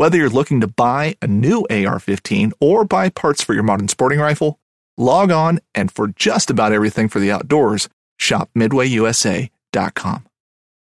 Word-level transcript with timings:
Whether 0.00 0.16
you're 0.16 0.30
looking 0.30 0.62
to 0.62 0.66
buy 0.66 1.16
a 1.20 1.26
new 1.26 1.66
AR 1.68 1.98
15 1.98 2.54
or 2.58 2.86
buy 2.86 3.10
parts 3.10 3.44
for 3.44 3.52
your 3.52 3.62
modern 3.62 3.88
sporting 3.88 4.18
rifle, 4.18 4.58
log 4.96 5.30
on 5.30 5.60
and 5.74 5.92
for 5.92 6.08
just 6.08 6.48
about 6.48 6.72
everything 6.72 7.06
for 7.10 7.20
the 7.20 7.30
outdoors, 7.30 7.90
shop 8.16 8.48
MidwayUSA.com. 8.56 10.26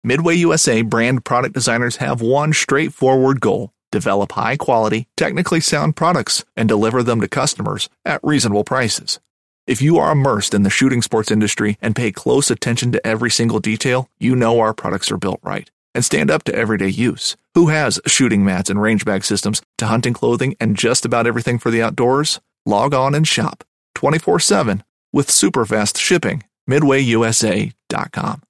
Midway 0.04 0.36
USA 0.36 0.80
brand 0.80 1.22
product 1.22 1.52
designers 1.52 1.96
have 1.96 2.22
one 2.22 2.54
straightforward 2.54 3.42
goal 3.42 3.74
develop 3.92 4.32
high 4.32 4.56
quality, 4.56 5.06
technically 5.18 5.60
sound 5.60 5.96
products 5.96 6.42
and 6.56 6.66
deliver 6.66 7.02
them 7.02 7.20
to 7.20 7.28
customers 7.28 7.90
at 8.06 8.24
reasonable 8.24 8.64
prices. 8.64 9.20
If 9.66 9.82
you 9.82 9.98
are 9.98 10.12
immersed 10.12 10.54
in 10.54 10.62
the 10.62 10.70
shooting 10.70 11.02
sports 11.02 11.30
industry 11.30 11.76
and 11.82 11.94
pay 11.94 12.10
close 12.10 12.50
attention 12.50 12.90
to 12.92 13.06
every 13.06 13.30
single 13.30 13.60
detail, 13.60 14.08
you 14.18 14.34
know 14.34 14.60
our 14.60 14.72
products 14.72 15.12
are 15.12 15.18
built 15.18 15.40
right 15.42 15.70
and 15.94 16.04
stand 16.04 16.30
up 16.30 16.44
to 16.44 16.54
everyday 16.54 16.88
use. 16.88 17.36
Who 17.54 17.68
has 17.68 18.00
shooting 18.06 18.44
mats 18.44 18.70
and 18.70 18.80
range 18.80 19.04
bag 19.04 19.24
systems 19.24 19.62
to 19.78 19.86
hunting 19.86 20.14
clothing 20.14 20.56
and 20.60 20.76
just 20.76 21.04
about 21.04 21.26
everything 21.26 21.58
for 21.58 21.70
the 21.70 21.82
outdoors? 21.82 22.40
Log 22.66 22.94
on 22.94 23.14
and 23.14 23.26
shop 23.26 23.64
24 23.94 24.40
7 24.40 24.82
with 25.12 25.30
super 25.30 25.64
fast 25.64 25.98
shipping. 25.98 26.42
MidwayUSA.com. 26.68 28.42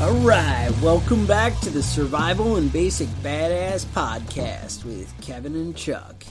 All 0.00 0.14
right, 0.14 0.70
welcome 0.82 1.26
back 1.26 1.58
to 1.60 1.68
the 1.70 1.82
Survival 1.82 2.56
and 2.56 2.72
Basic 2.72 3.08
Badass 3.22 3.84
podcast 3.86 4.82
with 4.84 5.12
Kevin 5.20 5.54
and 5.54 5.76
Chuck. 5.76 6.24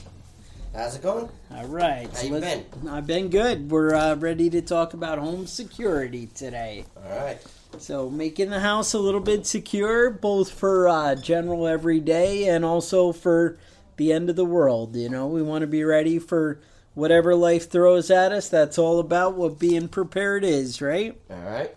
How's 0.74 0.96
it 0.96 1.02
going? 1.02 1.28
All 1.54 1.66
right, 1.66 2.08
How 2.12 2.22
you 2.22 2.32
let's- 2.34 2.62
been? 2.64 2.88
I've 2.88 3.06
been 3.06 3.28
good. 3.28 3.70
We're 3.70 3.94
uh, 3.94 4.16
ready 4.16 4.50
to 4.50 4.60
talk 4.60 4.92
about 4.92 5.18
home 5.18 5.46
security 5.46 6.26
today. 6.34 6.84
All 6.96 7.16
right. 7.16 7.38
So, 7.78 8.10
making 8.10 8.50
the 8.50 8.58
house 8.60 8.92
a 8.92 8.98
little 8.98 9.20
bit 9.20 9.46
secure, 9.46 10.10
both 10.10 10.50
for 10.50 10.88
uh, 10.88 11.14
general 11.14 11.68
everyday 11.68 12.48
and 12.48 12.64
also 12.64 13.12
for 13.12 13.56
the 13.96 14.12
end 14.12 14.28
of 14.28 14.34
the 14.34 14.44
world. 14.44 14.96
You 14.96 15.08
know, 15.08 15.28
we 15.28 15.42
want 15.42 15.62
to 15.62 15.68
be 15.68 15.84
ready 15.84 16.18
for 16.18 16.58
whatever 16.94 17.36
life 17.36 17.70
throws 17.70 18.10
at 18.10 18.32
us. 18.32 18.48
That's 18.48 18.78
all 18.78 18.98
about 18.98 19.34
what 19.34 19.60
being 19.60 19.86
prepared 19.86 20.42
is, 20.42 20.82
right? 20.82 21.16
All 21.30 21.36
right. 21.38 21.72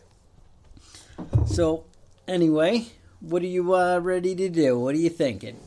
So, 1.46 1.85
anyway, 2.28 2.88
what 3.19 3.41
are 3.41 3.47
you 3.47 3.75
uh, 3.75 4.00
ready 4.00 4.35
to 4.35 4.50
do? 4.50 4.79
What 4.79 4.96
are 4.96 5.00
you 5.00 5.09
thinking? 5.09 5.59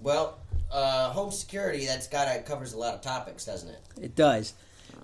Well, 0.00 0.38
uh, 0.70 1.10
home 1.10 1.30
security, 1.30 1.86
that's 1.86 2.08
got 2.08 2.32
to 2.32 2.42
covers 2.42 2.72
a 2.72 2.78
lot 2.78 2.94
of 2.94 3.00
topics, 3.00 3.44
doesn't 3.44 3.70
it? 3.70 3.80
It 4.00 4.14
does. 4.14 4.54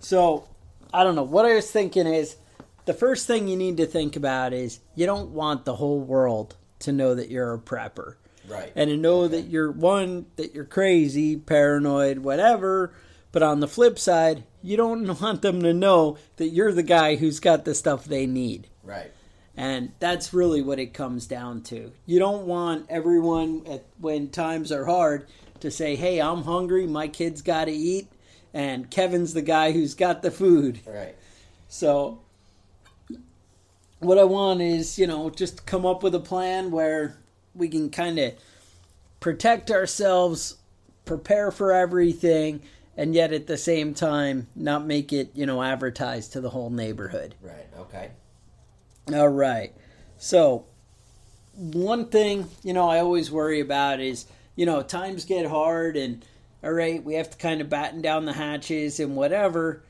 So, 0.00 0.48
I 0.92 1.04
don't 1.04 1.14
know. 1.14 1.22
What 1.22 1.46
I 1.46 1.54
was 1.54 1.70
thinking 1.70 2.06
is 2.06 2.36
the 2.84 2.94
first 2.94 3.26
thing 3.26 3.48
you 3.48 3.56
need 3.56 3.76
to 3.76 3.86
think 3.86 4.16
about 4.16 4.52
is 4.52 4.80
you 4.94 5.06
don't 5.06 5.30
want 5.30 5.64
the 5.64 5.76
whole 5.76 6.00
world 6.00 6.56
to 6.80 6.92
know 6.92 7.14
that 7.14 7.30
you're 7.30 7.54
a 7.54 7.58
prepper. 7.58 8.16
Right. 8.48 8.72
And 8.74 8.90
to 8.90 8.96
know 8.96 9.28
that 9.28 9.42
you're 9.42 9.70
one, 9.70 10.26
that 10.36 10.54
you're 10.54 10.64
crazy, 10.64 11.36
paranoid, 11.36 12.18
whatever. 12.18 12.92
But 13.32 13.44
on 13.44 13.60
the 13.60 13.68
flip 13.68 13.98
side, 13.98 14.44
you 14.62 14.76
don't 14.76 15.06
want 15.20 15.42
them 15.42 15.62
to 15.62 15.72
know 15.72 16.18
that 16.36 16.48
you're 16.48 16.72
the 16.72 16.82
guy 16.82 17.16
who's 17.16 17.38
got 17.38 17.64
the 17.64 17.74
stuff 17.74 18.04
they 18.04 18.26
need. 18.26 18.68
Right. 18.82 19.12
And 19.60 19.92
that's 19.98 20.32
really 20.32 20.62
what 20.62 20.78
it 20.78 20.94
comes 20.94 21.26
down 21.26 21.60
to. 21.64 21.92
You 22.06 22.18
don't 22.18 22.46
want 22.46 22.86
everyone 22.88 23.66
at, 23.66 23.84
when 23.98 24.30
times 24.30 24.72
are 24.72 24.86
hard 24.86 25.26
to 25.60 25.70
say, 25.70 25.96
"Hey, 25.96 26.18
I'm 26.18 26.44
hungry. 26.44 26.86
My 26.86 27.08
kids 27.08 27.42
got 27.42 27.66
to 27.66 27.70
eat," 27.70 28.08
and 28.54 28.90
Kevin's 28.90 29.34
the 29.34 29.42
guy 29.42 29.72
who's 29.72 29.92
got 29.92 30.22
the 30.22 30.30
food. 30.30 30.80
Right. 30.86 31.14
So, 31.68 32.20
what 33.98 34.16
I 34.16 34.24
want 34.24 34.62
is, 34.62 34.98
you 34.98 35.06
know, 35.06 35.28
just 35.28 35.66
come 35.66 35.84
up 35.84 36.02
with 36.02 36.14
a 36.14 36.20
plan 36.20 36.70
where 36.70 37.18
we 37.54 37.68
can 37.68 37.90
kind 37.90 38.18
of 38.18 38.32
protect 39.20 39.70
ourselves, 39.70 40.56
prepare 41.04 41.50
for 41.50 41.70
everything, 41.70 42.62
and 42.96 43.14
yet 43.14 43.30
at 43.34 43.46
the 43.46 43.58
same 43.58 43.92
time 43.92 44.46
not 44.56 44.86
make 44.86 45.12
it, 45.12 45.32
you 45.34 45.44
know, 45.44 45.62
advertised 45.62 46.32
to 46.32 46.40
the 46.40 46.48
whole 46.48 46.70
neighborhood. 46.70 47.34
Right. 47.42 47.68
Okay. 47.78 48.12
All 49.14 49.28
right. 49.28 49.72
So, 50.18 50.66
one 51.54 52.06
thing, 52.06 52.48
you 52.62 52.72
know, 52.72 52.88
I 52.88 53.00
always 53.00 53.30
worry 53.30 53.60
about 53.60 54.00
is, 54.00 54.26
you 54.56 54.66
know, 54.66 54.82
times 54.82 55.24
get 55.24 55.46
hard 55.46 55.96
and, 55.96 56.24
all 56.62 56.72
right, 56.72 57.02
we 57.02 57.14
have 57.14 57.30
to 57.30 57.36
kind 57.36 57.60
of 57.60 57.68
batten 57.68 58.02
down 58.02 58.24
the 58.24 58.32
hatches 58.32 59.00
and 59.00 59.16
whatever. 59.16 59.82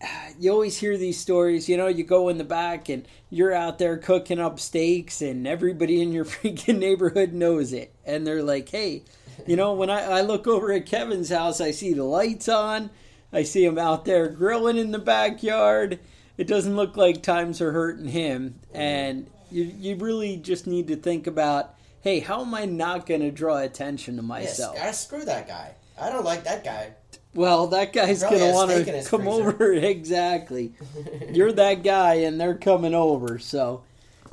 You 0.40 0.52
always 0.52 0.78
hear 0.78 0.96
these 0.96 1.18
stories, 1.18 1.68
you 1.68 1.76
know, 1.76 1.88
you 1.88 2.04
go 2.04 2.28
in 2.28 2.38
the 2.38 2.44
back 2.44 2.88
and 2.88 3.08
you're 3.28 3.52
out 3.52 3.80
there 3.80 3.96
cooking 3.96 4.38
up 4.38 4.60
steaks 4.60 5.20
and 5.20 5.48
everybody 5.48 6.00
in 6.00 6.12
your 6.12 6.24
freaking 6.26 6.78
neighborhood 6.78 7.32
knows 7.32 7.72
it. 7.72 7.92
And 8.06 8.24
they're 8.24 8.44
like, 8.44 8.68
hey, 8.68 9.02
you 9.48 9.56
know, 9.56 9.72
when 9.72 9.90
I, 9.90 10.02
I 10.02 10.20
look 10.20 10.46
over 10.46 10.70
at 10.70 10.86
Kevin's 10.86 11.30
house, 11.30 11.60
I 11.60 11.72
see 11.72 11.92
the 11.92 12.04
lights 12.04 12.48
on. 12.48 12.90
I 13.32 13.42
see 13.42 13.64
him 13.64 13.78
out 13.78 14.04
there 14.04 14.28
grilling 14.28 14.76
in 14.76 14.92
the 14.92 15.00
backyard. 15.00 15.98
It 16.38 16.46
doesn't 16.46 16.76
look 16.76 16.96
like 16.96 17.22
times 17.22 17.60
are 17.60 17.72
hurting 17.72 18.08
him. 18.08 18.60
And 18.72 19.28
you, 19.50 19.64
you 19.64 19.96
really 19.96 20.36
just 20.36 20.66
need 20.66 20.88
to 20.88 20.96
think 20.96 21.26
about 21.26 21.74
hey, 22.00 22.20
how 22.20 22.40
am 22.40 22.54
I 22.54 22.64
not 22.64 23.06
going 23.06 23.20
to 23.22 23.30
draw 23.30 23.58
attention 23.58 24.16
to 24.16 24.22
Yes. 24.22 24.28
myself? 24.28 24.78
I 24.80 24.92
screw 24.92 25.24
that 25.24 25.48
guy. 25.48 25.72
I 26.00 26.10
don't 26.10 26.24
like 26.24 26.44
that 26.44 26.64
guy. 26.64 26.92
Well, 27.34 27.66
that 27.68 27.92
guy's 27.92 28.22
going 28.22 28.38
to 28.38 28.52
want 28.52 28.70
to 28.70 28.84
come 29.04 29.22
freezer. 29.22 29.28
over. 29.28 29.72
exactly. 29.74 30.72
You're 31.32 31.52
that 31.52 31.82
guy, 31.82 32.14
and 32.14 32.40
they're 32.40 32.54
coming 32.54 32.94
over. 32.94 33.38
So, 33.38 33.82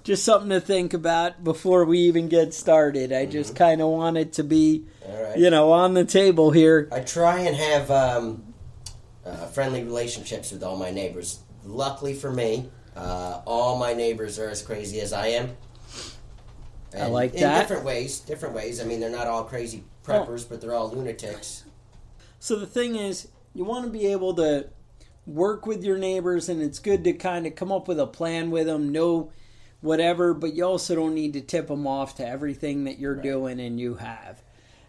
just 0.03 0.23
something 0.23 0.51
to 0.51 0.61
think 0.61 0.93
about 0.93 1.43
before 1.43 1.85
we 1.85 1.99
even 1.99 2.29
get 2.29 2.53
started. 2.53 3.11
I 3.11 3.25
just 3.25 3.55
kind 3.55 3.81
of 3.81 3.89
want 3.89 4.17
it 4.17 4.33
to 4.33 4.43
be, 4.43 4.85
right. 5.07 5.37
you 5.37 5.49
know, 5.49 5.71
on 5.71 5.95
the 5.95 6.05
table 6.05 6.51
here. 6.51 6.87
I 6.91 6.99
try 6.99 7.39
and 7.39 7.55
have 7.55 7.91
um, 7.91 8.53
uh, 9.25 9.47
friendly 9.47 9.83
relationships 9.83 10.51
with 10.51 10.63
all 10.63 10.77
my 10.77 10.91
neighbors. 10.91 11.39
Luckily 11.65 12.13
for 12.13 12.31
me, 12.31 12.69
uh, 12.95 13.41
all 13.45 13.77
my 13.77 13.93
neighbors 13.93 14.39
are 14.39 14.49
as 14.49 14.61
crazy 14.61 15.01
as 15.01 15.11
I 15.11 15.27
am. 15.27 15.57
I 16.97 17.07
like 17.07 17.33
in 17.33 17.41
that. 17.41 17.59
different 17.59 17.83
ways. 17.83 18.19
Different 18.19 18.55
ways. 18.55 18.79
I 18.79 18.85
mean, 18.85 18.99
they're 18.99 19.09
not 19.09 19.27
all 19.27 19.43
crazy 19.43 19.83
preppers, 20.03 20.47
but 20.47 20.61
they're 20.61 20.73
all 20.73 20.89
lunatics. 20.89 21.65
So 22.39 22.55
the 22.55 22.67
thing 22.67 22.95
is, 22.95 23.27
you 23.53 23.65
want 23.65 23.85
to 23.85 23.91
be 23.91 24.07
able 24.07 24.33
to 24.35 24.69
work 25.25 25.65
with 25.65 25.83
your 25.83 25.97
neighbors, 25.97 26.47
and 26.47 26.61
it's 26.61 26.79
good 26.79 27.03
to 27.03 27.13
kind 27.13 27.47
of 27.47 27.55
come 27.55 27.71
up 27.71 27.87
with 27.87 27.99
a 27.99 28.07
plan 28.07 28.51
with 28.51 28.67
them, 28.67 28.91
know 28.91 29.31
whatever, 29.81 30.33
but 30.33 30.53
you 30.53 30.63
also 30.63 30.95
don't 30.95 31.15
need 31.15 31.33
to 31.33 31.41
tip 31.41 31.67
them 31.67 31.85
off 31.87 32.15
to 32.15 32.27
everything 32.27 32.85
that 32.85 32.99
you're 32.99 33.15
doing 33.15 33.59
and 33.59 33.79
you 33.79 33.95
have. 33.95 34.41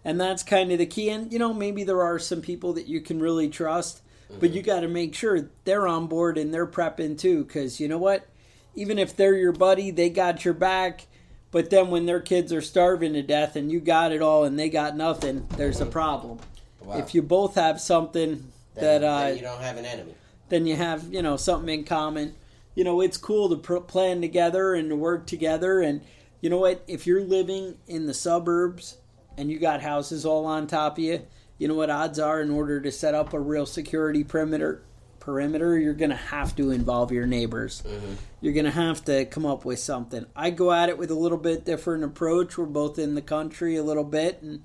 And 0.04 0.20
that's 0.20 0.42
kind 0.42 0.70
of 0.70 0.78
the 0.78 0.86
key. 0.86 1.10
And, 1.10 1.32
you 1.32 1.38
know, 1.38 1.52
maybe 1.52 1.82
there 1.82 2.02
are 2.02 2.18
some 2.18 2.40
people 2.40 2.72
that 2.74 2.86
you 2.86 3.00
can 3.00 3.20
really 3.20 3.48
trust, 3.48 4.02
but 4.40 4.50
you 4.52 4.62
got 4.62 4.80
to 4.80 4.88
make 4.88 5.14
sure 5.14 5.48
they're 5.64 5.86
on 5.86 6.06
board 6.06 6.38
and 6.38 6.52
they're 6.52 6.66
prepping 6.66 7.18
too, 7.18 7.44
because 7.44 7.80
you 7.80 7.88
know 7.88 7.98
what? 7.98 8.26
Even 8.74 8.98
if 8.98 9.16
they're 9.16 9.36
your 9.36 9.52
buddy, 9.52 9.90
they 9.90 10.10
got 10.10 10.44
your 10.44 10.54
back. 10.54 11.06
But 11.50 11.70
then 11.70 11.88
when 11.88 12.06
their 12.06 12.20
kids 12.20 12.52
are 12.52 12.60
starving 12.60 13.14
to 13.14 13.22
death 13.22 13.56
and 13.56 13.70
you 13.72 13.80
got 13.80 14.12
it 14.12 14.20
all 14.20 14.44
and 14.44 14.58
they 14.58 14.68
got 14.68 14.96
nothing, 14.96 15.46
there's 15.56 15.80
a 15.80 15.86
problem. 15.86 16.38
Wow. 16.80 16.98
If 16.98 17.14
you 17.14 17.22
both 17.22 17.54
have 17.54 17.80
something 17.80 18.52
then, 18.74 19.00
that 19.00 19.04
uh, 19.04 19.20
then 19.20 19.36
you 19.36 19.42
don't 19.42 19.62
have 19.62 19.76
an 19.78 19.86
enemy. 19.86 20.14
then 20.48 20.66
you 20.66 20.76
have 20.76 21.12
you 21.12 21.22
know 21.22 21.36
something 21.36 21.72
in 21.72 21.84
common 21.84 22.34
you 22.74 22.84
know 22.84 23.00
it's 23.00 23.16
cool 23.16 23.48
to 23.48 23.56
pr- 23.56 23.78
plan 23.78 24.20
together 24.20 24.74
and 24.74 24.90
to 24.90 24.96
work 24.96 25.26
together 25.26 25.80
and 25.80 26.02
you 26.40 26.50
know 26.50 26.58
what 26.58 26.84
if 26.86 27.06
you're 27.06 27.24
living 27.24 27.76
in 27.88 28.06
the 28.06 28.14
suburbs 28.14 28.98
and 29.36 29.50
you 29.50 29.58
got 29.58 29.80
houses 29.80 30.24
all 30.24 30.44
on 30.46 30.66
top 30.66 30.98
of 30.98 31.04
you 31.04 31.22
you 31.58 31.68
know 31.68 31.74
what 31.74 31.90
odds 31.90 32.18
are 32.18 32.40
in 32.40 32.50
order 32.50 32.80
to 32.80 32.92
set 32.92 33.14
up 33.14 33.32
a 33.32 33.40
real 33.40 33.66
security 33.66 34.24
perimeter 34.24 34.82
perimeter 35.20 35.76
you're 35.76 35.92
going 35.92 36.10
to 36.10 36.16
have 36.16 36.54
to 36.54 36.70
involve 36.70 37.10
your 37.10 37.26
neighbors. 37.26 37.82
Mm-hmm. 37.84 38.12
You're 38.40 38.52
going 38.52 38.64
to 38.64 38.70
have 38.70 39.04
to 39.06 39.24
come 39.24 39.44
up 39.44 39.64
with 39.64 39.80
something. 39.80 40.24
I 40.36 40.50
go 40.50 40.70
at 40.70 40.88
it 40.88 40.98
with 40.98 41.10
a 41.10 41.16
little 41.16 41.36
bit 41.36 41.64
different 41.64 42.04
approach. 42.04 42.56
We're 42.56 42.66
both 42.66 42.96
in 42.96 43.16
the 43.16 43.22
country 43.22 43.74
a 43.76 43.82
little 43.82 44.04
bit 44.04 44.40
and 44.40 44.64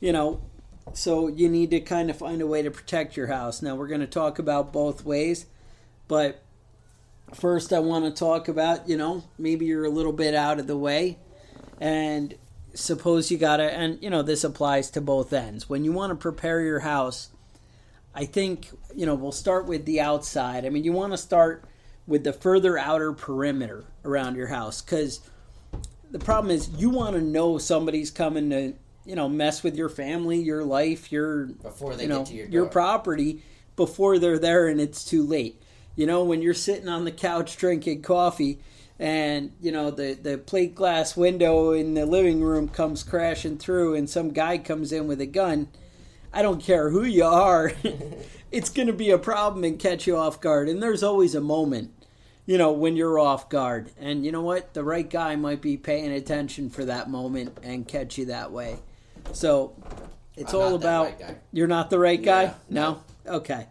you 0.00 0.12
know 0.12 0.40
so 0.92 1.28
you 1.28 1.48
need 1.48 1.70
to 1.70 1.80
kind 1.80 2.10
of 2.10 2.18
find 2.18 2.42
a 2.42 2.46
way 2.46 2.62
to 2.62 2.70
protect 2.70 3.16
your 3.16 3.28
house. 3.28 3.62
Now 3.62 3.76
we're 3.76 3.86
going 3.86 4.00
to 4.00 4.06
talk 4.06 4.38
about 4.38 4.72
both 4.72 5.04
ways, 5.04 5.46
but 6.08 6.42
first 7.32 7.72
I 7.72 7.78
want 7.78 8.04
to 8.04 8.10
talk 8.10 8.48
about, 8.48 8.88
you 8.88 8.96
know, 8.96 9.22
maybe 9.38 9.66
you're 9.66 9.84
a 9.84 9.90
little 9.90 10.12
bit 10.12 10.34
out 10.34 10.58
of 10.58 10.66
the 10.66 10.76
way 10.76 11.18
and 11.80 12.34
suppose 12.74 13.30
you 13.30 13.38
got 13.38 13.58
to 13.58 13.64
and 13.64 14.02
you 14.02 14.10
know 14.10 14.22
this 14.22 14.44
applies 14.44 14.90
to 14.90 15.00
both 15.00 15.32
ends. 15.32 15.68
When 15.68 15.84
you 15.84 15.92
want 15.92 16.10
to 16.10 16.16
prepare 16.16 16.60
your 16.60 16.80
house, 16.80 17.30
I 18.14 18.24
think, 18.24 18.68
you 18.94 19.06
know, 19.06 19.14
we'll 19.14 19.32
start 19.32 19.66
with 19.66 19.84
the 19.84 20.00
outside. 20.00 20.66
I 20.66 20.68
mean, 20.68 20.84
you 20.84 20.92
want 20.92 21.12
to 21.12 21.18
start 21.18 21.64
with 22.06 22.24
the 22.24 22.32
further 22.32 22.76
outer 22.76 23.12
perimeter 23.12 23.84
around 24.04 24.34
your 24.34 24.48
house 24.48 24.80
cuz 24.80 25.20
the 26.10 26.18
problem 26.18 26.50
is 26.50 26.68
you 26.76 26.90
want 26.90 27.14
to 27.14 27.22
know 27.22 27.58
somebody's 27.58 28.10
coming 28.10 28.50
to 28.50 28.74
you 29.04 29.16
know 29.16 29.28
mess 29.28 29.62
with 29.62 29.76
your 29.76 29.88
family 29.88 30.38
your 30.38 30.64
life 30.64 31.12
your 31.12 31.46
Before 31.46 31.94
they 31.94 32.04
you 32.04 32.08
get 32.08 32.14
know 32.14 32.24
to 32.24 32.34
your 32.34 32.48
your 32.48 32.66
property 32.66 33.42
before 33.76 34.18
they're 34.18 34.38
there 34.38 34.66
and 34.66 34.80
it's 34.80 35.04
too 35.04 35.24
late 35.24 35.62
you 35.96 36.06
know 36.06 36.24
when 36.24 36.42
you're 36.42 36.54
sitting 36.54 36.88
on 36.88 37.04
the 37.04 37.12
couch 37.12 37.56
drinking 37.56 38.02
coffee 38.02 38.58
and 39.02 39.50
you 39.60 39.72
know 39.72 39.90
the 39.90 40.14
the 40.14 40.38
plate 40.38 40.74
glass 40.76 41.16
window 41.16 41.72
in 41.72 41.94
the 41.94 42.06
living 42.06 42.40
room 42.40 42.68
comes 42.68 43.02
crashing 43.02 43.58
through 43.58 43.94
and 43.96 44.08
some 44.08 44.30
guy 44.30 44.56
comes 44.56 44.92
in 44.92 45.08
with 45.08 45.20
a 45.20 45.26
gun 45.26 45.66
i 46.32 46.40
don't 46.40 46.62
care 46.62 46.90
who 46.90 47.02
you 47.02 47.24
are 47.24 47.72
it's 48.52 48.70
going 48.70 48.86
to 48.86 48.92
be 48.92 49.10
a 49.10 49.18
problem 49.18 49.64
and 49.64 49.80
catch 49.80 50.06
you 50.06 50.16
off 50.16 50.40
guard 50.40 50.68
and 50.68 50.80
there's 50.80 51.02
always 51.02 51.34
a 51.34 51.40
moment 51.40 51.92
you 52.44 52.58
know, 52.58 52.72
when 52.72 52.96
you're 52.96 53.18
off 53.18 53.48
guard. 53.48 53.90
And 53.98 54.24
you 54.24 54.32
know 54.32 54.42
what? 54.42 54.74
The 54.74 54.82
right 54.82 55.08
guy 55.08 55.36
might 55.36 55.62
be 55.62 55.76
paying 55.76 56.10
attention 56.10 56.70
for 56.70 56.84
that 56.84 57.08
moment 57.08 57.56
and 57.62 57.86
catch 57.86 58.18
you 58.18 58.26
that 58.26 58.50
way. 58.50 58.78
So 59.32 59.76
it's 60.36 60.52
I'm 60.52 60.60
all 60.60 60.74
about 60.74 61.20
right 61.20 61.38
you're 61.52 61.68
not 61.68 61.90
the 61.90 61.98
right 61.98 62.20
guy? 62.20 62.54
No, 62.68 63.00
no. 63.24 63.34
Okay. 63.36 63.68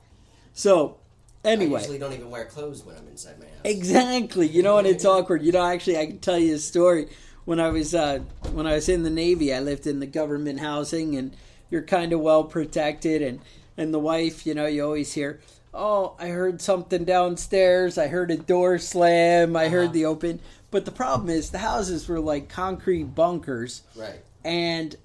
So 0.54 1.01
I 1.44 1.50
anyway. 1.50 1.80
usually 1.80 1.98
don't 1.98 2.14
even 2.14 2.30
wear 2.30 2.46
clothes 2.46 2.84
when 2.84 2.96
I'm 2.96 3.08
inside 3.08 3.40
my 3.40 3.46
house. 3.46 3.56
Exactly. 3.64 4.48
You 4.48 4.62
know, 4.64 4.78
and 4.78 4.88
it's 4.88 5.06
awkward. 5.06 5.42
You 5.44 5.52
know, 5.52 5.64
actually, 5.66 5.98
I 5.98 6.06
can 6.06 6.20
tell 6.20 6.38
you 6.38 6.56
a 6.56 6.60
story. 6.60 7.08
When 7.46 7.60
I 7.60 7.70
was 7.70 7.96
uh, 7.96 8.20
when 8.54 8.68
I 8.68 8.76
was 8.76 8.88
in 8.88 9.04
the 9.04 9.10
Navy, 9.10 9.54
I 9.54 9.60
lived 9.60 9.88
in 9.88 10.00
the 10.00 10.06
government 10.06 10.60
housing, 10.60 11.16
and 11.16 11.36
you're 11.72 11.82
kind 11.82 12.14
of 12.14 12.20
well 12.20 12.44
protected. 12.44 13.22
And 13.24 13.40
and 13.78 13.94
the 13.94 14.00
wife, 14.00 14.46
you 14.46 14.54
know, 14.54 14.68
you 14.68 14.84
always 14.86 15.14
hear, 15.14 15.40
"Oh, 15.74 16.16
I 16.20 16.28
heard 16.28 16.62
something 16.62 17.04
downstairs. 17.04 17.98
I 17.98 18.08
heard 18.08 18.30
a 18.30 18.38
door 18.38 18.78
slam. 18.78 19.56
I 19.56 19.66
Uh-huh. 19.66 19.72
heard 19.76 19.94
the 19.94 20.06
open." 20.06 20.40
But 20.70 20.86
the 20.86 20.92
problem 20.92 21.30
is, 21.30 21.50
the 21.50 21.58
houses 21.58 22.08
were 22.08 22.20
like 22.20 22.48
concrete 22.48 23.16
bunkers 23.16 23.82
Right. 23.96 24.22
and 24.44 24.96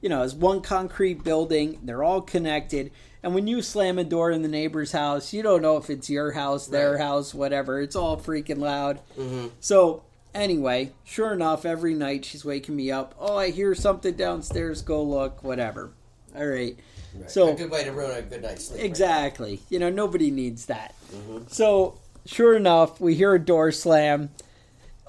you 0.00 0.08
know 0.08 0.22
it's 0.22 0.34
one 0.34 0.60
concrete 0.62 1.22
building 1.22 1.78
they're 1.84 2.02
all 2.02 2.20
connected 2.22 2.90
and 3.22 3.34
when 3.34 3.46
you 3.46 3.62
slam 3.62 3.98
a 3.98 4.04
door 4.04 4.30
in 4.30 4.42
the 4.42 4.48
neighbor's 4.48 4.92
house 4.92 5.32
you 5.32 5.42
don't 5.42 5.62
know 5.62 5.76
if 5.76 5.88
it's 5.90 6.10
your 6.10 6.32
house 6.32 6.66
their 6.66 6.92
Right. 6.92 7.00
house 7.00 7.32
whatever 7.34 7.80
it's 7.80 7.96
all 7.96 8.16
freaking 8.16 8.58
loud 8.58 8.98
Mm-hmm. 9.18 9.48
so 9.60 10.02
anyway 10.34 10.90
sure 11.04 11.32
enough 11.32 11.64
every 11.66 11.94
night 11.94 12.24
she's 12.24 12.44
waking 12.44 12.74
me 12.76 12.90
up 12.90 13.14
oh 13.18 13.36
i 13.36 13.50
hear 13.50 13.74
something 13.74 14.14
downstairs 14.14 14.82
go 14.82 15.02
look 15.02 15.42
whatever 15.44 15.90
all 16.36 16.46
right 16.46 16.76
right. 17.18 17.30
so 17.30 17.52
a 17.52 17.54
good 17.54 17.70
way 17.70 17.84
to 17.84 17.92
ruin 17.92 18.16
a 18.18 18.22
good 18.22 18.42
night's 18.42 18.68
sleep. 18.68 18.78
right? 18.80 18.86
Exactly. 18.86 19.60
You 19.68 19.78
know, 19.78 19.90
nobody 19.90 20.30
needs 20.30 20.64
that. 20.66 20.94
Mm-hmm. 21.14 21.44
So, 21.48 21.98
sure 22.24 22.56
enough, 22.56 22.98
we 23.02 23.14
hear 23.14 23.34
a 23.34 23.38
door 23.38 23.70
slam. 23.70 24.30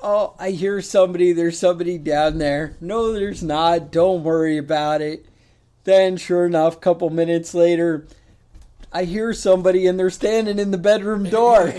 Oh, 0.01 0.33
I 0.37 0.49
hear 0.51 0.81
somebody. 0.81 1.31
There's 1.31 1.57
somebody 1.57 1.97
down 1.97 2.39
there. 2.39 2.75
No, 2.81 3.13
there's 3.13 3.41
not. 3.41 3.89
Don't 3.89 4.21
worry 4.25 4.57
about 4.57 5.01
it. 5.01 5.25
Then, 5.85 6.17
sure 6.17 6.45
enough, 6.45 6.77
a 6.77 6.79
couple 6.79 7.09
minutes 7.09 7.53
later, 7.53 8.07
I 8.91 9.03
hear 9.03 9.33
somebody 9.33 9.85
and 9.87 9.99
they're 9.99 10.09
standing 10.09 10.59
in 10.59 10.71
the 10.71 10.77
bedroom 10.77 11.23
door. 11.29 11.73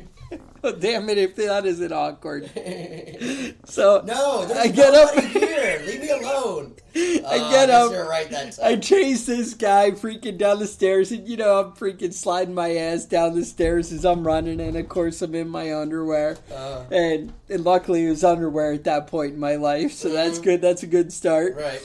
oh, 0.64 0.72
damn 0.72 1.08
it, 1.08 1.18
if 1.18 1.36
that 1.36 1.64
isn't 1.66 1.92
awkward. 1.92 2.50
So, 3.68 4.02
No, 4.06 4.48
I 4.54 4.68
get 4.68 4.94
up. 4.94 5.12
here. 5.24 5.82
Leave 5.86 6.00
me 6.00 6.08
alone. 6.10 6.74
I 6.94 7.48
get 7.50 7.68
up. 7.68 7.90
Right 8.08 8.30
that 8.30 8.56
I 8.62 8.76
chase 8.76 9.26
this 9.26 9.54
guy 9.54 9.90
freaking 9.90 10.38
down 10.38 10.60
the 10.60 10.66
stairs, 10.68 11.10
and 11.10 11.26
you 11.28 11.36
know 11.36 11.60
I'm 11.60 11.72
freaking 11.72 12.12
sliding 12.12 12.54
my 12.54 12.74
ass 12.76 13.04
down 13.06 13.34
the 13.34 13.44
stairs 13.44 13.92
as 13.92 14.04
I'm 14.04 14.24
running, 14.26 14.60
and 14.60 14.76
of 14.76 14.88
course 14.88 15.20
I'm 15.20 15.34
in 15.34 15.48
my 15.48 15.74
underwear, 15.74 16.36
Uh, 16.54 16.84
and 16.92 17.32
and 17.48 17.64
luckily 17.64 18.06
it 18.06 18.10
was 18.10 18.22
underwear 18.24 18.72
at 18.72 18.84
that 18.84 19.08
point 19.08 19.34
in 19.34 19.40
my 19.40 19.56
life, 19.56 19.92
so 19.92 20.08
that's 20.10 20.38
good. 20.38 20.60
That's 20.62 20.84
a 20.84 20.86
good 20.86 21.12
start. 21.12 21.56
right. 21.56 21.84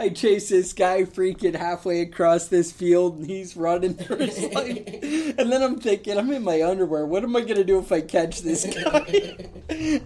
I 0.00 0.08
chase 0.08 0.48
this 0.48 0.72
guy 0.72 1.02
freaking 1.02 1.54
halfway 1.54 2.00
across 2.00 2.46
this 2.48 2.72
field, 2.72 3.18
and 3.18 3.26
he's 3.26 3.54
running 3.54 3.94
for 3.94 4.16
his 4.16 4.42
life. 4.54 4.78
And 5.38 5.52
then 5.52 5.62
I'm 5.62 5.78
thinking, 5.78 6.16
I'm 6.16 6.30
in 6.32 6.42
my 6.42 6.62
underwear. 6.62 7.04
What 7.04 7.22
am 7.22 7.36
I 7.36 7.42
gonna 7.42 7.64
do 7.64 7.78
if 7.78 7.92
I 7.92 8.00
catch 8.00 8.40
this 8.40 8.64
guy? 8.84 9.36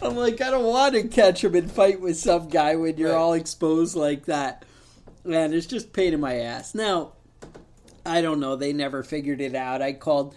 I'm 0.03 0.17
like, 0.17 0.41
I 0.41 0.51
don't 0.51 0.65
want 0.65 0.95
to 0.95 1.05
catch 1.07 1.45
him 1.45 1.55
and 1.55 1.71
fight 1.71 2.01
with 2.01 2.17
some 2.17 2.49
guy 2.49 2.75
when 2.75 2.97
you're 2.99 3.11
Right. 3.13 3.17
all 3.19 3.35
exposed 3.35 3.95
like 3.95 4.25
that. 4.27 4.65
Man, 5.25 5.55
it's 5.55 5.67
just 5.67 5.93
pain 5.93 6.13
in 6.13 6.21
my 6.21 6.39
ass. 6.41 6.75
Now, 6.75 7.13
I 8.05 8.21
don't 8.21 8.41
know. 8.41 8.57
They 8.57 8.73
never 8.73 9.03
figured 9.05 9.41
it 9.41 9.55
out. 9.55 9.81
I 9.81 9.93
called 9.93 10.35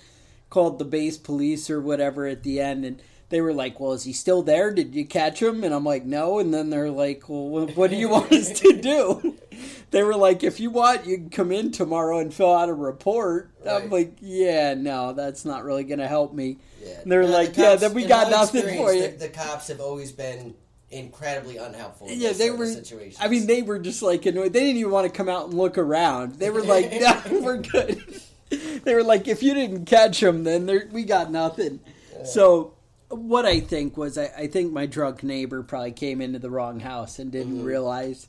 called 0.52 0.78
the 0.80 0.86
base 0.86 1.18
police 1.18 1.70
or 1.70 1.82
whatever 1.82 2.26
at 2.28 2.44
the 2.44 2.62
end, 2.62 2.86
and 2.86 3.02
they 3.30 3.42
were 3.42 3.54
like, 3.54 3.80
"Well, 3.80 3.94
is 3.94 4.04
he 4.04 4.14
still 4.14 4.42
there? 4.42 4.72
Did 4.74 4.96
you 4.96 5.06
catch 5.06 5.42
him?" 5.42 5.64
And 5.64 5.74
I'm 5.74 5.84
like, 5.84 6.06
"No." 6.06 6.40
And 6.40 6.54
then 6.54 6.70
they're 6.70 6.90
like, 6.92 7.28
"Well, 7.28 7.68
what, 7.76 7.90
do 7.90 7.96
you 7.96 8.10
want 8.10 8.32
us 8.32 8.60
to 8.62 8.74
do?" 8.74 9.38
They 9.90 10.04
were 10.04 10.16
like, 10.18 10.44
"If 10.44 10.60
you 10.60 10.70
want, 10.70 11.06
you 11.08 11.16
can 11.18 11.30
come 11.30 11.52
in 11.52 11.72
tomorrow 11.72 12.20
and 12.20 12.32
fill 12.34 12.54
out 12.54 12.68
a 12.70 12.74
report." 12.74 13.50
I'm 13.68 13.90
like, 13.90 14.18
"Yeah, 14.22 14.74
no, 14.76 15.14
that's 15.14 15.46
not 15.46 15.64
really 15.64 15.86
going 15.86 16.00
to 16.00 16.08
help 16.08 16.34
me." 16.34 16.58
Yeah. 16.84 17.00
And 17.02 17.12
they're 17.12 17.22
No, 17.22 17.28
the 17.28 17.34
like, 17.34 17.58
"Yeah, 17.58 17.70
cops- 17.70 17.82
then 17.82 17.94
we 17.94 18.06
got 18.06 18.30
nothing 18.30 18.64
for 18.64 18.94
you." 18.94 19.04
The, 19.12 19.18
the 19.18 19.30
cops 19.30 19.70
have 19.70 19.80
always 19.80 20.12
been 20.12 20.56
incredibly 20.92 21.58
unhelpful. 21.58 22.08
In 22.08 22.20
Yeah, 22.20 22.34
they 22.34 22.52
were. 22.52 22.68
Situations. 22.68 23.18
I 23.20 23.30
mean, 23.30 23.48
they 23.48 23.62
were 23.62 23.80
just 23.80 24.02
like 24.02 24.26
annoyed. 24.26 24.52
They 24.54 24.60
didn't 24.60 24.78
even 24.78 24.92
want 24.92 25.06
to 25.12 25.16
come 25.16 25.30
out 25.30 25.46
and 25.46 25.54
look 25.58 25.78
around. 25.78 26.36
They 26.36 26.50
were 26.50 26.64
like, 26.64 26.92
"No, 27.00 27.22
we're 27.42 27.58
good." 27.58 28.22
They 28.84 28.94
were 28.96 29.04
like, 29.04 29.28
"If 29.28 29.44
you 29.44 29.54
didn't 29.54 29.86
catch 29.86 30.24
him, 30.24 30.44
then 30.46 30.90
we 30.94 31.04
got 31.04 31.32
nothing." 31.32 31.82
So, 32.24 32.74
what 33.10 33.46
I 33.46 33.60
think 33.60 33.98
was, 33.98 34.18
I, 34.18 34.32
I 34.38 34.48
think 34.48 34.72
my 34.74 34.86
drunk 34.86 35.24
neighbor 35.24 35.64
probably 35.64 35.92
came 35.92 36.22
into 36.22 36.40
the 36.40 36.50
wrong 36.50 36.80
house 36.80 37.20
and 37.20 37.32
didn't 37.32 37.58
mm-hmm. 37.58 37.66
realize, 37.66 38.28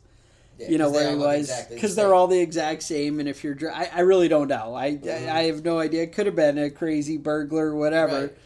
Yeah, 0.59 0.71
you 0.71 0.79
know, 0.79 0.91
where 0.91 1.11
he 1.11 1.17
was 1.17 1.51
exactly 1.51 1.77
because 1.77 1.97
they're 1.97 2.15
all 2.15 2.29
the 2.29 2.41
exact 2.41 2.83
same. 2.83 3.21
And 3.21 3.29
if 3.29 3.43
you're, 3.43 3.55
dr- 3.55 3.75
I, 3.75 3.91
I 3.93 4.01
really 4.01 4.29
don't 4.29 4.49
know. 4.49 4.75
I, 4.75 4.87
I, 4.87 4.91
mm-hmm. 4.93 5.37
I 5.37 5.43
have 5.45 5.65
no 5.65 5.79
idea. 5.79 6.05
It 6.05 6.13
could 6.13 6.27
have 6.27 6.37
been 6.37 6.59
a 6.59 6.71
crazy 6.71 7.17
burglar, 7.17 7.69
or 7.69 7.77
whatever. 7.77 8.21
Right. 8.21 8.37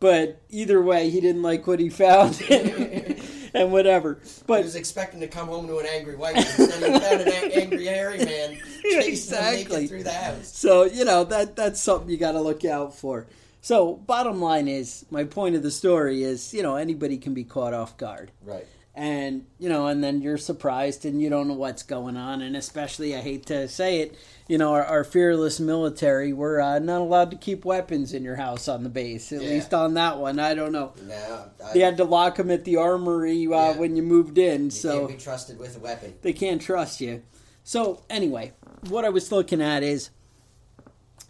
But 0.00 0.40
either 0.50 0.82
way, 0.82 1.08
he 1.10 1.20
didn't 1.20 1.42
like 1.42 1.66
what 1.66 1.80
he 1.80 1.88
found, 1.88 2.42
and, 2.50 3.22
and 3.54 3.72
whatever. 3.72 4.18
He 4.22 4.42
But 4.46 4.64
was 4.64 4.74
expecting 4.74 5.20
to 5.20 5.28
come 5.28 5.48
home 5.48 5.66
to 5.68 5.78
an 5.78 5.86
angry 5.86 6.16
wife. 6.16 6.36
And 6.36 6.68
instead, 6.72 6.92
he 6.92 6.98
found 6.98 7.20
an 7.22 7.52
angry 7.52 7.86
hairy 7.86 8.18
man 8.18 8.58
chasing 8.82 9.38
him 9.38 9.44
Exactly. 9.44 9.86
through 9.86 10.02
the 10.02 10.12
house. 10.12 10.48
So 10.48 10.84
you 10.84 11.04
know 11.04 11.24
that 11.24 11.56
that's 11.56 11.80
something 11.80 12.10
you 12.10 12.16
got 12.16 12.32
to 12.32 12.40
look 12.40 12.64
out 12.64 12.94
for. 12.94 13.26
So 13.64 13.94
bottom 13.94 14.42
line 14.42 14.68
is, 14.68 15.06
my 15.10 15.24
point 15.24 15.56
of 15.56 15.62
the 15.62 15.70
story 15.70 16.22
is, 16.22 16.52
you 16.52 16.62
know, 16.62 16.76
anybody 16.76 17.16
can 17.16 17.32
be 17.32 17.44
caught 17.44 17.72
off 17.72 17.96
guard, 17.96 18.30
Right. 18.44 18.66
and 18.94 19.46
you 19.58 19.70
know, 19.70 19.86
and 19.86 20.04
then 20.04 20.20
you're 20.20 20.36
surprised 20.36 21.06
and 21.06 21.22
you 21.22 21.30
don't 21.30 21.48
know 21.48 21.54
what's 21.54 21.82
going 21.82 22.18
on. 22.18 22.42
And 22.42 22.58
especially, 22.58 23.16
I 23.16 23.20
hate 23.22 23.46
to 23.46 23.66
say 23.68 24.00
it, 24.02 24.16
you 24.48 24.58
know, 24.58 24.74
our, 24.74 24.84
our 24.84 25.02
fearless 25.02 25.60
military, 25.60 26.34
we're 26.34 26.60
uh, 26.60 26.78
not 26.78 27.00
allowed 27.00 27.30
to 27.30 27.38
keep 27.38 27.64
weapons 27.64 28.12
in 28.12 28.22
your 28.22 28.36
house 28.36 28.68
on 28.68 28.82
the 28.82 28.90
base. 28.90 29.32
At 29.32 29.40
Yeah. 29.40 29.48
least 29.48 29.72
on 29.72 29.94
that 29.94 30.18
one, 30.18 30.38
I 30.38 30.52
don't 30.52 30.72
know. 30.72 30.92
No, 31.02 31.44
I, 31.64 31.72
They 31.72 31.80
had 31.80 31.96
to 31.96 32.04
lock 32.04 32.36
them 32.36 32.50
at 32.50 32.66
the 32.66 32.76
armory 32.76 33.46
uh, 33.46 33.48
Yeah. 33.48 33.78
when 33.78 33.96
you 33.96 34.02
moved 34.02 34.36
in, 34.36 34.64
you 34.64 34.70
so 34.72 35.06
can't 35.06 35.18
be 35.18 35.24
trusted 35.24 35.58
with 35.58 35.74
a 35.74 35.80
weapon. 35.80 36.12
they 36.20 36.34
can't 36.34 36.60
trust 36.60 37.00
you. 37.00 37.22
So 37.62 38.02
anyway, 38.10 38.52
what 38.90 39.06
I 39.06 39.08
was 39.08 39.32
looking 39.32 39.62
at 39.62 39.82
is, 39.82 40.10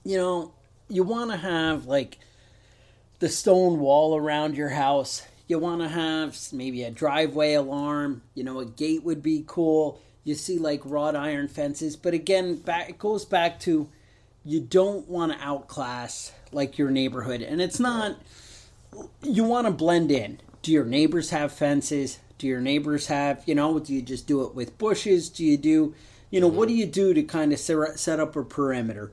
you 0.03 0.17
know, 0.17 0.53
you 0.95 1.03
want 1.03 1.31
to 1.31 1.37
have 1.37 1.87
like 1.87 2.19
the 3.19 3.29
stone 3.29 3.81
wall 3.81 4.17
around 4.17 4.57
your 4.57 4.71
house. 4.71 5.27
You 5.49 5.59
want 5.59 5.83
to 5.83 5.89
have 5.89 6.39
maybe 6.53 6.83
a 6.85 6.91
driveway 6.91 7.55
alarm. 7.55 8.23
You 8.35 8.45
know, 8.45 8.61
a 8.61 8.65
gate 8.65 9.03
would 9.03 9.23
be 9.23 9.45
cool. 9.47 10.01
You 10.23 10.35
see 10.35 10.59
like 10.59 10.81
wrought 10.85 11.17
iron 11.17 11.49
fences, 11.49 11.97
but 11.97 12.15
again, 12.15 12.57
back 12.57 12.89
it 12.89 12.99
goes 12.99 13.25
back 13.25 13.61
to 13.61 13.89
you 14.45 14.61
don't 14.61 15.09
want 15.09 15.33
to 15.33 15.39
outclass 15.39 16.33
like 16.53 16.79
your 16.79 16.91
neighborhood, 16.91 17.43
and 17.43 17.61
it's 17.61 17.81
not. 17.81 18.17
You 19.23 19.45
want 19.45 19.67
to 19.67 19.73
blend 19.73 20.11
in. 20.11 20.41
Do 20.63 20.73
your 20.73 20.85
neighbors 20.85 21.31
have 21.31 21.53
fences? 21.53 22.21
Do 22.39 22.47
your 22.47 22.61
neighbors 22.61 23.09
have, 23.09 23.43
you 23.47 23.55
know, 23.55 23.79
do 23.79 23.93
you 23.93 24.01
just 24.01 24.27
do 24.27 24.45
it 24.45 24.55
with 24.55 24.79
bushes? 24.79 25.29
Do 25.29 25.45
you 25.45 25.57
do, 25.57 25.95
you 26.31 26.41
know, 26.41 26.49
what 26.49 26.69
do 26.69 26.75
you 26.75 26.87
do 26.87 27.13
to 27.13 27.23
kind 27.23 27.53
of 27.53 27.59
set 27.59 27.99
set 27.99 28.21
up 28.21 28.37
a 28.37 28.45
perimeter? 28.45 29.13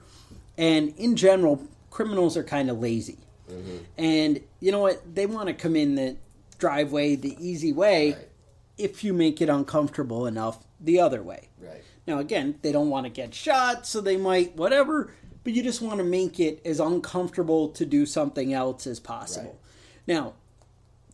And 0.61 0.93
in 0.97 1.15
general, 1.15 1.59
criminals 1.89 2.37
are 2.37 2.43
kind 2.43 2.69
of 2.69 2.79
lazy. 2.79 3.17
Mm-hmm. 3.49 3.77
And 3.97 4.41
you 4.59 4.71
know 4.71 4.79
what? 4.79 5.15
They 5.15 5.25
want 5.25 5.47
to 5.47 5.53
come 5.53 5.75
in 5.75 5.95
the 5.95 6.17
driveway 6.59 7.15
the 7.15 7.35
easy 7.39 7.73
way 7.73 8.11
Right. 8.11 8.29
if 8.77 9.03
you 9.03 9.11
make 9.11 9.41
it 9.41 9.49
uncomfortable 9.49 10.27
enough 10.27 10.63
the 10.79 10.99
other 10.99 11.23
way. 11.23 11.49
Right. 11.59 11.81
Now, 12.05 12.19
again, 12.19 12.59
they 12.61 12.71
don't 12.71 12.89
want 12.89 13.07
to 13.07 13.09
get 13.09 13.33
shot, 13.33 13.87
so 13.87 14.01
they 14.01 14.17
might 14.17 14.55
whatever, 14.55 15.11
but 15.43 15.53
you 15.53 15.63
just 15.63 15.81
want 15.81 15.97
to 15.97 16.03
make 16.03 16.39
it 16.39 16.61
as 16.63 16.79
uncomfortable 16.79 17.69
to 17.69 17.85
do 17.85 18.05
something 18.05 18.53
else 18.53 18.85
as 18.85 18.99
possible. 18.99 19.59
Now, 20.05 20.33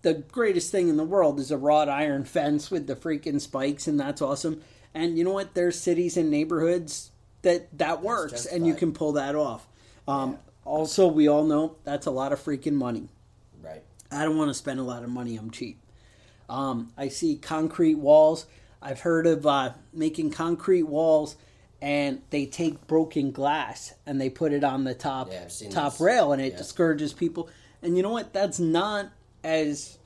the 0.02 0.14
greatest 0.14 0.72
thing 0.72 0.90
in 0.90 0.98
the 0.98 1.04
world 1.06 1.40
is 1.40 1.52
a 1.52 1.58
wrought 1.58 1.88
iron 1.88 2.26
fence 2.26 2.70
with 2.70 2.88
the 2.88 2.96
freaking 2.96 3.40
spikes, 3.40 3.88
and 3.88 3.98
that's 3.98 4.22
awesome. 4.22 4.62
And 4.94 5.18
you 5.18 5.24
know 5.24 5.32
what? 5.34 5.54
There's 5.54 5.80
cities 5.80 6.18
and 6.18 6.30
neighborhoods 6.30 7.12
that 7.48 7.78
that 7.78 8.04
works, 8.04 8.46
and 8.46 8.68
you 8.68 8.74
can 8.74 8.92
pull 8.94 9.14
that 9.14 9.36
off. 9.36 9.68
Um, 10.08 10.38
Also, 10.66 11.08
we 11.08 11.30
all 11.30 11.46
know 11.46 11.78
that's 11.86 12.08
a 12.08 12.12
lot 12.12 12.34
of 12.34 12.44
freaking 12.44 12.74
money. 12.74 13.08
Right. 13.64 13.82
I 14.12 14.26
don't 14.26 14.38
want 14.38 14.50
to 14.50 14.54
spend 14.54 14.82
a 14.82 14.84
lot 14.84 15.02
of 15.02 15.10
money. 15.10 15.38
I'm 15.38 15.50
cheap. 15.50 15.80
Um, 16.50 16.92
I 16.98 17.08
see 17.08 17.38
concrete 17.38 17.96
walls. 17.96 18.46
I've 18.82 19.00
heard 19.00 19.28
of 19.28 19.46
uh, 19.46 19.72
making 19.94 20.32
concrete 20.32 20.84
walls, 20.84 21.38
and 21.82 22.22
they 22.32 22.46
take 22.48 22.86
broken 22.86 23.32
glass 23.32 23.94
and 24.06 24.20
they 24.20 24.30
put 24.30 24.52
it 24.52 24.66
on 24.66 24.84
the 24.84 24.94
top 24.94 25.32
Yeah, 25.32 25.48
top 25.70 26.02
rail, 26.02 26.34
and 26.34 26.42
it 26.42 26.52
Yeah. 26.52 26.58
discourages 26.58 27.14
people. 27.14 27.48
And 27.82 27.96
you 27.96 28.04
know 28.04 28.12
what? 28.12 28.34
That's 28.34 28.60
not 28.60 29.10
as 29.46 29.98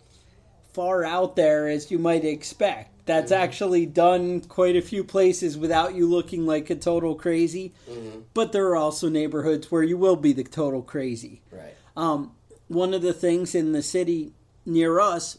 far 0.74 1.04
out 1.04 1.36
there 1.36 1.68
as 1.68 1.90
you 1.90 1.98
might 1.98 2.24
expect. 2.24 2.91
That's 3.06 3.32
Mm-hmm. 3.32 3.42
actually 3.44 3.86
done 3.86 4.42
quite 4.42 4.76
a 4.76 4.82
few 4.82 5.04
places 5.04 5.58
without 5.58 5.96
you 5.96 6.08
looking 6.08 6.46
like 6.46 6.70
a 6.70 6.76
total 6.76 7.16
crazy. 7.16 7.74
Mm-hmm. 7.90 8.20
But 8.34 8.52
there 8.52 8.68
are 8.68 8.76
also 8.76 9.10
neighborhoods 9.10 9.72
where 9.72 9.84
you 9.84 9.98
will 9.98 10.16
be 10.16 10.34
the 10.34 10.44
total 10.44 10.82
crazy 10.82 11.42
Right. 11.52 11.76
um, 11.98 12.32
one 12.68 12.94
of 12.94 13.02
the 13.02 13.14
things 13.14 13.54
in 13.56 13.72
the 13.74 13.82
city 13.82 14.32
near 14.66 15.00
us, 15.00 15.38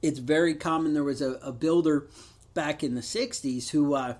it's 0.00 0.18
very 0.20 0.54
common. 0.54 0.94
There 0.94 1.04
was 1.04 1.20
a, 1.20 1.32
a 1.42 1.52
builder 1.52 2.06
back 2.54 2.82
in 2.82 2.94
the 2.94 3.00
60s 3.02 3.70
who 3.70 3.94
uh, 3.94 4.14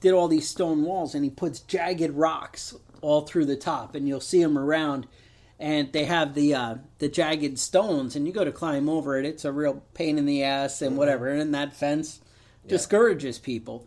did 0.00 0.12
all 0.12 0.28
these 0.28 0.48
stone 0.48 0.84
walls 0.84 1.14
and 1.14 1.24
he 1.24 1.30
puts 1.30 1.60
jagged 1.60 2.12
rocks 2.12 2.74
all 3.00 3.22
through 3.22 3.44
the 3.44 3.56
top, 3.56 3.94
and 3.94 4.08
you'll 4.08 4.20
see 4.20 4.42
them 4.42 4.56
around. 4.56 5.06
And 5.64 5.90
they 5.94 6.04
have 6.04 6.34
the 6.34 6.54
uh, 6.54 6.74
the 6.98 7.08
jagged 7.08 7.58
stones, 7.58 8.14
and 8.14 8.26
you 8.26 8.34
go 8.34 8.44
to 8.44 8.52
climb 8.52 8.86
over 8.86 9.18
it. 9.18 9.24
It's 9.24 9.46
a 9.46 9.50
real 9.52 9.82
pain 9.94 10.18
in 10.18 10.26
the 10.26 10.42
ass 10.42 10.82
and 10.82 10.94
whatever. 10.98 11.28
And 11.28 11.54
that 11.54 11.74
fence 11.74 12.20
discourages 12.68 13.38
people. 13.38 13.86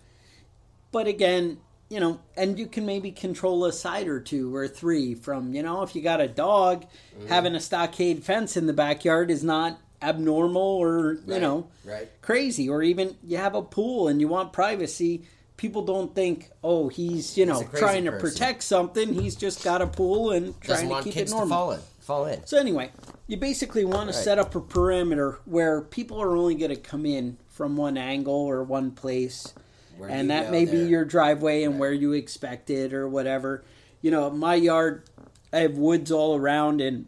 But 0.92 1.06
again, 1.06 1.60
you 1.88 2.00
know, 2.00 2.20
and 2.36 2.58
you 2.58 2.66
can 2.66 2.88
maybe 2.88 3.12
control 3.12 3.64
a 3.66 3.72
side 3.72 4.08
or 4.08 4.20
two 4.20 4.56
or 4.56 4.68
three 4.68 5.14
from, 5.14 5.54
you 5.54 5.62
know, 5.62 5.84
if 5.84 5.96
you 5.96 6.02
got 6.02 6.20
a 6.20 6.28
dog, 6.28 6.86
having 7.30 7.54
a 7.54 7.60
stockade 7.60 8.24
fence 8.24 8.58
in 8.58 8.66
the 8.66 8.74
backyard 8.74 9.30
is 9.30 9.44
not 9.44 9.80
abnormal 10.02 10.62
or, 10.62 11.14
you 11.14 11.22
Right, 11.34 11.42
know, 11.42 11.68
right. 11.86 12.10
crazy. 12.24 12.68
Or 12.70 12.82
even 12.82 13.16
you 13.24 13.38
have 13.38 13.54
a 13.54 13.62
pool 13.62 14.08
and 14.08 14.20
you 14.20 14.28
want 14.28 14.52
privacy. 14.52 15.26
People 15.58 15.82
don't 15.82 16.14
think, 16.14 16.52
oh, 16.64 16.88
he's, 16.88 17.38
you 17.38 17.46
know, 17.46 17.62
crazy 17.64 17.78
trying 17.78 18.06
to 18.06 18.12
person. 18.12 18.30
protect 18.30 18.64
something. 18.64 19.14
He's 19.14 19.36
just 19.36 19.64
got 19.64 19.82
a 19.82 19.88
pool 19.88 20.32
and 20.32 20.60
trying 20.62 20.88
to 20.88 21.02
keep 21.02 21.14
kids 21.14 21.32
it 21.32 21.34
to 21.34 21.40
normal. 21.40 21.58
fall 21.58 21.72
in. 21.72 21.80
Fall 22.00 22.26
in. 22.28 22.46
So 22.46 22.58
anyway, 22.58 22.92
you 23.26 23.38
basically 23.38 23.84
want 23.84 24.08
to 24.08 24.14
set 24.14 24.40
up 24.40 24.56
a 24.56 24.62
perimeter 24.62 25.40
where 25.46 25.82
people 25.82 26.22
are 26.22 26.36
only 26.36 26.56
going 26.56 26.70
to 26.74 26.80
come 26.80 27.06
in 27.06 27.38
from 27.50 27.76
one 27.76 27.98
angle 27.98 28.34
or 28.36 28.64
one 28.64 28.92
place, 28.92 29.54
Where 29.98 30.10
and 30.10 30.30
that 30.30 30.52
may 30.52 30.66
be 30.66 30.78
your 30.78 31.04
driveway 31.04 31.64
and 31.64 31.80
where 31.80 31.92
you 31.92 32.14
expect 32.14 32.70
it 32.70 32.94
or 32.94 33.10
whatever. 33.10 33.64
You 34.02 34.12
know, 34.12 34.30
my 34.30 34.54
yard, 34.56 35.04
I 35.52 35.58
have 35.62 35.76
woods 35.78 36.12
all 36.12 36.38
around, 36.38 36.82
and 36.82 37.08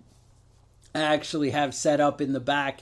I 0.95 1.01
actually 1.01 1.51
have 1.51 1.75
set 1.75 2.01
up 2.01 2.19
in 2.19 2.33
the 2.33 2.39
back. 2.39 2.81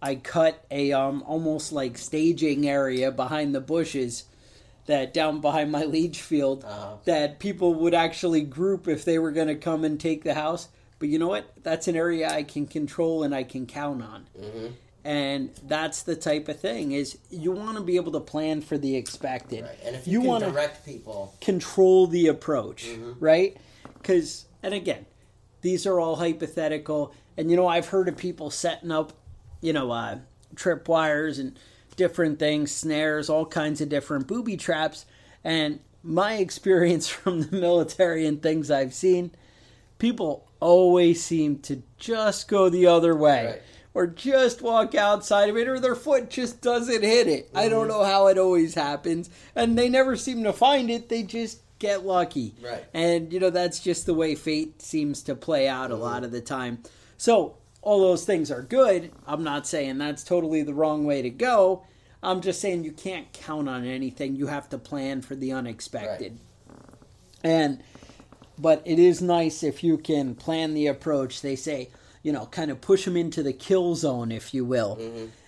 I 0.00 0.14
cut 0.16 0.64
a 0.70 0.92
um 0.92 1.22
almost 1.26 1.70
like 1.70 1.98
staging 1.98 2.66
area 2.66 3.12
behind 3.12 3.54
the 3.54 3.60
bushes 3.60 4.24
that 4.86 5.12
down 5.12 5.40
behind 5.40 5.70
my 5.72 5.84
leach 5.84 6.20
field 6.20 6.64
Uh-huh. 6.64 6.94
that 7.04 7.38
people 7.38 7.74
would 7.74 7.94
actually 7.94 8.42
group 8.42 8.88
if 8.88 9.04
they 9.04 9.18
were 9.18 9.32
going 9.32 9.48
to 9.48 9.54
come 9.56 9.84
and 9.84 9.98
take 10.00 10.22
the 10.24 10.34
house. 10.34 10.68
But 10.98 11.08
you 11.08 11.18
know 11.18 11.28
what? 11.28 11.52
That's 11.62 11.88
an 11.88 11.96
area 11.96 12.28
I 12.30 12.42
can 12.42 12.66
control 12.66 13.22
and 13.22 13.34
I 13.34 13.42
can 13.42 13.66
count 13.66 14.02
on. 14.02 14.26
Mm-hmm. 14.40 14.66
And 15.04 15.50
that's 15.68 16.02
the 16.02 16.16
type 16.16 16.48
of 16.48 16.58
thing 16.58 16.90
is 16.92 17.18
you 17.30 17.52
want 17.52 17.76
to 17.76 17.82
be 17.82 17.96
able 17.96 18.12
to 18.12 18.20
plan 18.20 18.60
for 18.60 18.76
the 18.76 18.96
expected. 18.96 19.62
Right. 19.64 19.78
And 19.84 19.94
if 19.94 20.08
you, 20.08 20.20
can 20.20 20.28
want 20.28 20.44
to 20.44 20.50
direct 20.50 20.84
people, 20.84 21.34
control 21.40 22.06
the 22.08 22.26
approach, 22.28 22.86
Mm-hmm. 22.86 23.12
right? 23.24 23.56
Because, 23.94 24.46
and 24.62 24.72
again, 24.74 25.06
these 25.62 25.86
are 25.86 26.00
all 26.00 26.16
hypothetical. 26.16 27.12
And, 27.36 27.50
you 27.50 27.56
know, 27.56 27.68
I've 27.68 27.88
heard 27.88 28.08
of 28.08 28.16
people 28.16 28.50
setting 28.50 28.90
up, 28.90 29.12
you 29.60 29.72
know, 29.72 29.90
uh, 29.92 30.18
trip 30.56 30.88
wires 30.88 31.38
and 31.38 31.56
different 31.96 32.38
things, 32.38 32.70
snares, 32.72 33.28
all 33.28 33.46
kinds 33.46 33.80
of 33.80 33.88
different 33.88 34.26
booby 34.26 34.56
traps. 34.56 35.06
And 35.42 35.80
my 36.02 36.34
experience 36.38 37.08
from 37.08 37.42
the 37.42 37.56
military 37.56 38.26
and 38.26 38.40
things 38.42 38.70
I've 38.70 38.94
seen, 38.94 39.32
people 39.98 40.46
always 40.60 41.22
seem 41.22 41.58
to 41.60 41.82
just 41.98 42.48
go 42.48 42.68
the 42.68 42.86
other 42.86 43.14
way. 43.14 43.46
Right. 43.46 43.62
Or 43.94 44.06
just 44.06 44.60
walk 44.60 44.94
outside 44.94 45.48
of 45.48 45.56
it, 45.56 45.68
or 45.68 45.80
their 45.80 45.94
foot 45.94 46.28
just 46.28 46.60
doesn't 46.60 47.02
hit 47.02 47.28
it. 47.28 47.48
I 47.54 47.62
Mm-hmm. 47.62 47.70
don't 47.70 47.88
know 47.88 48.04
how 48.04 48.26
it 48.26 48.36
always 48.36 48.74
happens. 48.74 49.30
And 49.54 49.78
they 49.78 49.88
never 49.88 50.16
seem 50.16 50.44
to 50.44 50.52
find 50.52 50.90
it, 50.90 51.08
they 51.08 51.22
just 51.22 51.60
get 51.78 52.04
lucky. 52.04 52.54
Right. 52.62 52.84
And, 52.92 53.32
you 53.32 53.40
know, 53.40 53.48
that's 53.48 53.80
just 53.80 54.04
the 54.04 54.12
way 54.12 54.34
fate 54.34 54.82
seems 54.82 55.22
to 55.22 55.34
play 55.34 55.66
out 55.66 55.90
Mm-hmm. 55.90 56.00
a 56.00 56.04
lot 56.04 56.24
of 56.24 56.30
the 56.30 56.42
time. 56.42 56.82
So, 57.16 57.56
all 57.86 58.00
those 58.00 58.24
things 58.24 58.50
are 58.50 58.62
good. 58.62 59.12
I'm 59.28 59.44
not 59.44 59.64
saying 59.64 59.98
that's 59.98 60.24
totally 60.24 60.64
the 60.64 60.74
wrong 60.74 61.04
way 61.04 61.22
to 61.22 61.30
go. 61.30 61.84
I'm 62.20 62.40
just 62.40 62.60
saying 62.60 62.82
you 62.82 62.90
can't 62.90 63.32
count 63.32 63.68
on 63.68 63.84
anything. 63.84 64.34
You 64.34 64.48
have 64.48 64.68
to 64.70 64.78
plan 64.78 65.22
for 65.22 65.36
the 65.36 65.52
unexpected. 65.52 66.40
And 67.44 67.80
but 68.58 68.82
it 68.84 68.98
is 68.98 69.22
nice 69.22 69.62
if 69.62 69.84
you 69.84 69.98
can 69.98 70.34
plan 70.34 70.74
the 70.74 70.88
approach. 70.88 71.42
They 71.42 71.54
say, 71.54 71.90
you 72.24 72.32
know, 72.32 72.46
kind 72.46 72.72
of 72.72 72.80
push 72.80 73.04
them 73.04 73.16
into 73.16 73.40
the 73.44 73.52
kill 73.52 73.94
zone, 73.94 74.32
if 74.32 74.52
you 74.52 74.64
will, 74.64 74.98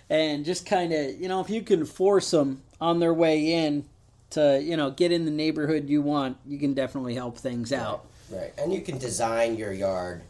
and 0.09 0.45
just 0.45 0.65
kind 0.65 0.93
of, 0.93 1.19
you 1.19 1.27
know, 1.27 1.41
if 1.41 1.49
you 1.49 1.61
can 1.61 1.83
force 1.85 2.31
them 2.31 2.61
on 2.79 2.99
their 2.99 3.13
way 3.13 3.51
in 3.51 3.83
to, 4.29 4.61
you 4.63 4.77
know, 4.77 4.91
get 4.91 5.11
in 5.11 5.25
the 5.25 5.31
neighborhood 5.31 5.89
you 5.89 6.01
want, 6.01 6.37
you 6.47 6.57
can 6.57 6.73
definitely 6.73 7.15
help 7.15 7.37
things 7.37 7.73
out. 7.73 8.05
right? 8.31 8.53
And 8.57 8.71
you 8.73 8.79
can 8.79 8.97
design 8.97 9.57
your 9.57 9.73
yard. 9.73 10.21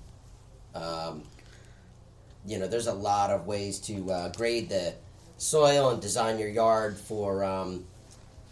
Um, 0.73 1.21
you 2.45 2.57
know, 2.57 2.67
there's 2.67 2.87
a 2.87 2.93
lot 2.93 3.29
of 3.29 3.45
ways 3.47 3.79
to 3.79 4.11
uh, 4.11 4.29
grade 4.29 4.69
the 4.69 4.93
soil 5.37 5.89
and 5.89 6.01
design 6.01 6.39
your 6.39 6.49
yard 6.49 6.97
for 6.97 7.43
um, 7.43 7.85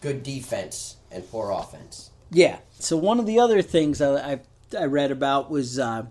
good 0.01 0.23
defense 0.23 0.97
and 1.11 1.29
poor 1.29 1.51
offense. 1.51 2.11
Yeah. 2.31 2.59
So 2.79 2.97
one 2.97 3.19
of 3.19 3.25
the 3.25 3.39
other 3.39 3.61
things 3.61 4.01
I 4.01 4.33
I, 4.33 4.39
I 4.77 4.85
read 4.85 5.11
about 5.11 5.49
was, 5.49 5.79
uh, 5.79 6.05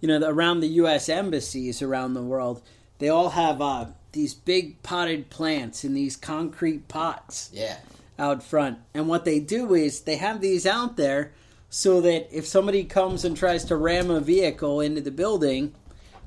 you 0.00 0.08
know, 0.08 0.28
around 0.28 0.60
the 0.60 0.68
U.S. 0.68 1.08
embassies 1.08 1.82
around 1.82 2.14
the 2.14 2.22
world, 2.22 2.62
they 2.98 3.08
all 3.08 3.30
have 3.30 3.60
uh, 3.60 3.86
these 4.12 4.34
big 4.34 4.82
potted 4.82 5.30
plants 5.30 5.84
in 5.84 5.94
these 5.94 6.16
concrete 6.16 6.88
pots. 6.88 7.50
Yeah. 7.52 7.78
out 8.18 8.42
front. 8.44 8.78
And 8.94 9.08
what 9.08 9.24
they 9.24 9.40
do 9.40 9.74
is 9.74 10.02
they 10.02 10.16
have 10.16 10.40
these 10.40 10.66
out 10.66 10.96
there 10.96 11.32
so 11.68 12.00
that 12.00 12.28
if 12.30 12.46
somebody 12.46 12.84
comes 12.84 13.24
and 13.24 13.36
tries 13.36 13.64
to 13.64 13.76
ram 13.76 14.08
a 14.10 14.20
vehicle 14.20 14.80
into 14.80 15.00
the 15.00 15.10
building, 15.10 15.74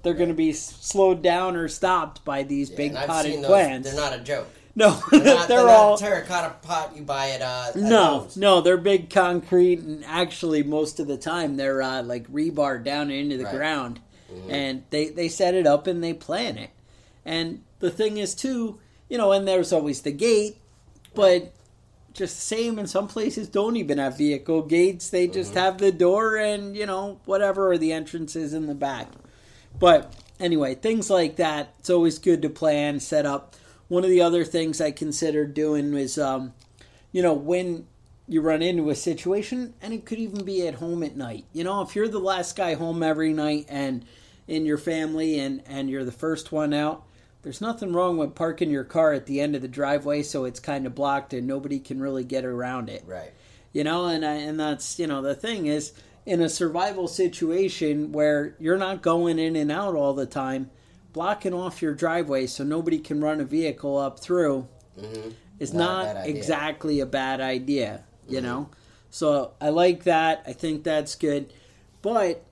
they're 0.08 0.16
going 0.16 0.30
to 0.30 0.34
be 0.36 0.54
slowed 0.54 1.22
down 1.22 1.58
or 1.58 1.68
stopped 1.68 2.24
by 2.24 2.42
these 2.42 2.70
big 2.70 2.92
And 2.92 3.00
I've 3.00 3.08
potted 3.08 3.34
seen 3.34 3.42
those. 3.42 3.50
plants. 3.50 3.90
They're 3.94 4.00
not 4.02 4.14
a 4.18 4.24
joke. 4.24 4.48
no, 4.78 5.02
They're 5.12 5.20
they're, 5.20 5.48
they're 5.48 5.70
all 5.70 5.92
not 5.92 6.00
terracotta 6.00 6.54
pot 6.62 6.96
you 6.96 7.02
buy 7.02 7.32
at 7.32 7.42
uh, 7.42 7.72
no, 7.76 8.30
no, 8.38 8.62
they're 8.62 8.78
big 8.78 9.10
concrete, 9.10 9.80
and 9.80 10.06
actually, 10.06 10.64
most 10.64 11.00
of 11.02 11.08
the 11.08 11.18
time, 11.18 11.58
they're 11.58 11.82
uh, 11.82 12.04
like 12.04 12.32
rebar 12.32 12.82
down 12.82 13.12
into 13.12 13.38
the 13.38 13.44
Right. 13.44 13.54
ground, 13.56 14.00
and 14.48 14.84
they 14.92 15.10
they 15.10 15.28
set 15.28 15.56
it 15.56 15.68
up 15.68 15.88
and 15.88 16.02
they 16.04 16.14
plant 16.14 16.60
it. 16.60 16.70
And 17.26 17.64
the 17.80 17.90
thing 17.92 18.18
is, 18.18 18.34
too, 18.34 18.80
you 19.10 19.18
know, 19.18 19.32
and 19.34 19.46
there's 19.48 19.74
always 19.74 20.04
the 20.04 20.12
gate, 20.12 20.58
but 21.16 21.54
just 22.14 22.36
the 22.36 22.42
same 22.56 22.78
in 22.80 22.86
some 22.88 23.08
places 23.08 23.48
don't 23.50 23.76
even 23.78 23.98
have 23.98 24.18
vehicle 24.18 24.62
gates. 24.62 25.10
They 25.10 25.28
just 25.28 25.56
have 25.56 25.80
the 25.80 25.92
door 25.92 26.38
and 26.38 26.78
you 26.78 26.86
know 26.86 27.20
whatever, 27.26 27.72
or 27.72 27.78
the 27.80 27.92
entrances 27.94 28.54
in 28.54 28.68
the 28.68 28.76
back. 28.76 29.08
But 29.80 30.14
anyway, 30.40 30.76
things 30.76 31.10
like 31.10 31.36
that. 31.38 31.74
It's 31.80 31.90
always 31.90 32.20
good 32.20 32.42
to 32.42 32.50
plan, 32.50 33.00
set 33.00 33.26
up. 33.26 33.56
One 33.88 34.04
of 34.04 34.10
the 34.10 34.22
other 34.22 34.44
things 34.44 34.82
I 34.82 34.92
considered 34.92 35.54
doing 35.54 35.94
was, 35.94 36.18
um, 36.18 36.54
you 37.12 37.22
know, 37.22 37.34
when 37.34 37.88
you 38.28 38.42
run 38.42 38.62
into 38.62 38.90
a 38.90 38.96
situation, 38.96 39.74
and 39.82 39.94
it 39.94 40.06
could 40.06 40.20
even 40.20 40.44
be 40.44 40.68
at 40.68 40.76
home 40.76 41.04
at 41.04 41.16
night. 41.16 41.46
You 41.54 41.64
know, 41.64 41.82
if 41.82 41.96
you're 41.96 42.10
the 42.10 42.20
last 42.20 42.56
guy 42.58 42.74
home 42.74 43.02
every 43.02 43.32
night 43.32 43.66
and 43.70 44.04
in 44.48 44.66
your 44.66 44.78
family 44.78 45.40
and, 45.40 45.64
and 45.66 45.90
you're 45.90 46.04
the 46.04 46.12
first 46.12 46.52
one 46.52 46.74
out, 46.74 47.04
there's 47.44 47.62
nothing 47.62 47.94
wrong 47.94 48.18
with 48.18 48.36
parking 48.36 48.70
your 48.70 48.84
car 48.84 49.14
at 49.14 49.26
the 49.26 49.40
end 49.40 49.56
of 49.56 49.62
the 49.62 49.70
driveway 49.70 50.22
so 50.22 50.44
it's 50.44 50.60
kind 50.60 50.86
of 50.86 50.94
blocked 50.94 51.34
and 51.34 51.48
nobody 51.48 51.80
can 51.80 52.02
really 52.02 52.26
get 52.26 52.44
around 52.44 52.90
it 52.90 53.04
Right. 53.08 53.32
you 53.72 53.86
know 53.86 54.08
and 54.08 54.26
I, 54.26 54.34
and 54.34 54.60
that's 54.60 55.00
you 55.00 55.08
know 55.08 55.22
the 55.22 55.36
thing 55.36 55.68
is 55.68 55.94
in 56.28 56.42
a 56.42 56.50
survival 56.50 57.08
situation 57.08 58.12
where 58.12 58.56
you're 58.60 58.78
not 58.78 59.02
going 59.02 59.40
in 59.40 59.56
and 59.56 59.72
out 59.72 59.96
all 59.96 60.14
the 60.14 60.26
time 60.26 60.70
blocking 61.14 61.54
off 61.54 61.82
your 61.82 61.94
driveway 61.96 62.46
so 62.46 62.64
nobody 62.64 63.00
can 63.00 63.22
run 63.22 63.40
a 63.42 63.46
vehicle 63.46 63.98
up 63.98 64.20
through 64.20 64.68
Mm-hmm. 65.00 65.30
is 65.60 65.74
Not 65.74 66.06
not, 66.08 66.18
idea. 66.18 66.36
exactly 66.36 67.00
a 67.00 67.06
bad 67.06 67.40
idea 67.42 68.04
you 68.28 68.42
know? 68.42 68.70
So 69.10 69.54
i 69.62 69.70
like 69.70 70.04
that. 70.04 70.44
I 70.46 70.54
think 70.54 70.84
that's 70.84 71.16
good. 71.16 71.54
But 72.02 72.44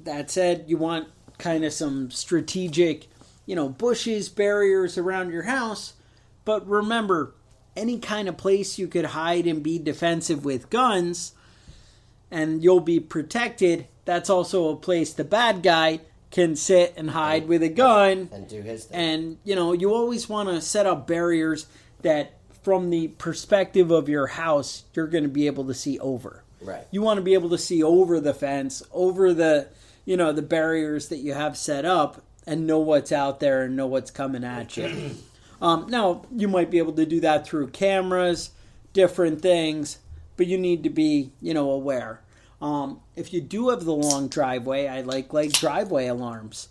that 0.00 0.30
said 0.30 0.64
you 0.66 0.76
want 0.78 1.08
kind 1.38 1.64
of 1.64 1.72
some 1.72 2.10
strategic 2.10 3.06
you 3.46 3.54
know 3.54 3.68
bushes 3.68 4.28
barriers 4.28 4.98
around 4.98 5.30
your 5.32 5.44
house. 5.44 5.92
But 6.44 6.66
remember 6.66 7.34
any 7.76 7.98
kind 8.00 8.28
of 8.28 8.36
place 8.36 8.78
you 8.78 8.88
could 8.88 9.06
hide 9.06 9.46
and 9.46 9.62
be 9.62 9.78
defensive 9.78 10.44
with 10.44 10.70
guns 10.70 11.34
and 12.32 12.64
you'll 12.64 12.80
be 12.80 12.98
protected 12.98 13.86
that's 14.04 14.28
also 14.30 14.70
a 14.70 14.76
place 14.76 15.12
the 15.12 15.22
bad 15.24 15.62
guy 15.62 16.00
can 16.32 16.56
sit 16.56 16.94
and 16.96 17.10
hide 17.10 17.46
with 17.46 17.62
a 17.62 17.68
gun 17.68 18.28
And 18.32 18.48
do 18.48 18.62
his 18.62 18.86
thing. 18.86 18.98
and 18.98 19.38
you 19.44 19.54
know 19.54 19.72
you 19.72 19.92
always 19.94 20.28
want 20.28 20.48
to 20.48 20.60
set 20.60 20.86
up 20.86 21.06
barriers 21.06 21.66
that 22.00 22.32
from 22.62 22.90
the 22.90 23.08
perspective 23.08 23.90
of 23.90 24.08
your 24.08 24.26
house 24.28 24.84
you're 24.94 25.06
going 25.06 25.24
to 25.24 25.30
be 25.30 25.46
able 25.46 25.66
to 25.66 25.74
see 25.74 25.98
over 26.00 26.42
right. 26.62 26.86
you 26.90 27.02
want 27.02 27.18
to 27.18 27.22
be 27.22 27.34
able 27.34 27.50
to 27.50 27.58
see 27.58 27.82
over 27.82 28.18
the 28.18 28.34
fence 28.34 28.82
over 28.92 29.32
the 29.34 29.68
you 30.04 30.16
know 30.16 30.32
the 30.32 30.42
barriers 30.42 31.08
that 31.08 31.18
you 31.18 31.34
have 31.34 31.56
set 31.56 31.84
up 31.84 32.22
and 32.46 32.66
know 32.66 32.78
what's 32.80 33.12
out 33.12 33.38
there 33.38 33.62
and 33.64 33.76
know 33.76 33.86
what's 33.86 34.10
coming 34.10 34.42
at 34.42 34.76
you 34.76 35.10
um, 35.62 35.86
now 35.88 36.24
you 36.34 36.48
might 36.48 36.70
be 36.70 36.78
able 36.78 36.92
to 36.92 37.04
do 37.06 37.20
that 37.20 37.46
through 37.46 37.68
cameras 37.68 38.50
different 38.92 39.40
things 39.42 39.98
but 40.36 40.46
you 40.46 40.58
need 40.58 40.82
to 40.82 40.90
be 40.90 41.32
you 41.40 41.54
know 41.54 41.70
aware 41.70 42.20
um, 42.60 43.00
if 43.16 43.32
you 43.32 43.40
do 43.40 43.70
have 43.70 43.84
the 43.84 43.92
long 43.94 44.28
driveway 44.28 44.86
i 44.86 45.00
like 45.00 45.32
like 45.32 45.52
driveway 45.52 46.06
alarms 46.06 46.68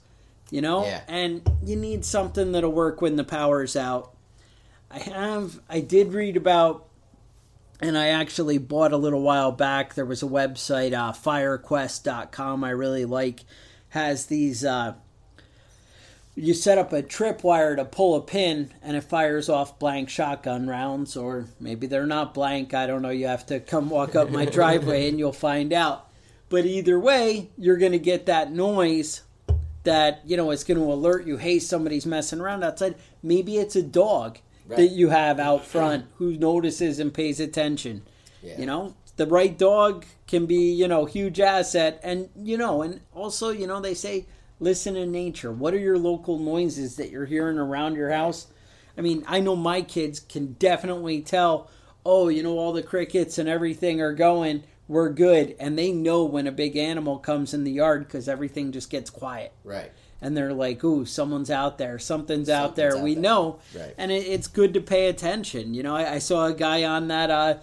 you 0.49 0.61
know 0.61 0.85
Yeah. 0.85 1.01
and 1.07 1.41
you 1.65 1.75
need 1.75 2.03
something 2.05 2.51
that'll 2.51 2.71
work 2.71 3.01
when 3.01 3.15
the 3.15 3.23
power's 3.23 3.75
out 3.75 4.11
i 4.89 4.99
have 4.99 5.59
i 5.69 5.79
did 5.79 6.13
read 6.13 6.37
about 6.37 6.87
and 7.83 7.97
I 7.97 8.09
actually 8.09 8.59
bought 8.59 8.91
a 8.93 8.97
little 8.97 9.23
while 9.23 9.51
back. 9.51 9.95
There 9.95 10.05
was 10.05 10.21
a 10.21 10.27
website, 10.27 10.93
uh, 10.93 11.13
firequest.com, 11.13 12.63
I 12.63 12.69
really 12.69 13.05
like, 13.05 13.39
has 13.89 14.27
these. 14.27 14.63
Uh, 14.63 14.93
you 16.41 16.55
set 16.55 16.77
up 16.79 16.91
a 16.91 17.03
tripwire 17.03 17.75
to 17.75 17.86
pull 17.86 18.15
a 18.15 18.21
pin 18.21 18.71
and 18.81 18.98
it 18.98 19.03
fires 19.03 19.48
off 19.48 19.77
blank 19.77 20.10
shotgun 20.10 20.67
rounds, 20.67 21.15
or 21.15 21.46
maybe 21.59 21.85
they're 21.85 22.07
not 22.07 22.33
blank. 22.33 22.74
I 22.74 22.87
don't 22.87 23.03
know. 23.03 23.09
You 23.09 23.27
have 23.27 23.46
to 23.48 23.59
come 23.59 23.89
walk 23.92 24.15
up 24.15 24.31
my 24.31 24.46
driveway 24.46 25.07
and 25.07 25.20
you'll 25.20 25.33
find 25.33 25.72
out. 25.72 26.09
But 26.50 26.65
either 26.65 27.00
way, 27.00 27.50
you're 27.57 27.77
going 27.77 27.92
to 27.92 28.00
get 28.00 28.25
that 28.25 28.51
noise 28.51 29.22
that, 29.83 30.22
you 30.25 30.35
know, 30.35 30.50
it's 30.51 30.63
going 30.63 30.79
to 30.79 30.92
alert 30.92 31.25
you 31.27 31.37
hey, 31.37 31.59
somebody's 31.59 32.05
messing 32.07 32.39
around 32.39 32.63
outside. 32.63 32.96
Maybe 33.22 33.57
it's 33.57 33.75
a 33.75 33.83
dog 33.83 34.39
Right. 34.68 34.77
that 34.77 34.92
you 34.92 35.09
have 35.09 35.39
out 35.39 35.65
front 35.65 36.05
who 36.15 36.37
notices 36.37 37.00
and 37.00 37.13
pays 37.13 37.39
attention. 37.39 38.03
Yeah. 38.42 38.59
You 38.59 38.65
know, 38.65 38.96
the 39.18 39.25
right 39.25 39.57
dog 39.57 40.05
can 40.27 40.46
be, 40.46 40.72
you 40.72 40.87
know, 40.87 41.05
huge 41.05 41.39
asset 41.39 42.00
and 42.03 42.29
you 42.35 42.57
know, 42.57 42.81
and 42.81 43.01
also, 43.13 43.50
you 43.50 43.68
know, 43.68 43.81
they 43.81 43.94
say 43.94 44.25
listen 44.61 44.93
to 44.93 45.05
nature. 45.05 45.51
What 45.51 45.74
are 45.74 45.79
your 45.79 45.97
local 45.97 46.39
noises 46.39 46.95
that 46.95 47.09
you're 47.09 47.25
hearing 47.25 47.57
around 47.57 47.95
your 47.95 48.11
house? 48.11 48.47
I 48.97 49.01
mean, 49.01 49.24
I 49.27 49.39
know 49.41 49.55
my 49.55 49.81
kids 49.81 50.19
can 50.19 50.53
definitely 50.53 51.21
tell, 51.21 51.69
oh, 52.05 52.29
you 52.29 52.43
know, 52.43 52.57
all 52.57 52.71
the 52.71 52.83
crickets 52.83 53.37
and 53.37 53.50
everything 53.50 54.00
are 54.01 54.13
going, 54.13 54.63
we're 54.87 55.09
good, 55.09 55.55
and 55.59 55.77
they 55.77 55.91
know 55.91 56.24
when 56.25 56.47
a 56.47 56.51
big 56.51 56.75
animal 56.77 57.17
comes 57.17 57.53
in 57.53 57.63
the 57.63 57.71
yard 57.71 58.07
cuz 58.09 58.27
everything 58.29 58.71
just 58.71 58.89
gets 58.89 59.09
quiet 59.09 59.53
Right. 59.63 59.91
and 60.21 60.35
they're 60.35 60.53
like, 60.53 60.83
"Ooh, 60.83 61.05
someone's 61.05 61.50
out 61.50 61.77
there. 61.77 61.97
Something's, 61.97 62.50
out 62.50 62.75
there. 62.75 62.97
out 62.97 63.03
we 63.03 63.13
there." 63.13 63.24
know." 63.24 63.59
Right. 63.74 63.93
And 63.97 64.11
it, 64.11 64.27
it's 64.27 64.47
good 64.47 64.74
to 64.74 64.81
pay 64.81 65.07
attention. 65.07 65.74
You 65.74 65.83
know, 65.83 65.95
I, 65.95 66.15
I 66.15 66.19
saw 66.19 66.45
a 66.47 66.53
guy 66.53 66.83
on 66.83 67.07
that 67.07 67.29
uh, 67.31 67.53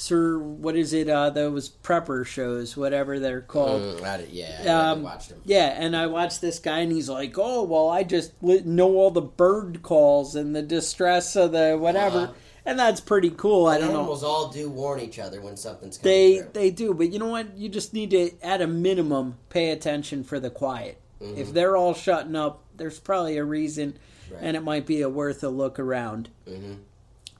Sir, 0.00 0.38
what 0.38 0.76
is 0.76 0.94
it? 0.94 1.10
Uh, 1.10 1.28
those 1.28 1.68
prepper 1.68 2.24
shows, 2.24 2.74
whatever 2.74 3.18
they're 3.18 3.42
called. 3.42 3.82
Mm, 3.82 4.02
I 4.02 4.26
yeah, 4.30 4.62
I 4.64 4.90
Um, 4.92 5.02
watched 5.02 5.30
him. 5.30 5.42
yeah, 5.44 5.74
and 5.78 5.94
I 5.94 6.06
watched 6.06 6.40
this 6.40 6.58
guy, 6.58 6.78
and 6.78 6.90
he's 6.90 7.10
like, 7.10 7.34
"Oh, 7.36 7.64
well, 7.64 7.90
I 7.90 8.02
just 8.02 8.32
know 8.42 8.94
all 8.96 9.10
the 9.10 9.20
bird 9.20 9.82
calls 9.82 10.34
and 10.34 10.56
the 10.56 10.62
distress 10.62 11.36
of 11.36 11.52
the 11.52 11.76
whatever," 11.78 12.18
Uh-huh. 12.18 12.32
and 12.64 12.78
that's 12.78 12.98
pretty 13.02 13.28
cool. 13.28 13.66
I 13.66 13.76
don't 13.76 13.88
know. 13.92 13.98
Animals 13.98 14.24
all 14.24 14.48
do 14.48 14.70
warn 14.70 15.00
each 15.00 15.18
other 15.18 15.42
when 15.42 15.58
something's 15.58 15.98
coming 15.98 16.14
They 16.14 16.38
through. 16.38 16.48
they 16.54 16.70
do, 16.70 16.94
but 16.94 17.12
you 17.12 17.18
know 17.18 17.28
what? 17.28 17.58
You 17.58 17.68
just 17.68 17.92
need 17.92 18.10
to, 18.12 18.30
at 18.42 18.62
a 18.62 18.66
minimum, 18.66 19.36
pay 19.50 19.68
attention 19.70 20.24
for 20.24 20.40
the 20.40 20.48
quiet. 20.48 20.96
If 21.20 21.52
they're 21.52 21.76
all 21.76 21.92
shutting 21.92 22.34
up, 22.36 22.62
there's 22.74 22.98
probably 22.98 23.36
a 23.36 23.44
reason, 23.44 23.98
Right. 24.32 24.40
and 24.44 24.56
it 24.56 24.62
might 24.62 24.86
be 24.86 25.02
a 25.02 25.10
worth 25.10 25.44
a 25.44 25.50
look 25.50 25.78
around. 25.78 26.30
Mhm. 26.48 26.78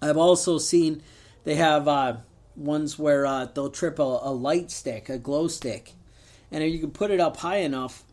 I've 0.03 0.19
also 0.19 0.59
seen 0.59 1.03
they 1.45 1.55
have 1.55 1.89
uh, 1.89 2.17
ones 2.57 2.99
where 2.99 3.27
uh, 3.27 3.47
they'll 3.47 3.71
trip 3.71 3.99
a, 3.99 4.03
a 4.03 4.33
light 4.33 4.71
stick, 4.71 5.09
a 5.09 5.19
glow 5.19 5.49
stick, 5.49 5.95
and 6.51 6.65
you 6.65 6.79
can 6.79 6.91
put 6.91 7.11
it 7.11 7.21
up 7.21 7.39
high 7.39 7.59
enough, 7.59 8.05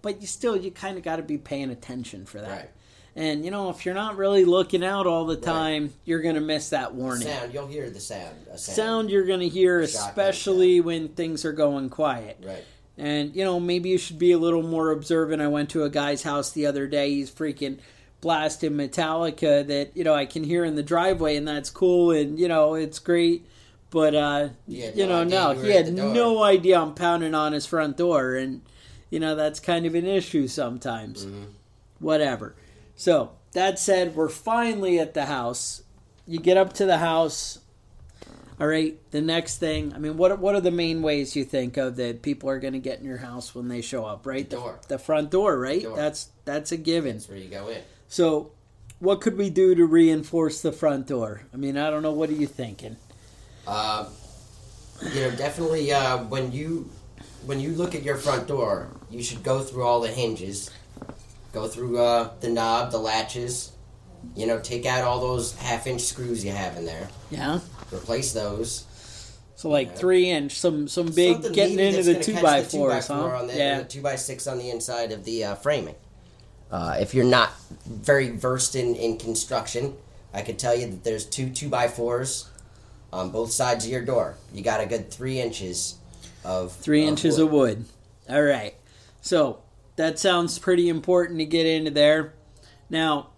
but 0.00 0.20
you 0.20 0.26
still 0.26 0.56
you 0.56 0.70
kind 0.70 0.96
of 0.96 1.02
got 1.02 1.16
to 1.16 1.22
be 1.22 1.38
paying 1.38 1.70
attention 1.70 2.26
for 2.26 2.40
that. 2.40 2.50
Right. 2.50 2.70
And 3.14 3.44
you 3.44 3.50
know, 3.50 3.68
if 3.68 3.84
you're 3.84 3.94
not 3.94 4.16
really 4.16 4.44
looking 4.44 4.82
out 4.82 5.06
all 5.06 5.26
the 5.26 5.36
time, 5.36 5.92
you're 6.04 6.22
gonna 6.22 6.40
miss 6.40 6.70
that 6.70 6.94
warning 6.94 7.26
Sound, 7.26 7.52
you'll 7.52 7.66
hear 7.66 7.90
the 7.90 8.00
sound. 8.00 8.36
A 8.50 8.56
sound. 8.56 8.76
sound 8.76 9.10
you're 9.10 9.26
going 9.26 9.40
to 9.40 9.48
hear, 9.48 9.80
especially 9.80 10.80
when 10.80 11.08
things 11.08 11.44
are 11.44 11.52
going 11.52 11.90
quiet. 11.90 12.38
Right. 12.42 12.64
And, 12.98 13.34
you 13.34 13.44
know, 13.44 13.58
maybe 13.58 13.88
you 13.88 13.98
should 13.98 14.18
be 14.18 14.32
a 14.32 14.38
little 14.38 14.62
more 14.62 14.90
observant. 14.90 15.40
I 15.40 15.48
went 15.48 15.70
to 15.70 15.84
a 15.84 15.90
guy's 15.90 16.22
house 16.22 16.50
the 16.50 16.66
other 16.66 16.86
day. 16.86 17.10
He's 17.10 17.30
freaking 17.30 17.78
blasting 18.20 18.72
Metallica 18.72 19.66
that, 19.66 19.96
you 19.96 20.04
know, 20.04 20.14
I 20.14 20.26
can 20.26 20.44
hear 20.44 20.64
in 20.64 20.74
the 20.74 20.82
driveway, 20.82 21.36
and 21.36 21.48
that's 21.48 21.70
cool, 21.70 22.10
and, 22.10 22.38
you 22.38 22.48
know, 22.48 22.74
it's 22.74 22.98
great. 22.98 23.46
But, 23.92 24.14
uh, 24.14 24.48
you 24.66 24.90
no 24.96 25.22
know, 25.22 25.52
no, 25.52 25.62
he 25.62 25.70
had 25.70 25.92
no 25.92 26.42
idea 26.42 26.80
I'm 26.80 26.94
pounding 26.94 27.34
on 27.34 27.52
his 27.52 27.66
front 27.66 27.98
door. 27.98 28.34
And, 28.34 28.62
you 29.10 29.20
know, 29.20 29.36
that's 29.36 29.60
kind 29.60 29.84
of 29.84 29.94
an 29.94 30.06
issue 30.06 30.48
sometimes. 30.48 31.26
Mm-hmm. 31.26 31.42
Whatever. 31.98 32.56
So, 32.96 33.32
that 33.52 33.78
said, 33.78 34.16
we're 34.16 34.30
finally 34.30 34.98
at 34.98 35.12
the 35.12 35.26
house. 35.26 35.82
You 36.26 36.38
get 36.38 36.56
up 36.56 36.72
to 36.74 36.86
the 36.86 36.96
house. 36.96 37.58
All 38.58 38.66
right. 38.66 38.98
The 39.10 39.20
next 39.20 39.58
thing, 39.58 39.92
I 39.94 39.98
mean, 39.98 40.16
what 40.16 40.38
what 40.38 40.54
are 40.54 40.60
the 40.62 40.70
main 40.70 41.02
ways 41.02 41.36
you 41.36 41.44
think 41.44 41.76
of 41.76 41.96
that 41.96 42.22
people 42.22 42.48
are 42.48 42.58
going 42.58 42.72
to 42.72 42.78
get 42.78 42.98
in 42.98 43.04
your 43.04 43.18
house 43.18 43.54
when 43.54 43.68
they 43.68 43.82
show 43.82 44.06
up? 44.06 44.26
Right, 44.26 44.48
The 44.48 44.56
door. 44.56 44.80
the, 44.88 44.98
front 44.98 45.30
door, 45.30 45.58
right? 45.58 45.82
Door. 45.82 45.96
That's 45.96 46.30
that's 46.46 46.72
a 46.72 46.78
given. 46.78 47.16
That's 47.16 47.28
where 47.28 47.38
you 47.38 47.50
go 47.50 47.68
in. 47.68 47.82
So, 48.08 48.52
what 49.00 49.20
could 49.20 49.36
we 49.36 49.50
do 49.50 49.74
to 49.74 49.84
reinforce 49.84 50.62
the 50.62 50.72
front 50.72 51.08
door? 51.08 51.42
I 51.52 51.58
mean, 51.58 51.76
I 51.76 51.90
don't 51.90 52.02
know. 52.02 52.12
What 52.12 52.30
are 52.30 52.34
you 52.34 52.46
thinking? 52.46 52.96
Uh, 53.66 54.06
you 55.14 55.20
know, 55.20 55.30
definitely 55.32 55.92
uh, 55.92 56.18
when 56.24 56.52
you 56.52 56.90
when 57.46 57.60
you 57.60 57.70
look 57.72 57.94
at 57.94 58.02
your 58.02 58.16
front 58.16 58.46
door, 58.46 58.88
you 59.10 59.22
should 59.22 59.42
go 59.42 59.60
through 59.60 59.84
all 59.84 60.00
the 60.00 60.08
hinges, 60.08 60.70
go 61.52 61.66
through 61.66 61.98
uh, 61.98 62.30
the 62.40 62.48
knob, 62.48 62.90
the 62.90 62.98
latches. 62.98 63.72
You 64.36 64.46
know, 64.46 64.60
take 64.60 64.86
out 64.86 65.02
all 65.02 65.20
those 65.20 65.56
half-inch 65.56 66.00
screws 66.00 66.44
you 66.44 66.52
have 66.52 66.76
in 66.76 66.86
there. 66.86 67.08
Yeah. 67.32 67.58
Replace 67.92 68.32
those. 68.32 68.86
So 69.56 69.68
like 69.68 69.96
three 69.96 70.30
inch, 70.30 70.58
some 70.58 70.86
some 70.88 71.06
big 71.06 71.34
Something 71.34 71.52
getting 71.52 71.78
into 71.78 72.02
the 72.02 72.20
two 72.20 72.40
by 72.40 72.62
the 72.62 72.70
two 72.70 72.78
by 72.78 73.00
fours, 73.00 73.06
four 73.08 73.30
huh? 73.30 73.38
On 73.38 73.46
the, 73.48 73.56
yeah. 73.56 73.78
the 73.78 73.84
two 73.84 74.00
by 74.00 74.16
six 74.16 74.46
on 74.46 74.58
the 74.58 74.70
inside 74.70 75.12
of 75.12 75.24
the 75.24 75.44
uh, 75.44 75.54
framing. 75.56 75.94
Uh, 76.70 76.96
if 77.00 77.14
you're 77.14 77.24
not 77.24 77.52
very 77.86 78.30
versed 78.30 78.74
in, 78.74 78.94
in 78.94 79.18
construction, 79.18 79.96
I 80.32 80.42
could 80.42 80.58
tell 80.58 80.74
you 80.74 80.86
that 80.86 81.04
there's 81.04 81.26
two 81.26 81.50
two 81.50 81.68
by 81.68 81.88
fours 81.88 82.48
on 83.12 83.30
both 83.30 83.50
sides 83.50 83.84
of 83.84 83.90
your 83.90 84.04
door. 84.04 84.36
You 84.54 84.62
got 84.62 84.80
a 84.80 84.86
good 84.86 85.10
three 85.10 85.40
inches 85.40 85.96
of 86.44 86.72
Three 86.72 87.04
inches 87.04 87.38
of 87.38 87.50
wood. 87.50 87.84
All 88.28 88.42
right. 88.42 88.74
So 89.20 89.60
that 89.96 90.18
sounds 90.18 90.58
pretty 90.58 90.88
important 90.88 91.38
to 91.38 91.44
get 91.44 91.66
into 91.66 91.90
there. 91.90 92.34
Now, 92.90 93.28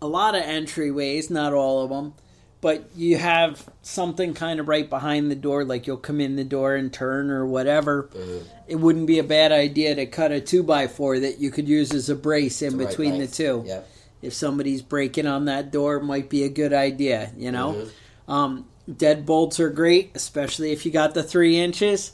a 0.00 0.06
lot 0.06 0.34
of 0.34 0.42
entryways, 0.42 1.30
not 1.30 1.52
all 1.52 1.82
of 1.82 1.90
them, 1.90 2.14
but 2.60 2.90
you 2.94 3.16
have 3.16 3.68
something 3.82 4.34
kind 4.34 4.60
of 4.60 4.68
right 4.68 4.88
behind 4.88 5.30
the 5.30 5.36
door, 5.36 5.64
like 5.64 5.86
you'll 5.86 5.96
come 5.96 6.20
in 6.20 6.36
the 6.36 6.44
door 6.44 6.76
and 6.76 6.92
turn 6.92 7.30
or 7.30 7.44
whatever. 7.44 8.04
Mm-hmm. 8.14 8.46
It 8.68 8.76
wouldn't 8.76 9.06
be 9.06 9.18
a 9.18 9.24
bad 9.24 9.50
idea 9.50 9.94
to 9.94 10.06
cut 10.06 10.30
a 10.30 10.40
two 10.40 10.62
by 10.62 10.86
four 10.86 11.18
that 11.18 11.40
you 11.40 11.50
could 11.50 11.68
use 11.68 11.92
as 11.92 12.08
a 12.08 12.14
brace 12.14 12.62
in 12.62 12.78
Right 12.78 12.88
between 12.88 13.18
the 13.18 13.26
two. 13.26 13.64
Yep. 13.66 13.88
If 14.22 14.32
somebody's 14.34 14.82
breaking 14.82 15.26
on 15.26 15.46
that 15.46 15.72
door, 15.72 15.96
it 15.96 16.04
might 16.04 16.30
be 16.30 16.44
a 16.44 16.48
good 16.48 16.72
idea, 16.72 17.32
you 17.36 17.50
know? 17.50 17.72
Mm-hmm. 17.72 18.30
Um, 18.30 18.66
dead 18.96 19.24
bolts 19.26 19.60
are 19.60 19.70
great, 19.70 20.10
especially 20.14 20.72
if 20.72 20.84
you 20.84 20.92
got 20.92 21.14
the 21.14 21.22
three 21.22 21.58
inches. 21.58 22.12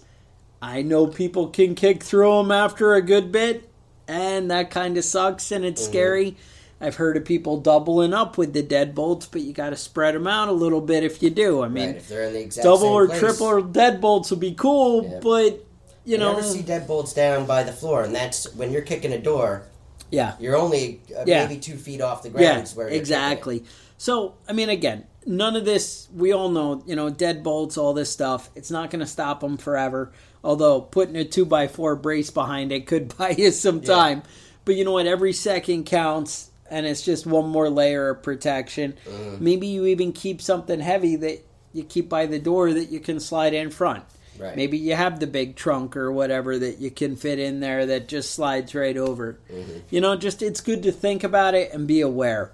I 0.60 0.82
know 0.82 1.06
people 1.06 1.48
can 1.48 1.74
kick 1.74 2.02
through 2.02 2.38
them 2.38 2.50
after 2.50 2.94
a 2.94 3.02
good 3.02 3.30
bit, 3.30 3.68
and 4.06 4.50
that 4.50 4.70
kind 4.70 4.96
of 4.98 5.04
sucks 5.04 5.50
and 5.52 5.62
Mm-hmm. 5.64 5.72
it's 5.72 5.84
scary. 5.84 6.36
I've 6.80 6.94
heard 6.96 7.16
of 7.16 7.24
people 7.24 7.58
doubling 7.60 8.14
up 8.14 8.38
with 8.38 8.52
the 8.52 8.62
dead 8.62 8.94
bolts, 8.94 9.26
but 9.26 9.40
you 9.40 9.52
got 9.52 9.70
to 9.70 9.76
spread 9.76 10.14
them 10.14 10.28
out 10.28 10.48
a 10.48 10.52
little 10.52 10.80
bit 10.80 11.02
if 11.02 11.20
you 11.22 11.30
do. 11.30 11.62
I 11.62 11.68
mean, 11.68 11.86
Right, 11.88 11.96
if 11.96 12.08
they're 12.08 12.24
in 12.24 12.32
the 12.34 12.40
exact 12.40 12.64
double 12.64 12.86
or 12.86 13.06
place. 13.08 13.18
triple 13.18 13.46
or 13.46 13.62
dead 13.62 14.00
bolts 14.00 14.30
would 14.30 14.38
be 14.40 14.54
cool, 14.54 15.02
Yeah. 15.04 15.18
but 15.20 15.64
you 16.04 16.12
You 16.12 16.18
know, 16.18 16.30
never 16.34 16.42
see 16.44 16.62
deadbolts 16.62 17.14
down 17.14 17.46
by 17.46 17.64
the 17.64 17.72
floor, 17.72 18.02
and 18.04 18.14
that's 18.14 18.54
when 18.54 18.70
you're 18.72 18.82
kicking 18.82 19.12
a 19.12 19.18
door. 19.18 19.64
Yeah, 20.10 20.34
You're 20.40 20.56
only 20.56 21.00
uh, 21.16 21.24
Yeah. 21.26 21.46
maybe 21.46 21.60
two 21.60 21.76
feet 21.76 22.00
off 22.00 22.22
the 22.22 22.30
ground. 22.30 22.44
yeah, 22.44 22.62
is 22.62 22.74
where 22.74 22.86
you're 22.86 22.90
kicking 22.92 23.00
exactly. 23.00 23.64
So, 23.98 24.34
I 24.48 24.52
mean, 24.52 24.68
again, 24.68 25.04
none 25.26 25.56
of 25.56 25.64
this. 25.64 26.08
We 26.14 26.32
all 26.32 26.48
know, 26.50 26.82
you 26.86 26.94
know, 26.96 27.10
dead 27.10 27.42
bolts, 27.42 27.76
all 27.76 27.92
this 27.94 28.10
stuff. 28.10 28.48
It's 28.54 28.70
not 28.70 28.90
going 28.90 29.00
to 29.00 29.06
stop 29.06 29.40
them 29.40 29.56
forever. 29.56 30.12
Although 30.44 30.80
putting 30.80 31.16
a 31.16 31.24
two 31.24 31.44
by 31.44 31.66
four 31.66 31.96
brace 31.96 32.30
behind 32.30 32.70
it 32.72 32.86
could 32.86 33.16
buy 33.18 33.30
you 33.30 33.50
some 33.50 33.78
Yeah. 33.80 33.94
time. 33.94 34.22
But 34.64 34.76
you 34.76 34.84
know 34.84 34.92
what? 34.92 35.06
Every 35.06 35.32
second 35.32 35.84
counts, 35.86 36.50
and 36.70 36.86
it's 36.86 37.02
just 37.02 37.26
one 37.26 37.48
more 37.48 37.68
layer 37.70 38.10
of 38.10 38.22
protection. 38.22 38.94
Mm-hmm. 39.06 39.42
Maybe 39.44 39.66
you 39.66 39.86
even 39.86 40.12
keep 40.12 40.40
something 40.42 40.78
heavy 40.78 41.16
that 41.16 41.44
you 41.72 41.82
keep 41.84 42.08
by 42.08 42.26
the 42.26 42.38
door 42.38 42.72
that 42.72 42.86
you 42.90 43.00
can 43.00 43.18
slide 43.18 43.52
in 43.54 43.70
front. 43.70 44.04
Right. 44.38 44.56
Maybe 44.56 44.78
you 44.78 44.94
have 44.94 45.20
the 45.20 45.26
big 45.26 45.56
trunk 45.56 45.96
or 45.96 46.12
whatever 46.12 46.58
that 46.58 46.78
you 46.78 46.90
can 46.90 47.16
fit 47.16 47.38
in 47.38 47.60
there 47.60 47.86
that 47.86 48.08
just 48.08 48.32
slides 48.32 48.74
right 48.74 48.96
over. 48.96 49.38
Mm-hmm. 49.52 49.78
You 49.90 50.00
know, 50.00 50.16
just 50.16 50.42
it's 50.42 50.60
good 50.60 50.82
to 50.84 50.92
think 50.92 51.24
about 51.24 51.54
it 51.54 51.72
and 51.72 51.86
be 51.86 52.00
aware. 52.00 52.52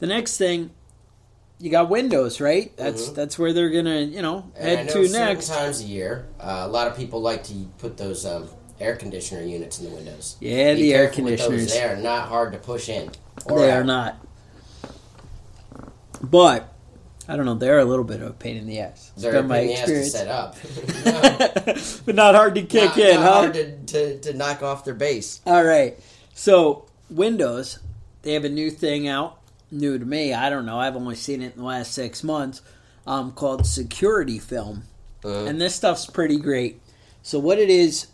The 0.00 0.06
next 0.08 0.36
thing, 0.38 0.70
you 1.60 1.70
got 1.70 1.88
windows, 1.88 2.40
right? 2.40 2.76
That's 2.76 3.10
that's 3.10 3.38
where 3.38 3.52
they're 3.52 3.70
gonna, 3.70 4.00
you 4.00 4.22
know, 4.22 4.50
Mm-hmm. 4.56 4.62
Head 4.62 4.86
know 4.88 5.04
to 5.04 5.08
next. 5.12 5.48
times 5.48 5.80
a 5.80 5.84
year, 5.84 6.26
uh, 6.40 6.62
a 6.64 6.68
lot 6.68 6.88
of 6.88 6.96
people 6.96 7.20
like 7.22 7.44
to 7.44 7.54
put 7.78 7.96
those 7.96 8.26
um, 8.26 8.48
air 8.80 8.96
conditioner 8.96 9.42
units 9.42 9.78
in 9.78 9.88
the 9.88 9.94
windows. 9.94 10.36
Yeah, 10.40 10.74
Be 10.74 10.82
the 10.82 10.94
air 10.94 11.08
conditioners. 11.08 11.72
They 11.72 11.84
are 11.84 11.96
not 11.96 12.28
hard 12.28 12.52
to 12.52 12.58
push 12.58 12.88
in. 12.88 13.10
Or 13.46 13.60
They 13.60 13.70
out. 13.70 13.80
are 13.80 13.84
not. 13.84 14.16
But 16.22 16.73
I 17.26 17.36
don't 17.36 17.46
know, 17.46 17.54
they're 17.54 17.78
a 17.78 17.84
little 17.84 18.04
bit 18.04 18.20
of 18.20 18.28
a 18.28 18.32
pain 18.34 18.56
in 18.56 18.66
the 18.66 18.80
ass. 18.80 19.10
It's 19.14 19.22
They're 19.22 19.36
a 19.36 19.42
my 19.42 19.60
pain 19.60 19.70
in 19.70 19.74
the 19.76 19.80
ass 19.80 19.86
to 19.88 19.98
experience. 20.00 20.12
set 20.12 20.28
up. 20.28 20.56
But 22.06 22.14
not 22.14 22.34
hard 22.34 22.54
to 22.56 22.62
kick 22.62 22.90
not, 22.90 22.98
in, 22.98 23.14
not 23.16 23.22
huh? 23.24 23.32
hard 23.32 23.54
to, 23.54 23.76
to, 23.86 24.18
to 24.20 24.34
knock 24.34 24.62
off 24.62 24.84
their 24.84 24.94
base. 24.94 25.40
All 25.46 25.64
right. 25.64 25.98
So 26.34 26.86
Windows, 27.10 27.78
they 28.22 28.34
have 28.34 28.44
a 28.44 28.48
new 28.50 28.70
thing 28.70 29.08
out. 29.08 29.38
New 29.70 29.98
to 29.98 30.04
me. 30.04 30.34
I 30.34 30.50
don't 30.50 30.66
know. 30.66 30.78
I've 30.78 30.96
only 30.96 31.14
seen 31.16 31.40
it 31.42 31.52
in 31.54 31.58
the 31.60 31.64
last 31.66 31.92
six 31.92 32.22
months. 32.22 32.60
Um, 33.06 33.32
called 33.32 33.66
Security 33.66 34.38
Film, 34.38 34.84
Uh, 35.24 35.44
and 35.44 35.60
this 35.60 35.74
stuff's 35.74 36.06
pretty 36.06 36.38
great. 36.38 36.80
So 37.22 37.38
what 37.38 37.58
it 37.58 37.68
is, 37.68 38.06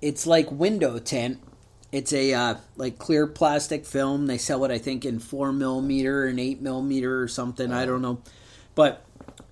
it's 0.00 0.26
like 0.26 0.50
window 0.50 0.98
tint. 0.98 1.38
It's 1.92 2.12
a 2.12 2.34
uh, 2.34 2.54
like 2.76 2.98
clear 2.98 3.26
plastic 3.26 3.86
film. 3.86 4.26
They 4.26 4.38
sell 4.38 4.64
it, 4.64 4.70
I 4.70 4.78
think, 4.78 5.04
in 5.04 5.18
four 5.18 5.52
millimeter 5.52 6.26
and 6.26 6.38
eight 6.40 6.60
millimeter 6.60 7.22
or 7.22 7.28
something. 7.28 7.72
I 7.72 7.86
don't 7.86 8.02
know, 8.02 8.20
but 8.74 9.04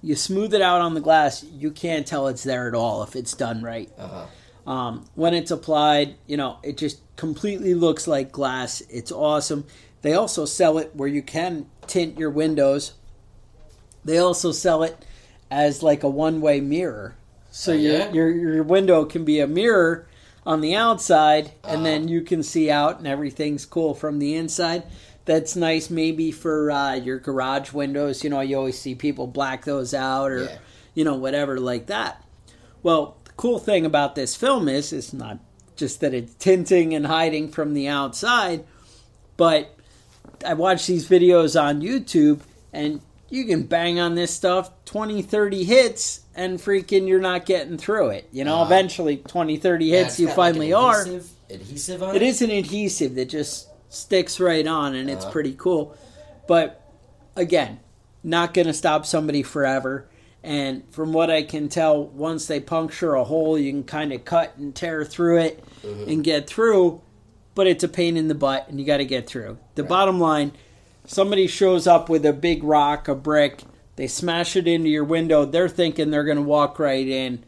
you 0.03 0.15
smooth 0.17 0.53
it 0.53 0.61
out 0.61 0.81
on 0.81 0.95
the 0.95 1.01
glass. 1.01 1.45
You 1.45 1.71
can't 1.71 2.07
tell 2.07 2.29
it's 2.29 2.43
there 2.43 2.69
at 2.69 2.75
all 2.75 3.03
if 3.03 3.17
it's 3.17 3.35
done 3.35 3.63
right. 3.63 3.91
uh-huh. 3.99 4.27
Um, 4.67 5.05
when 5.15 5.35
it's 5.35 5.51
applied, 5.51 6.15
you 6.27 6.39
know, 6.39 6.59
it 6.63 6.79
just 6.79 7.01
completely 7.17 7.75
looks 7.75 8.07
like 8.07 8.33
glass. 8.33 8.83
It's 8.89 9.13
awesome. 9.13 9.67
They 10.01 10.15
also 10.15 10.47
sell 10.47 10.79
it 10.79 10.97
where 10.97 11.09
you 11.09 11.23
can 11.23 11.67
tint 11.87 12.19
your 12.19 12.31
windows. 12.31 12.95
They 14.05 14.19
also 14.19 14.53
sell 14.53 14.83
it 14.83 15.05
as 15.51 15.83
like 15.83 16.03
a 16.03 16.09
one-way 16.09 16.61
mirror. 16.61 17.15
So 17.51 17.73
Oh, 17.73 17.77
your 17.77 18.11
your 18.11 18.31
your 18.31 18.63
window 18.63 19.05
can 19.05 19.25
be 19.25 19.39
a 19.41 19.47
mirror 19.47 20.09
on 20.47 20.61
the 20.61 20.75
outside 20.75 21.53
and 21.65 21.85
then 21.87 22.09
you 22.09 22.21
can 22.23 22.43
see 22.43 22.71
out 22.71 22.99
and 22.99 23.07
everything's 23.07 23.65
cool 23.67 23.95
from 23.95 24.19
the 24.19 24.35
inside. 24.35 24.83
That's 25.25 25.57
nice 25.57 25.89
maybe 25.89 26.31
for 26.33 26.71
uh, 26.71 26.95
your 26.95 27.19
garage 27.19 27.73
windows. 27.73 28.23
You 28.23 28.31
know, 28.31 28.41
you 28.41 28.57
always 28.57 28.79
see 28.79 28.95
people 28.95 29.27
black 29.27 29.65
those 29.65 29.95
out 29.95 30.31
or 30.31 30.45
Yeah. 30.45 30.59
you 30.95 31.05
know 31.05 31.15
whatever 31.15 31.59
like 31.59 31.87
that. 31.87 32.23
Well, 32.83 33.17
the 33.25 33.33
cool 33.33 33.59
thing 33.59 33.87
about 33.87 34.15
this 34.15 34.37
film 34.37 34.69
is 34.69 34.93
it's 34.93 35.13
not 35.15 35.39
just 35.77 36.01
that 36.01 36.13
it's 36.15 36.35
tinting 36.35 36.95
and 36.95 37.07
hiding 37.07 37.49
from 37.49 37.73
the 37.75 37.89
outside, 37.89 38.65
but 39.37 39.75
I 40.47 40.53
watch 40.55 40.87
these 40.87 41.09
videos 41.09 41.61
on 41.61 41.81
YouTube 41.81 42.41
and 42.73 43.01
you 43.35 43.45
can 43.45 43.65
bang 43.65 43.99
on 43.99 44.15
this 44.15 44.31
stuff 44.31 44.71
20, 44.85 45.21
30 45.23 45.65
hits 45.65 46.21
and 46.37 46.59
freaking 46.59 47.09
you're 47.09 47.21
not 47.21 47.47
getting 47.47 47.77
through 47.77 48.11
it. 48.11 48.29
You 48.33 48.45
know, 48.45 48.61
Uh, 48.61 48.65
eventually 48.67 49.17
20, 49.17 49.57
30 49.57 49.87
Yeah, 49.87 50.05
hits 50.05 50.21
you 50.21 50.27
like, 50.29 50.37
finally 50.37 50.71
an 50.71 50.79
are. 50.79 51.01
adhesive, 51.03 51.31
It 51.49 52.17
it? 52.17 52.23
is 52.23 52.43
an 52.43 52.51
adhesive 52.51 53.15
that 53.17 53.29
just 53.29 53.69
sticks 53.89 54.39
right 54.41 54.67
on, 54.67 54.95
and 54.95 55.11
it's 55.11 55.25
Uh-huh. 55.25 55.33
pretty 55.33 55.55
cool. 55.59 55.95
But 56.47 56.81
again, 57.37 57.81
not 58.23 58.55
going 58.55 58.67
to 58.67 58.73
stop 58.73 59.05
somebody 59.07 59.43
forever. 59.43 60.07
And 60.43 60.83
from 60.91 61.13
what 61.13 61.31
I 61.31 61.43
can 61.43 61.69
tell, 61.69 62.05
once 62.05 62.47
they 62.47 62.61
puncture 62.61 63.15
a 63.15 63.25
hole, 63.25 63.59
you 63.59 63.71
can 63.73 63.83
kind 63.85 64.13
of 64.13 64.25
cut 64.25 64.53
and 64.59 64.75
tear 64.75 65.05
through 65.05 65.39
it 65.39 65.65
Mm-hmm. 65.85 66.09
and 66.11 66.25
get 66.25 66.47
through. 66.47 67.01
But 67.55 67.67
it's 67.67 67.85
a 67.85 67.89
pain 67.89 68.17
in 68.17 68.29
the 68.29 68.35
butt, 68.35 68.67
and 68.69 68.79
you 68.81 68.87
got 68.87 68.97
to 68.99 69.05
get 69.05 69.27
through. 69.27 69.59
The 69.75 69.83
Right. 69.83 69.89
bottom 69.89 70.19
line 70.21 70.53
somebody 71.07 71.47
shows 71.47 71.87
up 71.87 72.09
with 72.09 72.25
a 72.27 72.33
big 72.33 72.63
rock, 72.65 73.09
a 73.09 73.15
brick, 73.15 73.63
they 73.97 74.07
smash 74.07 74.57
it 74.57 74.67
into 74.67 74.89
your 74.89 75.05
window, 75.05 75.45
they're 75.45 75.69
thinking 75.69 76.11
they're 76.11 76.25
going 76.25 76.37
to 76.37 76.43
walk 76.43 76.79
right 76.79 77.07
in. 77.07 77.45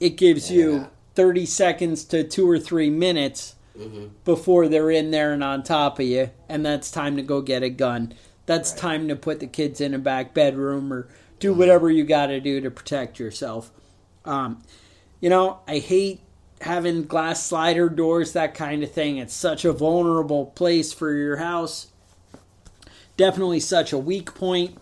It 0.00 0.16
gives 0.16 0.50
Yeah. 0.50 0.56
you 0.58 0.86
30 1.14 1.44
seconds 1.46 2.04
to 2.04 2.24
two 2.24 2.48
or 2.48 2.58
three 2.58 2.90
minutes 2.90 3.54
Mm-hmm. 3.78 4.08
before 4.26 4.68
they're 4.68 4.90
in 4.90 5.12
there 5.12 5.32
and 5.32 5.42
on 5.42 5.62
top 5.62 5.98
of 5.98 6.04
you, 6.04 6.28
and 6.46 6.64
that's 6.64 6.90
time 6.90 7.16
to 7.16 7.22
go 7.22 7.40
get 7.40 7.62
a 7.62 7.70
gun. 7.70 8.12
That's 8.44 8.70
Right. 8.72 8.78
time 8.80 9.08
to 9.08 9.16
put 9.16 9.40
the 9.40 9.46
kids 9.46 9.80
in 9.80 9.94
a 9.94 9.98
back 9.98 10.34
bedroom 10.34 10.92
or 10.92 11.08
do 11.38 11.54
whatever 11.54 11.90
you 11.90 12.04
got 12.04 12.26
to 12.26 12.38
do 12.38 12.60
to 12.60 12.70
protect 12.70 13.18
yourself. 13.18 13.70
Um, 14.26 14.62
you 15.22 15.30
know, 15.30 15.60
I 15.66 15.78
hate 15.78 16.20
having 16.60 17.04
glass 17.04 17.46
slider 17.46 17.88
doors, 17.88 18.32
that 18.32 18.52
kind 18.54 18.82
of 18.82 18.90
thing. 18.92 19.16
It's 19.16 19.32
such 19.32 19.64
a 19.64 19.72
vulnerable 19.72 20.46
place 20.46 20.92
for 20.92 21.12
your 21.14 21.36
house. 21.38 21.86
Definitely 23.16 23.60
such 23.60 23.92
a 23.92 23.98
weak 23.98 24.34
point. 24.34 24.76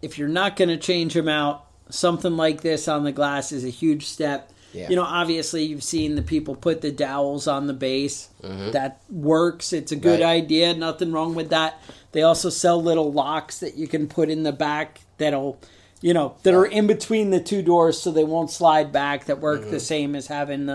If 0.00 0.18
you're 0.18 0.28
not 0.28 0.56
going 0.56 0.68
to 0.68 0.76
change 0.76 1.14
them 1.14 1.28
out, 1.28 1.66
something 1.90 2.36
like 2.36 2.60
this 2.62 2.88
on 2.88 3.04
the 3.04 3.12
glass 3.12 3.52
is 3.52 3.64
a 3.64 3.68
huge 3.68 4.06
step. 4.06 4.50
Yeah. 4.72 4.88
You 4.88 4.96
know, 4.96 5.02
obviously, 5.04 5.64
you've 5.64 5.82
seen 5.82 6.14
the 6.14 6.22
people 6.22 6.54
put 6.54 6.80
the 6.80 6.90
dowels 6.90 7.46
on 7.46 7.66
the 7.66 7.74
base. 7.74 8.28
That 8.40 9.02
works. 9.10 9.72
It's 9.72 9.92
a 9.92 9.96
good 9.96 10.20
Mm-hmm. 10.20 10.22
Right. 10.22 10.42
idea. 10.42 10.74
Nothing 10.74 11.12
wrong 11.12 11.34
with 11.34 11.50
that. 11.50 11.78
They 12.12 12.22
also 12.22 12.48
sell 12.48 12.82
little 12.82 13.12
locks 13.12 13.58
that 13.60 13.76
you 13.76 13.86
can 13.86 14.06
put 14.08 14.30
in 14.30 14.44
the 14.44 14.52
back 14.52 15.00
that'll, 15.18 15.60
you 16.00 16.14
know, 16.14 16.36
that 16.42 16.54
are 16.54 16.64
in 16.64 16.86
between 16.86 17.30
the 17.30 17.40
two 17.40 17.60
doors 17.62 18.00
so 18.00 18.10
they 18.10 18.24
won't 18.24 18.50
slide 18.50 18.92
back. 18.92 19.26
That 19.26 19.40
work 19.40 19.68
the 19.70 19.80
same 19.80 20.14
as 20.14 20.26
having 20.28 20.66
the 20.66 20.72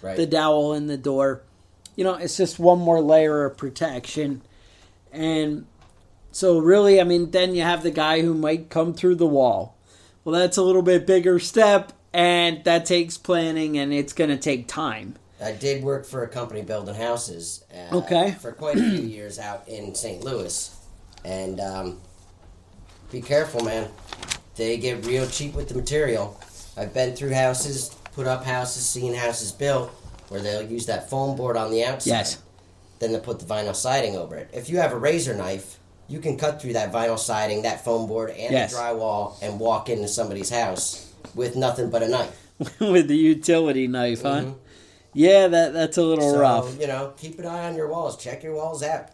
Mm-hmm. 0.00 0.06
Right. 0.06 0.16
the 0.16 0.26
dowel 0.26 0.72
in 0.72 0.86
the 0.86 0.96
door. 0.96 1.42
You 1.94 2.04
know, 2.04 2.14
it's 2.14 2.36
just 2.38 2.58
one 2.58 2.78
more 2.78 3.02
layer 3.02 3.44
of 3.44 3.58
protection. 3.58 4.40
And 5.12 5.66
so, 6.32 6.58
really, 6.58 7.00
I 7.00 7.04
mean, 7.04 7.30
then 7.30 7.54
you 7.54 7.62
have 7.62 7.82
the 7.82 7.90
guy 7.90 8.22
who 8.22 8.34
might 8.34 8.70
come 8.70 8.94
through 8.94 9.16
the 9.16 9.26
wall. 9.26 9.76
Well, 10.24 10.38
that's 10.38 10.56
a 10.56 10.62
little 10.62 10.82
bit 10.82 11.06
bigger 11.06 11.38
step, 11.38 11.92
and 12.12 12.62
that 12.64 12.86
takes 12.86 13.16
planning, 13.16 13.78
and 13.78 13.92
it's 13.92 14.12
going 14.12 14.30
to 14.30 14.36
take 14.36 14.68
time. 14.68 15.16
I 15.42 15.52
did 15.52 15.82
work 15.82 16.04
for 16.04 16.22
a 16.22 16.28
company 16.28 16.62
building 16.62 16.94
houses. 16.94 17.64
Uh, 17.72 17.96
Okay. 17.98 18.32
For 18.40 18.52
quite 18.52 18.76
a 18.76 18.80
few 18.80 19.00
years 19.06 19.38
out 19.38 19.66
in 19.66 19.94
St. 19.94 20.22
Louis, 20.22 20.76
and 21.24 21.58
um, 21.60 22.00
be 23.10 23.20
careful, 23.22 23.64
man. 23.64 23.88
They 24.56 24.76
get 24.76 25.06
real 25.06 25.26
cheap 25.26 25.54
with 25.54 25.68
the 25.68 25.74
material. 25.74 26.38
I've 26.76 26.92
been 26.92 27.16
through 27.16 27.32
houses, 27.34 27.88
put 28.12 28.26
up 28.26 28.44
houses, 28.44 28.86
seen 28.86 29.14
houses 29.14 29.50
built 29.52 29.90
where 30.28 30.40
they'll 30.40 30.62
use 30.62 30.86
that 30.86 31.10
foam 31.10 31.36
board 31.36 31.56
on 31.56 31.70
the 31.72 31.82
outside. 31.84 32.10
Yes. 32.10 32.42
Then 33.00 33.10
they'll 33.12 33.20
put 33.20 33.40
the 33.40 33.46
vinyl 33.46 33.74
siding 33.74 34.16
over 34.16 34.36
it. 34.36 34.48
If 34.52 34.70
you 34.70 34.76
have 34.78 34.92
a 34.92 34.96
razor 34.96 35.34
knife, 35.34 35.79
you 36.10 36.18
can 36.20 36.36
cut 36.36 36.60
through 36.60 36.72
that 36.74 36.92
vinyl 36.92 37.18
siding, 37.18 37.62
that 37.62 37.84
foam 37.84 38.06
board, 38.08 38.30
and 38.30 38.52
Yes. 38.52 38.72
the 38.72 38.78
drywall 38.78 39.40
and 39.40 39.60
walk 39.60 39.88
into 39.88 40.08
somebody's 40.08 40.50
house 40.50 41.06
with 41.36 41.54
nothing 41.54 41.88
but 41.88 42.02
a 42.02 42.08
knife. 42.08 42.36
with 42.80 43.06
the 43.08 43.16
utility 43.16 43.86
knife, 43.86 44.22
huh? 44.22 44.40
Mhm. 44.42 44.54
Yeah, 45.14 45.46
that 45.48 45.72
that's 45.72 45.96
a 45.96 46.02
little 46.02 46.32
So, 46.32 46.38
rough. 46.40 46.80
you 46.80 46.86
know, 46.88 47.12
keep 47.16 47.38
an 47.38 47.46
eye 47.46 47.68
on 47.68 47.76
your 47.76 47.88
walls. 47.88 48.16
Check 48.16 48.42
your 48.42 48.54
walls 48.54 48.82
out. 48.82 49.06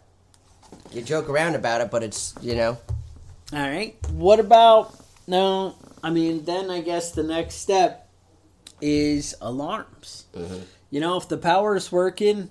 You 0.91 1.01
joke 1.03 1.29
around 1.29 1.55
about 1.55 1.81
it, 1.81 1.89
but 1.91 2.03
it's, 2.03 2.33
you 2.41 2.55
know, 2.55 2.77
All 3.53 3.59
right. 3.61 3.95
What 4.11 4.39
about 4.41 4.93
no? 5.27 5.75
I 6.03 6.09
mean, 6.09 6.43
then 6.45 6.69
I 6.69 6.81
guess 6.81 7.11
the 7.11 7.23
next 7.23 7.55
step 7.55 8.09
is 8.81 9.33
alarms. 9.39 10.25
Mhm. 10.35 10.61
You 10.91 10.99
know, 10.99 11.15
if 11.17 11.27
the 11.29 11.37
power's 11.37 11.91
working, 11.91 12.49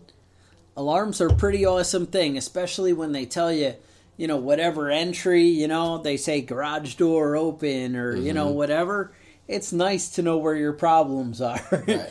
alarms 0.77 1.21
are 1.21 1.29
a 1.29 1.35
pretty 1.35 1.67
awesome 1.67 2.07
thing, 2.07 2.37
especially 2.39 2.93
when 2.95 3.13
they 3.13 3.27
tell 3.27 3.53
you, 3.53 3.75
you 4.17 4.27
know, 4.27 4.37
whatever 4.37 4.91
entry, 4.91 5.45
you 5.45 5.69
know, 5.69 5.99
they 5.99 6.17
say 6.17 6.41
garage 6.41 6.95
door 6.95 7.37
open 7.37 7.97
or, 7.97 8.17
you 8.17 8.33
know, 8.33 8.49
whatever. 8.49 9.13
It's 9.47 9.73
nice 9.73 10.11
to 10.11 10.23
know 10.23 10.39
where 10.39 10.57
your 10.57 10.73
problems 10.73 11.41
are. 11.41 11.61
right. 11.87 12.11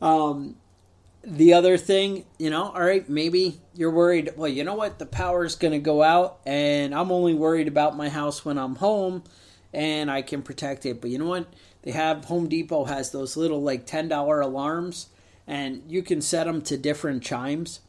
Um, 0.00 0.56
the 1.22 1.52
other 1.52 1.76
thing, 1.76 2.24
you 2.38 2.50
know, 2.50 2.70
all 2.70 2.80
right, 2.80 3.06
maybe 3.08 3.60
you're 3.74 3.90
worried. 3.90 4.32
Well, 4.36 4.48
you 4.48 4.64
know 4.64 4.74
what? 4.74 4.98
The 4.98 5.06
power's 5.06 5.54
going 5.54 5.72
to 5.72 5.78
go 5.78 6.02
out, 6.02 6.40
and 6.46 6.94
I'm 6.94 7.12
only 7.12 7.34
worried 7.34 7.68
about 7.68 7.96
my 7.96 8.08
house 8.08 8.44
when 8.44 8.56
I'm 8.56 8.76
home, 8.76 9.24
and 9.72 10.10
I 10.10 10.22
can 10.22 10.42
protect 10.42 10.86
it. 10.86 11.00
But 11.00 11.10
you 11.10 11.18
know 11.18 11.26
what? 11.26 11.52
They 11.82 11.90
have 11.90 12.26
Home 12.26 12.48
Depot 12.48 12.84
has 12.84 13.10
those 13.10 13.36
little 13.36 13.62
like 13.62 13.84
ten 13.84 14.08
dollar 14.08 14.40
alarms, 14.40 15.08
and 15.46 15.82
you 15.88 16.02
can 16.02 16.22
set 16.22 16.44
them 16.44 16.62
to 16.62 16.78
different 16.78 17.22
chimes, 17.22 17.80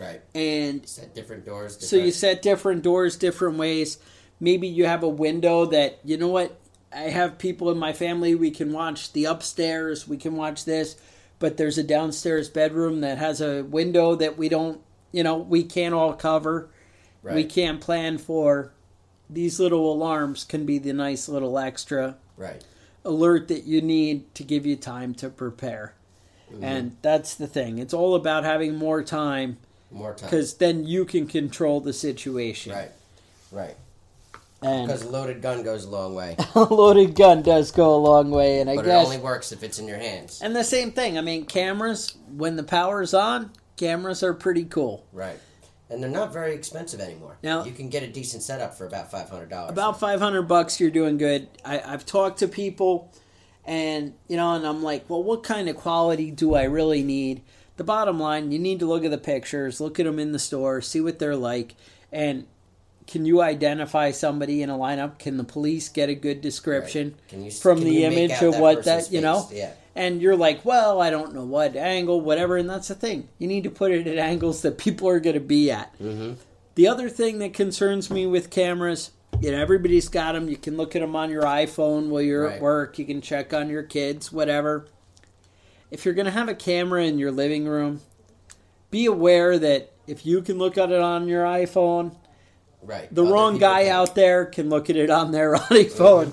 right. 0.00 0.20
and 0.34 0.86
Set 0.88 1.14
different 1.14 1.44
doors. 1.44 1.76
Different, 1.76 1.90
so 1.90 1.96
you 1.96 2.10
set 2.10 2.42
different 2.42 2.82
doors 2.82 3.16
different 3.16 3.58
ways. 3.58 3.98
Maybe 4.40 4.66
you 4.66 4.86
have 4.86 5.02
a 5.02 5.08
window 5.08 5.66
that 5.66 5.98
you 6.04 6.16
know 6.16 6.28
what 6.28 6.58
I 6.92 7.02
have 7.02 7.38
people 7.38 7.70
in 7.70 7.78
my 7.78 7.92
family. 7.92 8.34
We 8.34 8.50
can 8.50 8.72
watch 8.72 9.12
the 9.12 9.26
upstairs. 9.26 10.08
We 10.08 10.16
can 10.16 10.36
watch 10.36 10.64
this, 10.64 10.96
but 11.38 11.56
there's 11.56 11.78
a 11.78 11.82
downstairs 11.84 12.48
bedroom 12.48 13.00
that 13.02 13.18
has 13.18 13.40
a 13.40 13.62
window 13.62 14.14
that 14.16 14.38
we 14.38 14.48
don't. 14.48 14.80
You 15.12 15.22
know, 15.22 15.36
we 15.36 15.62
can't 15.64 15.94
all 15.94 16.14
cover. 16.14 16.70
right. 17.22 17.34
We 17.34 17.44
can't 17.44 17.80
plan 17.80 18.18
for. 18.18 18.72
These 19.28 19.60
little 19.60 19.92
alarms 19.92 20.42
can 20.44 20.66
be 20.66 20.78
the 20.78 20.92
nice 20.92 21.28
little 21.28 21.56
extra 21.58 22.16
Right. 22.36 22.64
alert 23.04 23.46
that 23.48 23.62
you 23.64 23.80
need 23.80 24.34
to 24.34 24.42
give 24.42 24.66
you 24.66 24.74
time 24.74 25.14
to 25.16 25.28
prepare. 25.28 25.94
Mm-hmm. 26.52 26.64
And 26.64 26.96
that's 27.02 27.34
the 27.36 27.46
thing. 27.46 27.78
It's 27.78 27.94
all 27.94 28.16
about 28.16 28.42
having 28.42 28.74
more 28.74 29.04
time 29.04 29.58
More 29.90 30.14
time. 30.14 30.28
because 30.30 30.54
then 30.54 30.84
you 30.86 31.04
can 31.04 31.26
control 31.26 31.80
the 31.80 31.92
situation. 31.92 32.72
Right. 32.72 32.90
Right. 33.50 33.76
And 34.62 34.86
Because 34.88 35.02
a 35.02 35.08
loaded 35.08 35.40
gun 35.40 35.62
goes 35.62 35.84
a 35.84 35.90
long 35.90 36.14
way. 36.14 36.36
a 36.54 36.60
loaded 36.64 37.14
gun 37.16 37.42
does 37.42 37.70
go 37.72 37.94
a 37.94 37.96
long 37.96 38.30
way, 38.30 38.60
and 38.60 38.68
I 38.68 38.76
But 38.76 38.84
it 38.84 38.88
guess. 38.88 39.04
only 39.06 39.18
works 39.18 39.52
if 39.52 39.62
it's 39.62 39.78
in 39.78 39.88
your 39.88 39.96
hands. 39.98 40.40
and 40.42 40.54
the 40.54 40.64
same 40.64 40.92
thing. 40.92 41.16
I 41.16 41.22
mean, 41.22 41.46
cameras 41.46 42.14
when 42.36 42.56
the 42.56 42.62
power's 42.62 43.14
on, 43.14 43.52
cameras 43.76 44.22
are 44.22 44.34
pretty 44.34 44.64
cool. 44.64 45.04
Right. 45.12 45.38
And 45.88 46.00
they're 46.02 46.10
not 46.10 46.32
very 46.32 46.54
expensive 46.54 47.00
anymore. 47.00 47.36
Now- 47.42 47.64
you 47.64 47.72
can 47.72 47.88
get 47.88 48.02
a 48.02 48.06
decent 48.06 48.42
setup 48.44 48.76
for 48.76 48.86
about 48.86 49.10
five 49.10 49.28
hundred 49.30 49.48
dollars. 49.48 49.72
About 49.72 49.98
five 49.98 50.20
hundred 50.20 50.42
bucks, 50.42 50.78
you're 50.78 50.90
doing 50.90 51.16
good. 51.18 51.48
I, 51.64 51.80
I've 51.80 52.04
talked 52.06 52.38
to 52.40 52.46
people, 52.46 53.10
and 53.64 54.12
you 54.28 54.36
know, 54.36 54.54
and 54.54 54.64
I'm 54.66 54.82
like, 54.84 55.08
well, 55.08 55.22
what 55.22 55.42
kind 55.42 55.68
of 55.68 55.76
quality 55.76 56.30
do 56.30 56.54
I 56.54 56.64
really 56.64 57.02
need? 57.02 57.42
The 57.80 57.84
bottom 57.84 58.20
line, 58.20 58.52
you 58.52 58.58
need 58.58 58.80
to 58.80 58.86
look 58.86 59.06
at 59.06 59.10
the 59.10 59.16
pictures, 59.16 59.80
look 59.80 59.98
at 59.98 60.04
them 60.04 60.18
in 60.18 60.32
the 60.32 60.38
store, 60.38 60.82
see 60.82 61.00
what 61.00 61.18
they're 61.18 61.34
like, 61.34 61.76
and 62.12 62.46
can 63.06 63.24
you 63.24 63.40
identify 63.40 64.10
somebody 64.10 64.60
in 64.60 64.68
a 64.68 64.76
lineup? 64.76 65.18
Can 65.18 65.38
the 65.38 65.44
police 65.44 65.88
get 65.88 66.10
a 66.10 66.14
good 66.14 66.42
description 66.42 67.14
Can 67.28 67.42
you 67.42 67.50
from 67.50 67.80
the 67.80 68.04
image 68.04 68.42
of 68.42 68.58
what 68.58 68.84
that 68.84 69.10
you 69.10 69.22
know? 69.22 69.48
Yeah. 69.50 69.72
and 69.94 70.20
you're 70.20 70.36
like, 70.36 70.62
well, 70.62 71.00
I 71.00 71.08
don't 71.08 71.32
know 71.32 71.46
what 71.46 71.74
angle, 71.74 72.20
whatever, 72.20 72.58
and 72.58 72.68
that's 72.68 72.88
the 72.88 72.94
thing. 72.94 73.30
You 73.38 73.48
need 73.48 73.64
to 73.64 73.70
put 73.70 73.92
it 73.92 74.06
at 74.06 74.18
angles 74.18 74.60
that 74.60 74.76
people 74.76 75.08
are 75.08 75.18
going 75.18 75.32
to 75.32 75.40
be 75.40 75.70
at. 75.70 75.90
Mm-hmm. 75.98 76.34
The 76.74 76.86
other 76.86 77.08
thing 77.08 77.38
that 77.38 77.54
concerns 77.54 78.10
me 78.10 78.26
with 78.26 78.50
cameras, 78.50 79.10
you 79.40 79.52
know, 79.52 79.58
everybody's 79.58 80.10
got 80.10 80.32
them. 80.32 80.50
You 80.50 80.58
can 80.58 80.76
look 80.76 80.94
at 80.94 81.00
them 81.00 81.16
on 81.16 81.30
your 81.30 81.44
iPhone 81.44 82.10
while 82.10 82.20
you're 82.20 82.46
at 82.46 82.60
work. 82.60 82.98
You 82.98 83.06
can 83.06 83.22
check 83.22 83.54
on 83.54 83.70
your 83.70 83.84
kids, 83.84 84.30
whatever. 84.30 84.86
If 85.90 86.04
you're 86.04 86.14
going 86.14 86.26
to 86.26 86.30
have 86.32 86.48
a 86.48 86.54
camera 86.54 87.04
in 87.04 87.18
your 87.18 87.32
living 87.32 87.66
room, 87.66 88.00
be 88.90 89.06
aware 89.06 89.58
that 89.58 89.90
if 90.06 90.24
you 90.26 90.42
can 90.42 90.58
look 90.58 90.78
at 90.78 90.90
it 90.90 91.00
on 91.00 91.28
your 91.28 91.44
iPhone, 91.44 92.14
Right. 92.82 93.12
the 93.14 93.22
Other 93.24 93.32
wrong 93.32 93.58
guy 93.58 93.84
can- 93.84 93.92
out 93.92 94.14
there 94.14 94.44
can 94.46 94.68
look 94.70 94.88
at 94.88 94.96
it 94.96 95.10
on 95.10 95.32
their 95.32 95.54
iPhone. 95.56 96.32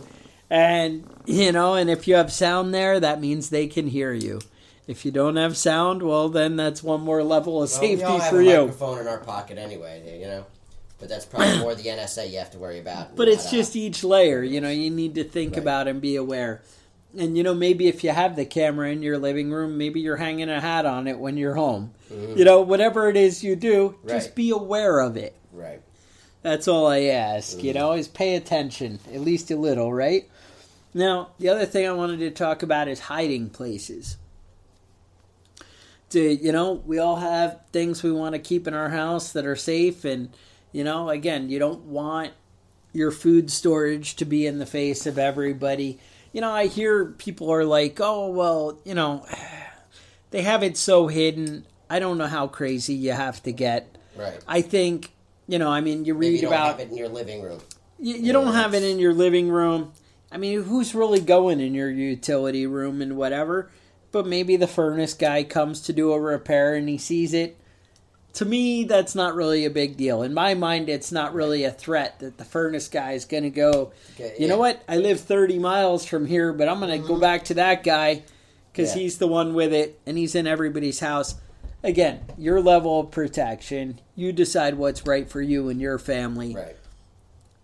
And, 0.49 1.03
you 1.25 1.51
know, 1.51 1.73
and 1.73 1.89
if 1.89 2.07
you 2.07 2.15
have 2.15 2.31
sound 2.31 2.73
there, 2.73 2.99
that 2.99 3.19
means 3.19 3.49
they 3.49 3.67
can 3.67 3.87
hear 3.87 4.13
you. 4.13 4.39
If 4.87 5.03
you 5.03 5.11
don't 5.11 5.35
have 5.35 5.57
sound, 5.57 6.01
well, 6.01 6.29
then 6.29 6.55
that's 6.55 6.81
one 6.81 7.01
more 7.01 7.21
level 7.21 7.61
of 7.61 7.69
Well, 7.69 7.81
we 7.81 7.87
safety 7.87 8.05
all 8.05 8.19
have 8.19 8.29
for 8.31 8.39
a 8.39 8.43
you. 8.45 8.61
microphone 8.61 8.99
in 8.99 9.07
our 9.07 9.17
pocket 9.17 9.57
anyway, 9.57 10.17
you 10.21 10.27
know. 10.27 10.45
But 10.99 11.09
that's 11.09 11.25
probably 11.25 11.59
more 11.59 11.75
the 11.75 11.83
NSA 11.89 12.31
you 12.31 12.39
have 12.39 12.51
to 12.51 12.57
worry 12.57 12.79
about. 12.79 13.15
But 13.17 13.27
it's 13.27 13.51
just 13.51 13.71
us. 13.71 13.75
each 13.75 14.03
layer, 14.05 14.41
you 14.41 14.61
know, 14.61 14.69
you 14.69 14.89
need 14.89 15.15
to 15.15 15.25
think 15.25 15.51
Right. 15.53 15.61
about 15.61 15.87
and 15.89 15.99
be 15.99 16.15
aware. 16.15 16.61
And, 17.17 17.35
you 17.35 17.43
know, 17.43 17.53
maybe 17.55 17.87
if 17.87 18.03
you 18.03 18.11
have 18.11 18.35
the 18.35 18.45
camera 18.45 18.89
in 18.89 19.01
your 19.01 19.17
living 19.17 19.49
room, 19.51 19.77
maybe 19.77 19.99
you're 19.99 20.17
hanging 20.17 20.49
a 20.49 20.61
hat 20.61 20.85
on 20.85 21.07
it 21.07 21.17
when 21.17 21.35
you're 21.37 21.55
home. 21.55 21.93
You 22.11 22.45
know, 22.45 22.61
whatever 22.61 23.09
it 23.09 23.17
is 23.17 23.43
you 23.43 23.55
do, 23.55 23.95
just 24.07 24.29
Mm-hmm. 24.29 24.35
Be 24.35 24.49
aware 24.51 24.99
of 24.99 25.17
it. 25.17 25.35
right. 25.51 25.81
That's 26.43 26.67
all 26.67 26.87
I 26.87 27.05
ask, 27.05 27.61
you 27.63 27.73
know, 27.73 27.91
is 27.93 28.07
pay 28.07 28.35
attention, 28.35 28.99
at 29.13 29.19
least 29.21 29.51
a 29.51 29.55
little, 29.57 29.91
right? 29.91 30.29
Now, 30.93 31.31
the 31.39 31.49
other 31.49 31.65
thing 31.65 31.85
I 31.87 31.91
wanted 31.91 32.19
to 32.19 32.31
talk 32.31 32.63
about 32.63 32.87
is 32.87 32.99
hiding 33.01 33.49
places. 33.49 34.17
To, 36.11 36.21
you 36.21 36.53
know, 36.53 36.81
we 36.85 36.99
all 36.99 37.17
have 37.17 37.59
things 37.73 38.01
we 38.01 38.11
want 38.13 38.33
to 38.33 38.39
keep 38.39 38.65
in 38.65 38.73
our 38.73 38.89
house 38.89 39.33
that 39.33 39.45
are 39.45 39.57
safe, 39.57 40.05
and, 40.05 40.29
you 40.71 40.85
know, 40.85 41.09
again, 41.09 41.49
you 41.49 41.59
don't 41.59 41.83
want 41.85 42.31
your 42.93 43.11
food 43.11 43.51
storage 43.51 44.15
to 44.15 44.23
be 44.25 44.47
in 44.47 44.59
the 44.59 44.65
face 44.65 45.05
of 45.05 45.17
everybody. 45.19 45.99
You 46.31 46.41
know, 46.41 46.51
I 46.51 46.67
hear 46.67 47.05
people 47.05 47.51
are 47.51 47.65
like, 47.65 47.99
oh, 47.99 48.29
well, 48.29 48.79
you 48.83 48.93
know, 48.93 49.25
they 50.31 50.41
have 50.41 50.63
it 50.63 50.77
so 50.77 51.07
hidden. 51.07 51.65
I 51.89 51.99
don't 51.99 52.17
know 52.17 52.27
how 52.27 52.47
crazy 52.47 52.93
you 52.93 53.11
have 53.11 53.41
to 53.43 53.51
get. 53.51 53.97
Right. 54.15 54.39
I 54.47 54.61
think, 54.61 55.11
you 55.47 55.59
know, 55.59 55.69
I 55.69 55.81
mean, 55.81 56.05
you 56.05 56.13
read 56.13 56.33
you 56.33 56.41
don't 56.41 56.53
about 56.53 56.67
have 56.67 56.79
it 56.79 56.89
in 56.91 56.97
your 56.97 57.09
living 57.09 57.41
room. 57.41 57.59
you, 57.99 58.15
you 58.15 58.33
don't 58.33 58.53
have 58.53 58.73
it 58.73 58.83
in 58.83 58.99
your 58.99 59.13
living 59.13 59.49
room. 59.49 59.93
I 60.31 60.37
mean, 60.37 60.63
who's 60.63 60.93
really 60.93 61.21
going 61.21 61.61
in 61.61 61.73
your 61.73 61.89
utility 61.89 62.67
room 62.67 63.01
and 63.01 63.15
whatever? 63.15 63.69
But 64.11 64.27
maybe 64.27 64.57
the 64.57 64.67
furnace 64.67 65.13
guy 65.13 65.43
comes 65.43 65.81
to 65.81 65.93
do 65.93 66.11
a 66.11 66.19
repair 66.19 66.75
and 66.75 66.89
he 66.89 66.97
sees 66.97 67.33
it. 67.33 67.57
To 68.37 68.45
me, 68.45 68.83
that's 68.83 69.15
not 69.15 69.33
really 69.33 69.65
a 69.65 69.69
big 69.71 69.97
deal. 69.97 70.21
In 70.21 70.31
my 70.31 70.53
mind, 70.53 70.89
it's 70.89 71.11
not 71.11 71.33
really 71.33 71.63
a 71.63 71.71
threat 71.71 72.19
that 72.19 72.37
the 72.37 72.45
furnace 72.45 72.87
guy 72.87 73.13
is 73.13 73.25
going 73.25 73.41
to 73.41 73.49
go, 73.49 73.93
Okay, 74.13 74.35
you 74.37 74.47
know 74.47 74.59
what? 74.59 74.83
I 74.87 74.97
live 74.97 75.19
30 75.19 75.57
miles 75.57 76.05
from 76.05 76.27
here, 76.27 76.53
but 76.53 76.69
I'm 76.69 76.79
going 76.79 77.01
to 77.01 77.07
go 77.07 77.13
mm-hmm. 77.13 77.21
back 77.21 77.45
to 77.45 77.55
that 77.55 77.83
guy 77.83 78.21
because 78.71 78.95
Yeah. 78.95 79.01
he's 79.01 79.17
the 79.17 79.27
one 79.27 79.55
with 79.55 79.73
it 79.73 79.99
and 80.05 80.19
he's 80.19 80.35
in 80.35 80.45
everybody's 80.45 80.99
house. 80.99 81.33
Again, 81.83 82.19
your 82.37 82.61
level 82.61 82.99
of 82.99 83.09
protection, 83.09 83.99
you 84.15 84.31
decide 84.31 84.75
what's 84.75 85.07
right 85.07 85.27
for 85.27 85.41
you 85.41 85.69
and 85.69 85.81
your 85.81 85.97
family. 85.97 86.53
Right. 86.53 86.75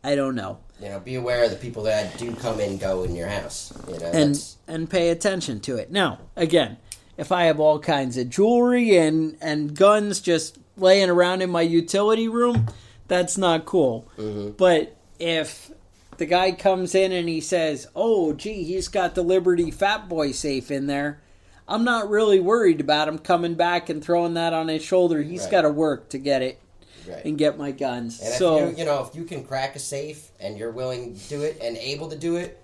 I 0.03 0.15
don't 0.15 0.33
know. 0.33 0.57
You 0.81 0.89
know, 0.89 0.99
be 0.99 1.13
aware 1.13 1.43
of 1.43 1.51
the 1.51 1.55
people 1.55 1.83
that 1.83 2.17
do 2.17 2.33
come 2.33 2.59
and 2.59 2.79
go 2.79 3.03
in 3.03 3.15
your 3.15 3.27
house. 3.27 3.71
You 3.87 3.99
know, 3.99 4.07
and 4.07 4.33
that's, 4.33 4.57
and 4.67 4.89
pay 4.89 5.09
attention 5.09 5.59
to 5.61 5.77
it. 5.77 5.91
Now, 5.91 6.17
again, 6.35 6.77
if 7.15 7.31
I 7.31 7.43
have 7.43 7.59
all 7.59 7.79
kinds 7.79 8.17
of 8.17 8.29
jewelry 8.29 8.97
and 8.97 9.37
and 9.39 9.75
guns 9.75 10.19
just 10.19 10.57
laying 10.77 11.09
around 11.09 11.41
in 11.41 11.49
my 11.49 11.61
utility 11.61 12.27
room, 12.27 12.67
that's 13.07 13.37
not 13.37 13.65
cool. 13.65 14.07
Mm-hmm. 14.17 14.51
But 14.51 14.95
if 15.19 15.71
the 16.17 16.25
guy 16.25 16.51
comes 16.51 16.95
in 16.95 17.11
and 17.11 17.27
he 17.29 17.41
says, 17.41 17.87
"Oh, 17.95 18.33
gee, 18.33 18.63
he's 18.63 18.87
got 18.87 19.15
the 19.15 19.23
Liberty 19.23 19.71
Fatboy 19.71 20.33
safe 20.33 20.71
in 20.71 20.87
there," 20.87 21.21
I'm 21.67 21.83
not 21.83 22.09
really 22.09 22.39
worried 22.39 22.81
about 22.81 23.07
him 23.07 23.17
coming 23.19 23.55
back 23.55 23.89
and 23.89 24.03
throwing 24.03 24.33
that 24.33 24.53
on 24.53 24.67
his 24.67 24.83
shoulder. 24.83 25.21
He's 25.21 25.43
Right. 25.43 25.51
got 25.51 25.61
to 25.61 25.69
work 25.69 26.09
to 26.09 26.17
get 26.17 26.41
it 26.41 26.59
right. 27.07 27.23
and 27.23 27.37
get 27.37 27.57
my 27.57 27.71
guns. 27.71 28.19
And 28.21 28.33
so 28.33 28.57
if 28.57 28.71
you, 28.71 28.79
you 28.79 28.85
know, 28.85 29.03
if 29.07 29.15
you 29.15 29.23
can 29.23 29.43
crack 29.43 29.75
a 29.75 29.79
safe 29.79 30.29
and 30.39 30.57
you're 30.57 30.71
willing 30.71 31.15
to 31.15 31.29
do 31.29 31.41
it 31.41 31.57
and 31.61 31.77
able 31.77 32.09
to 32.09 32.17
do 32.17 32.35
it, 32.35 32.59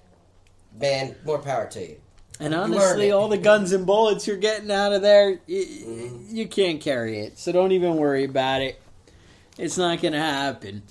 man, 0.79 1.15
more 1.25 1.39
power 1.39 1.67
to 1.67 1.79
you. 1.81 1.95
And 2.39 2.55
honestly, 2.55 3.11
all 3.11 3.27
the 3.27 3.37
guns 3.37 3.71
and 3.73 3.85
bullets 3.85 4.25
you're 4.25 4.37
getting 4.37 4.71
out 4.71 4.93
of 4.93 5.01
there, 5.01 5.39
you, 5.45 5.65
Mm-hmm. 5.65 6.35
you 6.35 6.47
can't 6.47 6.79
carry 6.79 7.19
it. 7.19 7.37
So 7.37 7.51
don't 7.51 7.71
even 7.73 7.97
worry 7.97 8.23
about 8.23 8.61
it. 8.61 8.81
It's 9.57 9.77
not 9.77 10.01
going 10.01 10.13
to 10.13 10.19
happen. 10.19 10.83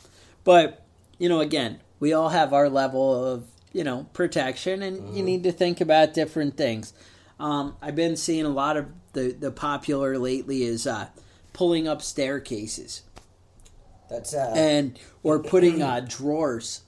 But, 0.44 0.84
you 1.18 1.28
know, 1.28 1.40
again, 1.40 1.80
we 2.00 2.12
all 2.12 2.28
have 2.28 2.52
our 2.52 2.68
level 2.68 3.24
of, 3.24 3.46
you 3.72 3.84
know 3.84 4.06
protection, 4.14 4.82
and 4.82 5.14
you 5.14 5.22
need 5.22 5.42
to 5.44 5.52
think 5.52 5.80
about 5.82 6.14
different 6.14 6.56
things. 6.56 6.94
Um, 7.38 7.76
I've 7.82 7.94
been 7.94 8.16
seeing 8.16 8.46
a 8.46 8.50
lot 8.50 8.78
of 8.78 8.86
the 9.12 9.30
the 9.38 9.50
popular 9.50 10.18
lately 10.18 10.62
is 10.64 10.86
uh, 10.86 11.08
pulling 11.52 11.86
up 11.86 12.00
staircases 12.00 13.02
That's 14.08 14.32
uh, 14.34 14.54
and 14.56 14.98
or 15.22 15.38
putting 15.38 15.82
uh, 15.82 16.00
drawers 16.08 16.80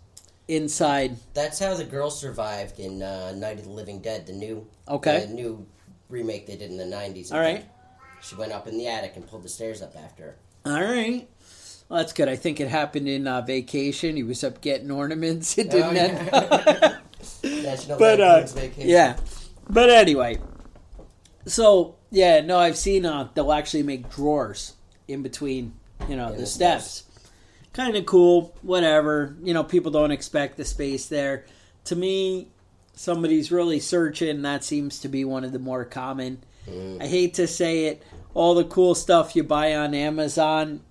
inside. 0.51 1.17
that's 1.35 1.59
how 1.59 1.75
the 1.75 1.85
girl 1.85 2.11
survived 2.11 2.79
in 2.81 3.03
uh, 3.03 3.33
Night 3.33 3.59
of 3.59 3.65
the 3.65 3.71
Living 3.71 4.01
Dead, 4.01 4.27
the 4.27 4.33
new 4.33 4.67
Okay. 4.89 5.27
the 5.27 5.33
new 5.33 5.67
remake 6.09 6.47
they 6.47 6.57
did 6.57 6.71
in 6.71 6.77
the 6.77 6.85
nineties. 6.87 7.31
All 7.33 7.41
right. 7.41 7.65
She 8.23 8.35
went 8.35 8.53
up 8.53 8.67
in 8.67 8.77
the 8.77 8.87
attic 8.89 9.13
and 9.17 9.27
pulled 9.27 9.45
the 9.45 9.49
stairs 9.49 9.81
up 9.81 9.95
after 9.97 10.23
her. 10.25 10.37
All 10.67 10.83
right. 10.83 11.27
Well, 11.89 11.99
that's 11.99 12.13
good. 12.13 12.29
I 12.29 12.37
think 12.37 12.61
it 12.61 12.69
happened 12.69 13.09
in 13.09 13.27
uh, 13.27 13.41
vacation. 13.41 14.15
He 14.17 14.23
was 14.23 14.45
up 14.45 14.61
getting 14.61 14.91
ornaments. 14.91 15.57
It 15.59 15.71
didn't 15.71 15.97
Oh, 15.97 16.99
end. 17.43 17.65
National 17.65 17.99
but 17.99 18.21
uh, 18.21 18.25
Lampoon's 18.25 18.53
Vacation. 18.53 18.89
yeah. 18.91 19.17
But 19.69 19.89
anyway, 19.91 20.39
so 21.47 21.97
yeah, 22.11 22.41
no, 22.41 22.59
I've 22.59 22.77
seen 22.77 23.07
uh, 23.07 23.29
they'll 23.35 23.53
actually 23.53 23.83
make 23.85 24.11
drawers 24.11 24.75
in 25.09 25.23
between, 25.23 25.75
you 26.09 26.17
know, 26.17 26.33
the 26.33 26.39
the 26.39 26.47
steps. 26.47 27.05
Kind 27.73 27.97
of 27.97 28.07
cool. 28.07 28.57
Whatever. 28.63 29.37
You 29.43 29.55
know, 29.55 29.65
people 29.65 29.91
don't 29.91 30.11
expect 30.11 30.57
the 30.57 30.65
space 30.65 31.07
there. 31.07 31.47
To 31.85 31.97
me, 31.97 32.49
somebody's 32.95 33.53
really 33.53 33.81
searching. 33.81 34.43
That 34.43 34.65
seems 34.65 34.99
to 35.01 35.09
be 35.09 35.25
one 35.25 35.45
of 35.45 35.53
the 35.53 35.59
more 35.59 35.85
common. 35.85 36.43
Mm. 36.69 37.03
I 37.03 37.07
hate 37.07 37.35
to 37.35 37.47
say 37.47 37.87
it. 37.87 38.03
All 38.35 38.55
the 38.55 38.65
cool 38.65 38.95
stuff 38.95 39.35
you 39.35 39.43
buy 39.43 39.75
on 39.75 39.93
Amazon, 39.93 40.83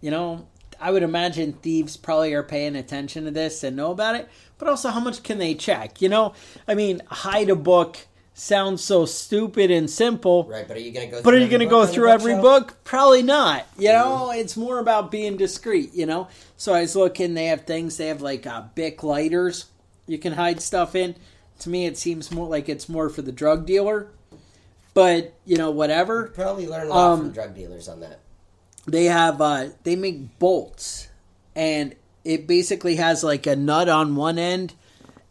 you 0.00 0.10
know, 0.10 0.48
I 0.80 0.90
would 0.90 1.02
imagine 1.02 1.52
thieves 1.52 1.96
probably 1.96 2.34
are 2.34 2.42
paying 2.42 2.76
attention 2.76 3.24
to 3.24 3.30
this 3.30 3.62
and 3.62 3.76
know 3.76 3.92
about 3.92 4.16
it. 4.16 4.28
But 4.58 4.68
also, 4.68 4.90
how 4.90 5.00
much 5.00 5.22
can 5.22 5.38
they 5.38 5.54
check? 5.54 6.02
You 6.02 6.08
know, 6.08 6.34
I 6.66 6.74
mean, 6.74 7.02
hide 7.06 7.50
a 7.50 7.56
book 7.56 7.98
sounds 8.38 8.84
so 8.84 9.06
stupid 9.06 9.70
and 9.70 9.88
simple. 9.88 10.44
Right, 10.44 10.68
but 10.68 10.76
are 10.76 10.80
you 10.80 10.92
going 10.92 11.08
to 11.08 11.16
go? 11.16 11.22
But 11.22 11.32
are 11.34 11.38
through 11.38 11.44
you 11.44 11.50
going 11.50 11.60
to 11.60 11.66
every 11.66 11.70
go 11.70 11.84
book 11.86 11.94
through 11.94 12.08
every 12.10 12.34
bookshelf? 12.34 12.66
book? 12.68 12.84
Probably 12.84 13.22
not. 13.22 13.66
You 13.78 13.88
know, 13.92 14.30
it's 14.30 14.56
more 14.56 14.78
about 14.78 15.10
being 15.10 15.36
discreet. 15.36 15.94
You 15.94 16.06
know, 16.06 16.28
so 16.56 16.74
I 16.74 16.82
was 16.82 16.94
looking. 16.94 17.34
They 17.34 17.46
have 17.46 17.62
things. 17.64 17.96
They 17.96 18.08
have 18.08 18.20
like 18.22 18.46
uh, 18.46 18.64
Bic 18.74 19.02
lighters. 19.02 19.66
You 20.06 20.18
can 20.18 20.34
hide 20.34 20.60
stuff 20.60 20.94
in. 20.94 21.16
To 21.60 21.70
me, 21.70 21.86
it 21.86 21.96
seems 21.96 22.30
more 22.30 22.46
like 22.46 22.68
it's 22.68 22.88
more 22.88 23.08
for 23.08 23.22
the 23.22 23.32
drug 23.32 23.66
dealer. 23.66 24.08
But 24.94 25.34
you 25.44 25.56
know, 25.56 25.70
whatever. 25.70 26.28
Probably 26.28 26.66
learn 26.66 26.86
a 26.88 26.90
lot 26.90 27.12
Um, 27.12 27.20
from 27.20 27.32
drug 27.32 27.54
dealers 27.54 27.88
on 27.88 28.00
that. 28.00 28.20
They 28.86 29.06
have. 29.06 29.40
uh 29.40 29.68
They 29.82 29.96
make 29.96 30.38
bolts, 30.38 31.08
and 31.54 31.94
it 32.24 32.46
basically 32.46 32.96
has 32.96 33.24
like 33.24 33.46
a 33.46 33.56
nut 33.56 33.88
on 33.88 34.14
one 34.16 34.38
end, 34.38 34.74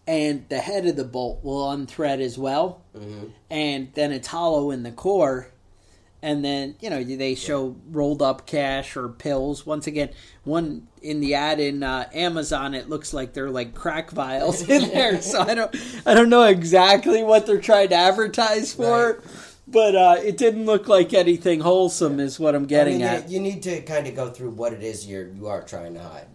and 0.07 0.45
the 0.49 0.59
head 0.59 0.85
of 0.85 0.95
the 0.95 1.03
bolt 1.03 1.43
will 1.43 1.69
unthread 1.71 2.19
as 2.21 2.37
well, 2.37 2.81
Mm-hmm. 2.95 3.25
and 3.49 3.91
then 3.93 4.11
it's 4.11 4.27
hollow 4.27 4.71
in 4.71 4.83
the 4.83 4.91
core. 4.91 5.47
And 6.21 6.43
then 6.43 6.75
you 6.81 6.89
know 6.89 7.03
they 7.03 7.35
show 7.35 7.75
rolled 7.91 8.21
up 8.23 8.47
cash 8.47 8.97
or 8.97 9.09
pills. 9.09 9.63
Once 9.63 9.85
again, 9.85 10.09
one 10.43 10.87
in 11.03 11.19
the 11.19 11.35
ad 11.35 11.59
in 11.59 11.83
uh, 11.83 12.09
Amazon, 12.15 12.73
it 12.73 12.89
looks 12.89 13.13
like 13.13 13.33
they're 13.33 13.51
like 13.51 13.75
crack 13.75 14.09
vials 14.09 14.67
in 14.67 14.89
there. 14.93 15.21
So 15.21 15.41
I 15.41 15.53
don't, 15.53 15.75
I 16.03 16.15
don't 16.15 16.29
know 16.29 16.43
exactly 16.45 17.21
what 17.21 17.45
they're 17.45 17.61
trying 17.61 17.89
to 17.89 17.95
advertise 17.95 18.73
for, 18.73 19.19
Right. 19.23 19.31
but 19.67 19.95
uh, 19.95 20.15
it 20.23 20.37
didn't 20.37 20.65
look 20.65 20.87
like 20.87 21.13
anything 21.13 21.59
wholesome. 21.59 22.19
Is 22.19 22.39
what 22.39 22.55
I'm 22.55 22.63
I 22.63 22.67
getting 22.67 22.93
mean, 22.99 23.03
at. 23.07 23.29
you, 23.29 23.35
you 23.35 23.39
need 23.41 23.61
to 23.63 23.81
kind 23.81 24.07
of 24.07 24.15
go 24.15 24.31
through 24.31 24.51
what 24.51 24.73
it 24.73 24.81
is 24.81 25.05
you're 25.05 25.27
you 25.27 25.45
are 25.47 25.61
trying 25.61 25.93
to 25.93 26.01
hide, 26.01 26.27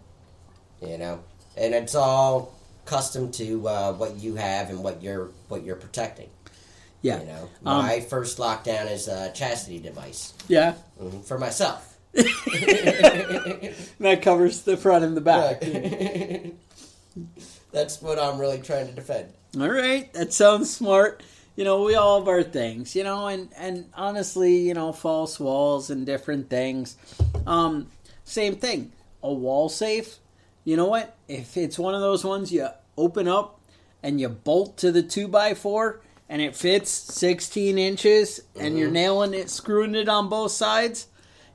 you 0.81 0.97
know, 0.99 1.21
and 1.57 1.73
it's 1.73 1.95
all 1.95 2.53
custom 2.91 3.31
to 3.31 3.67
uh, 3.69 3.93
what 3.93 4.17
you 4.17 4.35
have 4.35 4.69
and 4.69 4.83
what 4.83 5.01
you're 5.01 5.29
what 5.47 5.63
you're 5.63 5.77
protecting. 5.77 6.29
Yeah, 7.01 7.21
You 7.21 7.25
know, 7.25 7.49
Um, 7.65 7.85
my 7.85 8.01
first 8.01 8.37
lockdown 8.37 8.91
is 8.91 9.07
a 9.07 9.31
chastity 9.31 9.79
device 9.79 10.33
yeah. 10.47 10.73
mhm, 11.01 11.23
for 11.23 11.39
myself. 11.39 11.97
That 13.99 14.19
covers 14.21 14.61
the 14.63 14.75
front 14.77 15.05
and 15.05 15.15
the 15.15 15.21
back. 15.21 15.61
That's 17.71 18.01
what 18.01 18.19
I'm 18.19 18.37
really 18.37 18.59
trying 18.59 18.87
to 18.87 18.93
defend. 18.93 19.29
All 19.59 19.69
right, 19.69 20.11
that 20.13 20.33
sounds 20.33 20.73
smart. 20.73 21.23
You 21.55 21.63
know, 21.63 21.83
we 21.83 21.95
all 21.95 22.19
have 22.19 22.27
our 22.27 22.43
things, 22.43 22.95
you 22.95 23.03
know, 23.03 23.27
and 23.27 23.49
and 23.57 23.85
honestly, 23.93 24.67
you 24.67 24.73
know, 24.73 24.91
false 24.91 25.39
walls 25.39 25.89
and 25.89 26.05
different 26.05 26.49
things. 26.49 26.97
Um, 27.47 27.87
same 28.25 28.55
thing. 28.55 28.91
A 29.23 29.31
wall 29.31 29.69
safe. 29.69 30.17
You 30.65 30.77
know 30.77 30.85
what? 30.85 31.15
If 31.27 31.57
it's 31.57 31.79
one 31.79 31.95
of 31.95 32.01
those 32.01 32.23
ones 32.23 32.51
you 32.51 32.67
open 32.97 33.27
up 33.27 33.59
and 34.03 34.19
you 34.19 34.29
bolt 34.29 34.77
to 34.77 34.91
the 34.91 35.03
two 35.03 35.27
by 35.27 35.53
four 35.53 36.01
and 36.29 36.41
it 36.41 36.55
fits 36.55 36.89
16 36.89 37.77
inches 37.77 38.41
and 38.59 38.77
you're 38.77 38.91
nailing 38.91 39.33
it, 39.33 39.49
screwing 39.49 39.95
it 39.95 40.07
on 40.09 40.29
both 40.29 40.51
sides. 40.51 41.07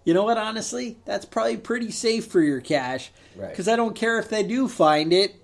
You 0.05 0.15
know 0.15 0.25
what? 0.25 0.39
Honestly, 0.39 0.99
that's 1.05 1.25
probably 1.25 1.57
pretty 1.57 1.91
safe 1.91 2.27
for 2.27 2.41
your 2.41 2.61
cash. 2.61 3.11
Right. 3.35 3.51
Because 3.51 3.69
I 3.69 3.77
don't 3.77 3.97
care 3.97 4.19
if 4.19 4.29
they 4.29 4.43
do 4.43 4.69
find 4.69 5.13
it. 5.13 5.35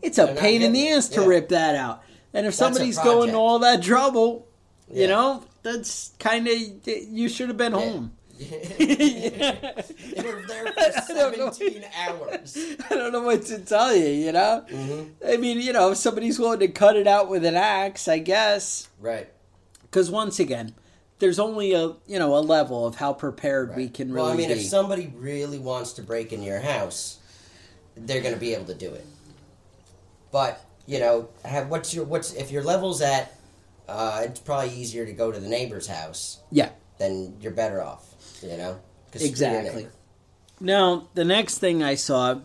It's 0.00 0.18
a 0.18 0.26
They're 0.26 0.36
pain 0.36 0.62
in 0.62 0.72
the 0.72 0.90
ass 0.90 1.08
to 1.10 1.22
Yeah. 1.22 1.26
rip 1.26 1.48
that 1.48 1.74
out. 1.74 2.02
And 2.34 2.46
if 2.46 2.54
a 2.54 2.56
somebody's 2.56 2.98
going 2.98 3.30
to 3.30 3.36
all 3.36 3.58
that 3.60 3.82
trouble, 3.82 4.46
you 4.92 5.06
know, 5.06 5.42
that's 5.62 6.12
kind 6.18 6.46
of 6.48 6.54
you 6.86 7.28
should 7.28 7.48
have 7.48 7.56
been 7.56 7.72
home. 7.72 8.12
You 8.78 10.22
were 10.24 10.42
there 10.46 10.72
for 10.72 10.80
I 10.80 11.14
don't 11.14 11.38
know. 11.38 11.50
17 11.50 11.84
hours. 11.98 12.58
I 12.90 12.94
don't 12.94 13.12
know 13.12 13.22
what 13.22 13.44
to 13.46 13.58
tell 13.60 13.94
you. 13.94 14.06
You 14.06 14.32
know, 14.32 14.64
Mm-hmm. 14.68 15.28
I 15.28 15.36
mean, 15.36 15.60
you 15.60 15.72
know, 15.72 15.92
if 15.92 15.98
somebody's 15.98 16.38
willing 16.38 16.60
to 16.60 16.68
cut 16.68 16.96
it 16.96 17.06
out 17.06 17.28
with 17.28 17.44
an 17.44 17.54
axe, 17.56 18.08
I 18.08 18.18
guess. 18.18 18.88
Right. 19.00 19.28
Because 19.82 20.10
once 20.10 20.38
again, 20.40 20.74
there's 21.18 21.38
only 21.38 21.72
a 21.72 21.94
you 22.06 22.18
know 22.18 22.36
a 22.36 22.40
level 22.40 22.86
of 22.86 22.96
how 22.96 23.12
prepared 23.12 23.76
we 23.76 23.88
can 23.88 24.12
really 24.12 24.22
well, 24.24 24.32
I 24.32 24.36
mean, 24.36 24.48
be. 24.48 24.54
if 24.54 24.62
somebody 24.62 25.12
really 25.16 25.58
wants 25.58 25.92
to 25.94 26.02
break 26.02 26.32
in 26.32 26.42
your 26.42 26.60
house, 26.60 27.18
they're 27.96 28.20
going 28.22 28.34
to 28.34 28.40
be 28.40 28.54
able 28.54 28.64
to 28.66 28.74
do 28.74 28.92
it. 28.92 29.06
But 30.32 30.64
you 30.86 30.98
know, 30.98 31.28
have, 31.44 31.68
what's 31.68 31.94
your 31.94 32.04
what's 32.04 32.32
if 32.34 32.50
your 32.50 32.62
level's 32.64 33.02
at? 33.02 33.32
Uh, 33.88 34.22
it's 34.24 34.40
probably 34.40 34.70
easier 34.74 35.04
to 35.04 35.12
go 35.12 35.30
to 35.30 35.38
the 35.38 35.48
neighbor's 35.48 35.86
house. 35.86 36.40
yeah, 36.50 36.70
Then 36.98 37.36
you're 37.40 37.52
better 37.52 37.82
off. 37.82 38.11
You 38.42 38.56
know, 38.56 38.72
'Cause 39.12 39.20
screw 39.20 39.20
your 39.20 39.28
exactly. 39.28 39.86
Now 40.60 41.08
the 41.14 41.24
next 41.24 41.58
thing 41.58 41.82
I 41.82 41.94
saw 41.94 42.40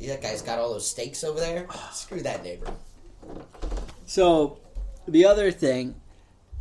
That 0.00 0.22
guy's 0.22 0.42
got 0.42 0.58
all 0.58 0.72
those 0.72 0.88
stakes 0.88 1.22
over 1.24 1.38
there. 1.40 1.66
Screw 1.92 2.20
that 2.22 2.42
neighbor. 2.42 2.72
So, 4.06 4.58
the 5.06 5.24
other 5.26 5.52
thing, 5.52 5.94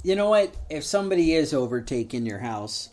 you 0.04 0.16
know 0.16 0.30
what? 0.30 0.54
If 0.70 0.84
somebody 0.84 1.34
is 1.34 1.54
overtaking 1.54 2.26
your 2.26 2.40
house 2.40 2.90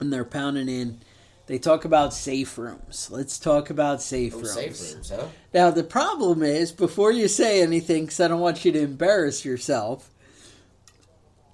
and 0.00 0.12
they're 0.12 0.24
pounding 0.24 0.68
in, 0.68 1.00
they 1.46 1.58
talk 1.58 1.84
about 1.84 2.12
safe 2.12 2.58
rooms. 2.58 3.08
Let's 3.10 3.38
talk 3.38 3.70
about 3.70 4.02
safe 4.02 4.34
Oh, 4.34 4.38
rooms. 4.38 4.52
safe 4.54 4.94
rooms, 4.94 5.10
huh? 5.10 5.28
Now, 5.54 5.70
the 5.70 5.84
problem 5.84 6.42
is, 6.42 6.70
before 6.72 7.10
you 7.12 7.28
say 7.28 7.62
anything, 7.62 8.04
because 8.06 8.20
I 8.20 8.28
don't 8.28 8.40
want 8.40 8.64
you 8.64 8.72
to 8.72 8.80
embarrass 8.80 9.44
yourself, 9.44 10.10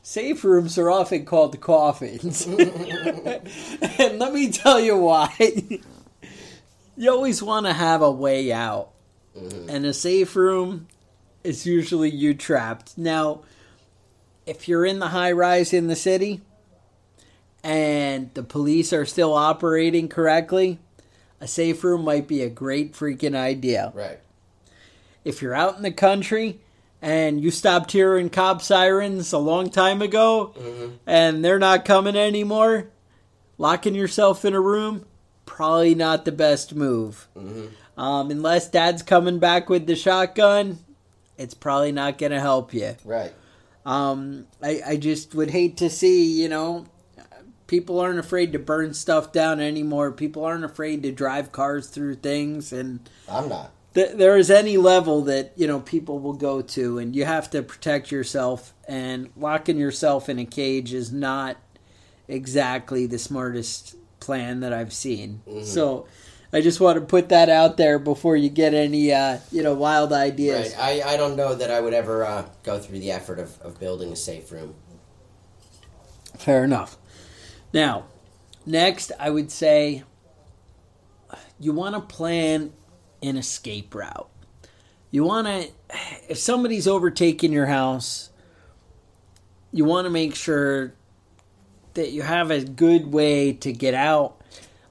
safe 0.06 0.44
rooms 0.44 0.78
are 0.78 0.88
often 0.88 1.24
called 1.24 1.60
coffins. 1.60 2.46
and 2.46 4.18
let 4.20 4.32
me 4.32 4.52
tell 4.52 4.78
you 4.78 4.96
why. 4.96 5.34
you 6.96 7.10
always 7.10 7.42
want 7.42 7.66
to 7.66 7.72
have 7.72 8.02
a 8.02 8.10
way 8.10 8.52
out. 8.52 8.92
Mm-hmm. 9.36 9.68
And 9.68 9.84
a 9.84 9.92
safe 9.92 10.36
room 10.36 10.86
is 11.42 11.66
usually 11.66 12.08
you 12.08 12.34
trapped. 12.34 12.96
Now, 12.96 13.42
if 14.46 14.68
you're 14.68 14.86
in 14.86 15.00
the 15.00 15.08
high 15.08 15.32
rise 15.32 15.72
in 15.72 15.88
the 15.88 15.96
city 15.96 16.40
and 17.64 18.32
the 18.34 18.44
police 18.44 18.92
are 18.92 19.06
still 19.06 19.32
operating 19.32 20.08
correctly, 20.08 20.78
a 21.40 21.48
safe 21.48 21.82
room 21.82 22.04
might 22.04 22.28
be 22.28 22.42
a 22.42 22.48
great 22.48 22.92
freaking 22.92 23.34
idea. 23.34 23.90
Right. 23.92 24.20
If 25.24 25.42
you're 25.42 25.52
out 25.52 25.76
in 25.76 25.82
the 25.82 25.90
country 25.90 26.60
and 27.06 27.40
you 27.40 27.52
stopped 27.52 27.92
hearing 27.92 28.28
cop 28.28 28.60
sirens 28.60 29.32
a 29.32 29.38
long 29.38 29.70
time 29.70 30.02
ago 30.02 30.52
and 31.06 31.44
they're 31.44 31.60
not 31.60 31.84
coming 31.84 32.16
anymore, 32.16 32.88
locking 33.58 33.94
yourself 33.94 34.44
in 34.44 34.54
a 34.54 34.60
room, 34.60 35.06
probably 35.44 35.94
not 35.94 36.24
the 36.24 36.32
best 36.32 36.74
move. 36.74 37.28
Um, 37.96 38.30
unless 38.32 38.68
dad's 38.68 39.04
coming 39.04 39.38
back 39.38 39.68
with 39.70 39.86
the 39.86 39.94
shotgun, 39.94 40.80
it's 41.38 41.54
probably 41.54 41.92
not 41.92 42.18
going 42.18 42.32
to 42.32 42.40
help 42.40 42.74
you. 42.74 42.96
Right. 43.04 43.32
Um, 43.84 44.48
I, 44.60 44.80
I 44.84 44.96
just 44.96 45.32
would 45.32 45.50
hate 45.50 45.76
to 45.76 45.88
see, 45.88 46.42
you 46.42 46.48
know, 46.48 46.86
people 47.68 48.00
aren't 48.00 48.18
afraid 48.18 48.52
to 48.52 48.58
burn 48.58 48.94
stuff 48.94 49.30
down 49.30 49.60
anymore. 49.60 50.10
People 50.10 50.44
aren't 50.44 50.64
afraid 50.64 51.04
to 51.04 51.12
drive 51.12 51.52
cars 51.52 51.86
through 51.86 52.16
things. 52.16 52.72
And 52.72 53.08
I'm 53.28 53.48
not. 53.48 53.70
Th- 53.96 54.16
there 54.16 54.36
is 54.36 54.50
any 54.50 54.76
level 54.76 55.22
that, 55.22 55.52
you 55.56 55.66
know, 55.66 55.80
people 55.80 56.20
will 56.20 56.34
go 56.34 56.62
to. 56.62 56.98
And 56.98 57.16
you 57.16 57.24
have 57.24 57.50
to 57.50 57.62
protect 57.62 58.12
yourself. 58.12 58.72
And 58.86 59.30
locking 59.36 59.78
yourself 59.78 60.28
in 60.28 60.38
a 60.38 60.44
cage 60.44 60.94
is 60.94 61.10
not 61.10 61.56
exactly 62.28 63.06
the 63.06 63.18
smartest 63.18 63.96
plan 64.20 64.60
that 64.60 64.72
I've 64.72 64.92
seen. 64.92 65.40
So 65.64 66.06
I 66.52 66.60
just 66.60 66.80
want 66.80 66.98
to 66.98 67.04
put 67.04 67.30
that 67.30 67.48
out 67.48 67.76
there 67.76 67.98
before 67.98 68.36
you 68.36 68.48
get 68.48 68.74
any, 68.74 69.12
uh, 69.12 69.38
you 69.50 69.62
know, 69.62 69.74
wild 69.74 70.12
ideas. 70.12 70.74
Right. 70.74 71.04
I, 71.04 71.14
I 71.14 71.16
don't 71.16 71.36
know 71.36 71.54
that 71.54 71.70
I 71.70 71.80
would 71.80 71.94
ever 71.94 72.24
uh, 72.24 72.48
go 72.62 72.78
through 72.78 73.00
the 73.00 73.10
effort 73.10 73.38
of, 73.38 73.60
of 73.62 73.80
building 73.80 74.12
a 74.12 74.16
safe 74.16 74.52
room. 74.52 74.74
Fair 76.38 76.64
enough. 76.64 76.98
Now, 77.72 78.04
next, 78.64 79.10
I 79.18 79.30
would 79.30 79.50
say 79.50 80.04
you 81.58 81.72
want 81.72 81.94
to 81.94 82.00
plan 82.00 82.72
an 83.22 83.36
escape 83.36 83.94
route. 83.94 84.28
You 85.10 85.24
want 85.24 85.46
to, 85.46 85.68
if 86.28 86.38
somebody's 86.38 86.86
overtaking 86.86 87.52
your 87.52 87.66
house, 87.66 88.30
you 89.72 89.84
want 89.84 90.06
to 90.06 90.10
make 90.10 90.34
sure 90.34 90.94
that 91.94 92.12
you 92.12 92.22
have 92.22 92.50
a 92.50 92.62
good 92.62 93.12
way 93.12 93.52
to 93.52 93.72
get 93.72 93.94
out. 93.94 94.40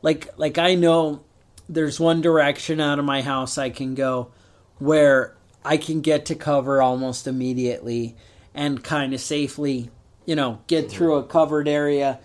Like, 0.01 0.37
like 0.37 0.57
I 0.57 0.75
know 0.75 1.23
there's 1.67 1.99
one 1.99 2.21
direction 2.21 2.79
out 2.79 2.99
of 2.99 3.05
my 3.05 3.21
house 3.21 3.57
I 3.57 3.69
can 3.69 3.95
go 3.95 4.31
where 4.77 5.35
I 5.63 5.77
can 5.77 6.01
get 6.01 6.25
to 6.27 6.35
cover 6.35 6.81
almost 6.81 7.27
immediately 7.27 8.15
and 8.53 8.83
kind 8.83 9.13
of 9.13 9.21
safely, 9.21 9.89
you 10.25 10.35
know, 10.35 10.61
get 10.67 10.89
through 10.89 11.15
a 11.15 11.23
covered 11.23 11.67
area. 11.67 12.19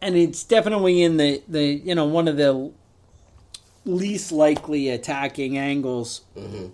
And 0.00 0.16
it's 0.16 0.44
definitely 0.44 1.02
in 1.02 1.16
the, 1.16 1.42
the 1.48 1.64
you 1.64 1.94
know, 1.94 2.04
one 2.04 2.28
of 2.28 2.36
the 2.36 2.72
least 3.84 4.32
likely 4.32 4.88
attacking 4.88 5.58
angles. 5.58 6.22
Mm-hmm. 6.36 6.66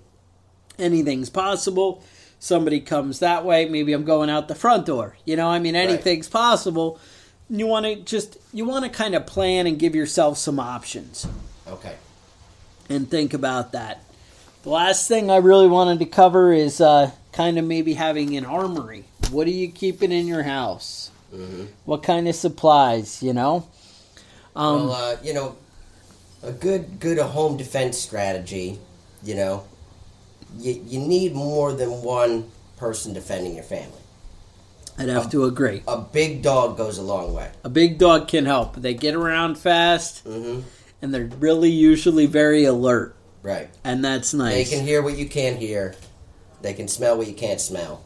Anything's 0.79 1.31
possible. 1.31 2.03
Somebody 2.41 2.81
comes 2.81 3.19
that 3.19 3.45
way, 3.45 3.69
maybe 3.69 3.93
I'm 3.93 4.05
going 4.05 4.31
out 4.31 4.47
the 4.47 4.55
front 4.55 4.87
door. 4.87 5.17
You 5.25 5.35
know, 5.37 5.49
I 5.49 5.59
mean, 5.59 5.75
anything's 5.75 6.29
possible. 6.29 7.01
You 7.51 7.67
want 7.67 7.87
to 7.87 7.97
just, 7.97 8.37
you 8.53 8.65
want 8.65 8.85
to 8.85 8.91
kind 8.91 9.15
of 9.17 9.27
plan 9.27 9.67
and 9.67 9.79
give 9.79 9.95
yourself 9.97 10.39
some 10.39 10.61
options 10.61 11.27
Okay. 11.67 11.97
and 12.89 13.11
think 13.11 13.35
about 13.35 13.73
that. 13.73 14.05
The 14.63 14.69
last 14.71 15.09
thing 15.09 15.31
I 15.31 15.39
really 15.39 15.67
wanted 15.67 15.99
to 16.01 16.05
cover 16.05 16.53
is 16.53 16.81
uh, 16.81 17.11
kind 17.33 17.59
of 17.59 17.65
maybe 17.65 17.95
having 17.95 18.37
an 18.37 18.45
armory. 18.45 19.05
What 19.31 19.47
are 19.47 19.51
you 19.51 19.69
keeping 19.71 20.13
in 20.13 20.27
your 20.27 20.43
house? 20.45 21.11
Mm-hmm. 21.35 21.65
What 21.87 22.03
kind 22.03 22.29
of 22.29 22.35
supplies? 22.35 23.23
You 23.23 23.33
know. 23.33 23.69
Um, 24.57 24.89
well, 24.89 24.93
uh, 24.93 25.17
you 25.23 25.33
know, 25.35 25.57
a 26.43 26.53
good 26.53 27.01
good 27.01 27.19
home 27.19 27.57
defense 27.57 27.99
strategy. 27.99 28.79
You 29.23 29.35
know, 29.35 29.65
you 30.59 30.83
you 30.87 31.01
need 31.01 31.35
more 31.35 31.73
than 31.73 32.03
one 32.03 32.51
person 32.77 33.13
defending 33.13 33.55
your 33.55 33.65
family. 33.65 33.99
I'd 35.01 35.09
have 35.09 35.31
to 35.31 35.45
agree. 35.45 35.83
A 35.87 35.99
big 36.01 36.43
dog 36.43 36.77
goes 36.77 36.99
a 36.99 37.03
long 37.03 37.33
way. 37.33 37.51
A 37.63 37.69
big 37.69 37.99
dog 37.99 38.27
can 38.27 38.47
help. 38.47 38.75
They 38.77 38.95
get 38.95 39.15
around 39.15 39.57
fast, 39.57 40.25
Mm-hmm. 40.25 40.63
and 41.01 41.15
they're 41.15 41.27
really 41.39 41.71
usually 41.71 42.27
very 42.27 42.65
alert, 42.65 43.15
Right. 43.45 43.71
and 43.85 44.05
that's 44.05 44.35
nice. 44.35 44.69
They 44.71 44.77
can 44.77 44.85
hear 44.85 45.01
what 45.01 45.17
you 45.17 45.29
can't 45.29 45.57
hear. 45.57 45.95
They 46.63 46.75
can 46.75 46.89
smell 46.89 47.17
what 47.17 47.29
you 47.29 47.35
can't 47.35 47.61
smell. 47.61 48.03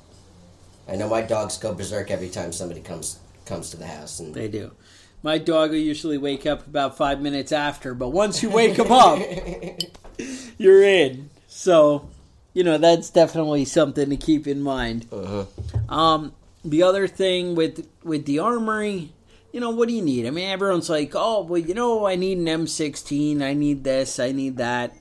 I 0.87 0.97
know 0.97 1.09
my 1.09 1.23
dogs 1.23 1.57
go 1.57 1.73
berserk 1.73 2.11
every 2.11 2.29
time 2.29 2.53
somebody 2.53 2.81
comes 2.83 3.19
comes 3.47 3.71
to 3.71 3.79
the 3.79 3.87
house, 3.87 4.21
and 4.21 4.35
They 4.35 4.49
do. 4.49 4.71
My 5.23 5.39
dog 5.39 5.71
will 5.71 5.77
usually 5.77 6.19
wake 6.19 6.47
up 6.47 6.67
about 6.67 6.97
five 6.97 7.21
minutes 7.21 7.53
after, 7.53 7.95
but 7.95 8.09
once 8.09 8.43
you 8.43 8.51
wake 8.51 8.77
him 8.77 8.91
up, 8.91 9.21
you're 10.59 10.83
in. 10.83 11.31
So, 11.47 12.09
you 12.55 12.65
know, 12.65 12.77
that's 12.77 13.09
definitely 13.11 13.65
something 13.65 14.11
to 14.11 14.17
keep 14.17 14.47
in 14.47 14.63
mind. 14.63 15.07
uh-huh. 15.13 15.45
Um, 15.89 16.33
the 16.65 16.83
other 16.83 17.07
thing 17.07 17.55
with 17.55 17.89
with 18.03 18.27
the 18.27 18.39
armory, 18.39 19.13
you 19.53 19.61
know, 19.61 19.71
what 19.71 19.89
do 19.89 19.95
you 19.95 20.03
need? 20.03 20.27
I 20.27 20.31
mean, 20.31 20.49
everyone's 20.49 20.91
like, 20.91 21.13
oh, 21.15 21.43
well, 21.43 21.61
you 21.61 21.75
know, 21.75 22.07
I 22.07 22.17
need 22.17 22.39
an 22.39 22.47
M16, 22.47 23.43
I 23.43 23.55
need 23.55 23.85
this, 23.85 24.19
I 24.19 24.33
need 24.33 24.57
that. 24.57 24.97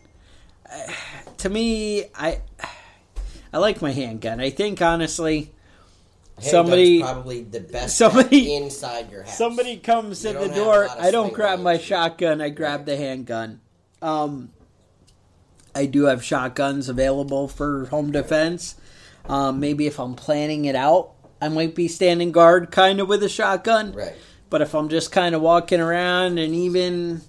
Uh, 0.71 0.91
to 1.37 1.49
me, 1.49 2.05
I 2.15 2.41
I 3.53 3.57
like 3.57 3.81
my 3.81 3.91
handgun. 3.91 4.39
I 4.39 4.49
think 4.49 4.81
honestly, 4.81 5.51
Somebody- 6.49 7.01
probably 7.01 7.43
the 7.43 7.59
best 7.59 7.97
somebody- 7.97 8.55
inside 8.55 9.11
your 9.11 9.23
house. 9.23 9.37
somebody 9.37 9.77
comes 9.77 10.23
You 10.23 10.31
in 10.31 10.35
the 10.35 10.39
don't 10.41 10.49
have 10.49 10.57
a 10.57 10.63
door, 10.63 10.89
I 10.99 11.11
don't 11.11 11.33
grab 11.33 11.59
my 11.59 11.71
range. 11.73 11.83
shotgun, 11.83 12.41
I 12.41 12.49
grab 12.49 12.85
the 12.85 12.97
handgun. 12.97 13.59
Um, 14.01 14.49
I 15.75 15.85
do 15.85 16.03
have 16.05 16.23
shotguns 16.23 16.89
available 16.89 17.47
for 17.47 17.85
home 17.85 18.11
defense. 18.11 18.75
Um, 19.29 19.59
maybe 19.59 19.87
if 19.87 19.99
I'm 19.99 20.15
planning 20.15 20.65
it 20.65 20.75
out, 20.75 21.11
I 21.41 21.47
might 21.49 21.75
be 21.75 21.87
standing 21.87 22.31
guard 22.31 22.71
kind 22.71 22.99
of 22.99 23.07
with 23.07 23.23
a 23.23 23.29
shotgun. 23.29 23.93
right. 23.93 24.13
But 24.49 24.61
if 24.61 24.75
I'm 24.75 24.89
just 24.89 25.11
kind 25.13 25.33
of 25.33 25.41
walking 25.41 25.79
around 25.79 26.37
and 26.37 26.53
even 26.53 27.21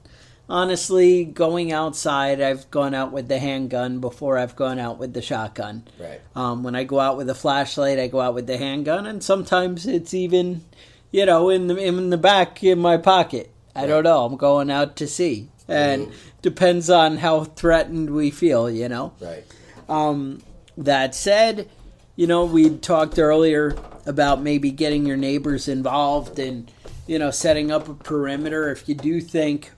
honestly 0.53 1.25
going 1.25 1.73
outside, 1.73 2.39
I've 2.39 2.71
gone 2.71 2.95
out 2.95 3.11
with 3.11 3.27
the 3.27 3.39
handgun 3.39 4.01
before 4.01 4.37
I've 4.37 4.55
gone 4.55 4.79
out 4.79 4.99
with 4.99 5.15
the 5.15 5.23
shotgun. 5.23 5.89
Right. 5.99 6.21
Um, 6.37 6.63
when 6.63 6.77
I 6.77 6.85
go 6.85 7.01
out 7.01 7.17
with 7.17 7.31
a 7.31 7.35
flashlight, 7.35 7.99
I 7.99 8.07
go 8.07 8.21
out 8.21 8.35
with 8.35 8.47
the 8.47 8.59
handgun, 8.59 9.07
and 9.07 9.25
sometimes 9.25 9.87
it's 9.87 10.13
even, 10.13 10.63
you 11.11 11.25
know, 11.25 11.49
in 11.49 11.69
the 11.69 11.77
in 11.79 12.11
the 12.11 12.19
back 12.19 12.63
in 12.63 12.79
my 12.79 12.99
pocket. 12.99 13.51
I 13.75 13.87
don't 13.87 14.05
know. 14.05 14.27
I'm 14.27 14.37
going 14.37 14.71
out 14.71 14.97
to 14.97 15.09
see, 15.09 15.49
and 15.67 16.13
depends 16.43 16.91
on 16.91 17.17
how 17.17 17.45
threatened 17.45 18.11
we 18.11 18.31
feel. 18.31 18.71
You 18.71 18.91
know. 18.91 19.15
Right. 19.21 19.45
Um, 19.89 20.43
that 20.77 21.15
said, 21.15 21.71
you 22.15 22.27
know, 22.27 22.45
we 22.45 22.77
talked 22.77 23.19
earlier 23.19 23.75
about 24.05 24.43
maybe 24.43 24.71
getting 24.71 25.07
your 25.07 25.17
neighbors 25.17 25.69
involved 25.69 26.39
and, 26.39 26.71
you 27.07 27.19
know, 27.19 27.31
setting 27.31 27.71
up 27.71 27.89
a 27.89 27.95
perimeter. 27.95 28.71
If 28.71 28.89
you 28.89 28.95
do 28.95 29.21
think 29.21 29.71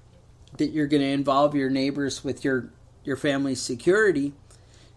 that 0.59 0.71
you're 0.71 0.87
going 0.87 1.03
to 1.03 1.09
involve 1.09 1.55
your 1.55 1.71
neighbors 1.71 2.25
with 2.25 2.45
your 2.45 2.71
your 3.05 3.17
family's 3.17 3.61
security, 3.61 4.33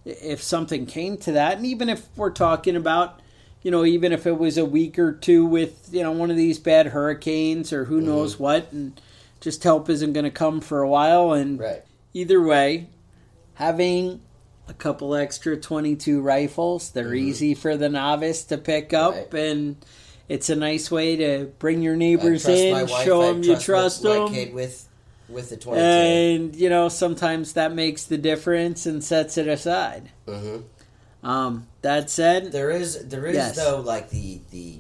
if 0.06 0.42
something 0.42 0.86
came 0.86 1.18
to 1.18 1.34
that, 1.34 1.58
and 1.58 1.66
even 1.66 1.90
if 1.90 2.08
we're 2.16 2.32
talking 2.32 2.76
about, 2.78 3.22
you 3.62 3.70
know, 3.70 3.84
even 3.84 4.14
if 4.14 4.26
it 4.26 4.38
was 4.38 4.58
a 4.58 4.64
week 4.64 4.98
or 4.98 5.12
two 5.12 5.46
with, 5.46 5.90
you 5.92 6.02
know, 6.02 6.12
one 6.12 6.32
of 6.32 6.38
these 6.38 6.58
bad 6.58 6.88
hurricanes 6.88 7.74
or 7.74 7.86
who 7.86 7.98
mm-hmm. 7.98 8.08
knows 8.08 8.40
what, 8.40 8.72
and 8.72 9.00
just 9.42 9.64
help 9.64 9.90
isn't 9.90 10.14
going 10.14 10.24
to 10.24 10.32
come 10.32 10.62
for 10.62 10.82
a 10.82 10.88
while, 10.90 11.34
and 11.34 11.60
Right. 11.60 11.84
either 12.14 12.42
way, 12.42 12.88
having 13.56 14.22
a 14.70 14.74
couple 14.74 15.14
extra 15.14 15.58
22 15.58 16.22
rifles, 16.22 16.92
they're 16.92 17.08
mm-hmm. 17.08 17.28
easy 17.28 17.54
for 17.54 17.76
the 17.76 17.90
novice 17.90 18.46
to 18.46 18.58
pick 18.58 18.94
up, 18.94 19.34
Right. 19.34 19.34
and 19.34 19.76
it's 20.30 20.50
a 20.50 20.56
nice 20.56 20.90
way 20.90 21.18
to 21.18 21.52
bring 21.60 21.82
your 21.82 21.98
neighbors 21.98 22.48
in, 22.48 22.72
wife, 22.72 22.90
show 23.04 23.22
them 23.24 23.44
you 23.44 23.58
trust 23.58 24.04
them. 24.04 24.32
With 24.54 24.87
with 25.30 25.50
the 25.50 25.58
twenty 25.58 25.82
two. 25.82 25.88
And 25.88 26.56
you 26.56 26.70
know, 26.70 26.90
sometimes 26.90 27.54
that 27.54 27.74
makes 27.74 28.04
the 28.06 28.18
difference 28.18 28.86
and 28.86 29.04
sets 29.04 29.38
it 29.38 29.48
aside. 29.48 30.12
hmm 30.28 30.58
Um, 31.24 31.68
that 31.82 32.10
said, 32.10 32.52
There 32.52 32.72
is 32.72 33.08
there 33.08 33.26
is 33.26 33.36
Yes. 33.36 33.56
though 33.56 33.80
like 33.82 34.10
the 34.10 34.42
the 34.52 34.80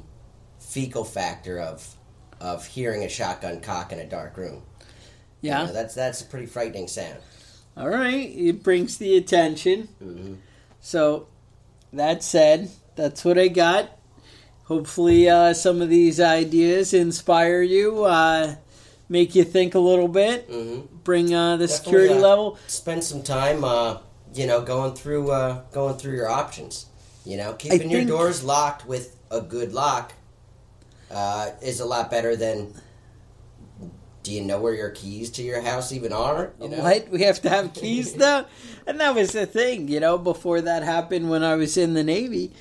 fecal 0.59 1.03
factor 1.03 1.59
of 1.59 1.95
of 2.39 2.65
hearing 2.67 3.03
a 3.03 3.09
shotgun 3.09 3.59
cock 3.61 3.91
in 3.91 3.99
a 3.99 4.05
dark 4.05 4.37
room. 4.37 4.61
You 5.41 5.49
yeah, 5.51 5.65
know, 5.65 5.73
that's 5.73 5.95
that's 5.95 6.21
a 6.21 6.25
pretty 6.25 6.45
frightening 6.47 6.87
sound. 6.87 7.17
all 7.75 7.89
right, 7.89 8.29
it 8.35 8.63
brings 8.63 8.97
the 8.97 9.15
attention. 9.17 9.87
hmm 9.99 10.35
So, 10.81 11.27
that 11.93 12.23
said, 12.23 12.69
that's 12.95 13.23
what 13.25 13.37
I 13.37 13.47
got. 13.49 13.91
Hopefully, 14.65 15.29
uh, 15.29 15.53
some 15.53 15.81
of 15.81 15.89
these 15.89 16.19
ideas 16.19 16.93
inspire 16.93 17.61
you, 17.61 18.03
uh, 18.03 18.55
make 19.09 19.35
you 19.35 19.43
think 19.43 19.75
a 19.75 19.79
little 19.79 20.07
bit, 20.07 20.45
hmm 20.49 20.81
bring 21.03 21.33
uh, 21.33 21.55
the 21.55 21.67
Definitely, 21.67 21.85
security 21.85 22.13
uh, 22.15 22.27
level. 22.27 22.59
Spend 22.67 23.01
some 23.01 23.23
time, 23.23 23.63
uh, 23.63 23.99
you 24.33 24.45
know, 24.45 24.61
going 24.61 24.93
through 24.93 25.31
uh, 25.31 25.61
going 25.71 25.95
through 25.97 26.15
your 26.15 26.29
options. 26.29 26.87
You 27.25 27.37
know, 27.37 27.53
keeping 27.53 27.89
your 27.91 28.05
doors 28.05 28.43
locked 28.43 28.85
with 28.85 29.17
a 29.31 29.41
good 29.41 29.73
lock 29.73 30.13
uh, 31.11 31.51
is 31.61 31.79
a 31.79 31.85
lot 31.85 32.11
better 32.11 32.35
than. 32.35 32.73
Do 34.23 34.33
you 34.33 34.41
know 34.41 34.59
where 34.59 34.73
your 34.73 34.89
keys 34.89 35.29
to 35.31 35.41
your 35.41 35.61
house 35.61 35.93
even 35.93 36.11
are? 36.11 36.51
You 36.61 36.67
know? 36.67 36.83
What? 36.83 37.07
We 37.07 37.21
have 37.21 37.41
to 37.43 37.49
have 37.49 37.73
keys 37.73 38.15
now? 38.15 38.45
And 38.85 38.99
that 39.01 39.15
was 39.15 39.31
the 39.33 39.45
thing, 39.45 39.89
you 39.89 39.99
know, 39.99 40.17
before 40.17 40.61
that 40.61 40.83
happened 40.83 41.29
when 41.29 41.43
I 41.43 41.55
was 41.55 41.75
in 41.75 41.93
the 41.93 42.03
Navy, 42.05 42.53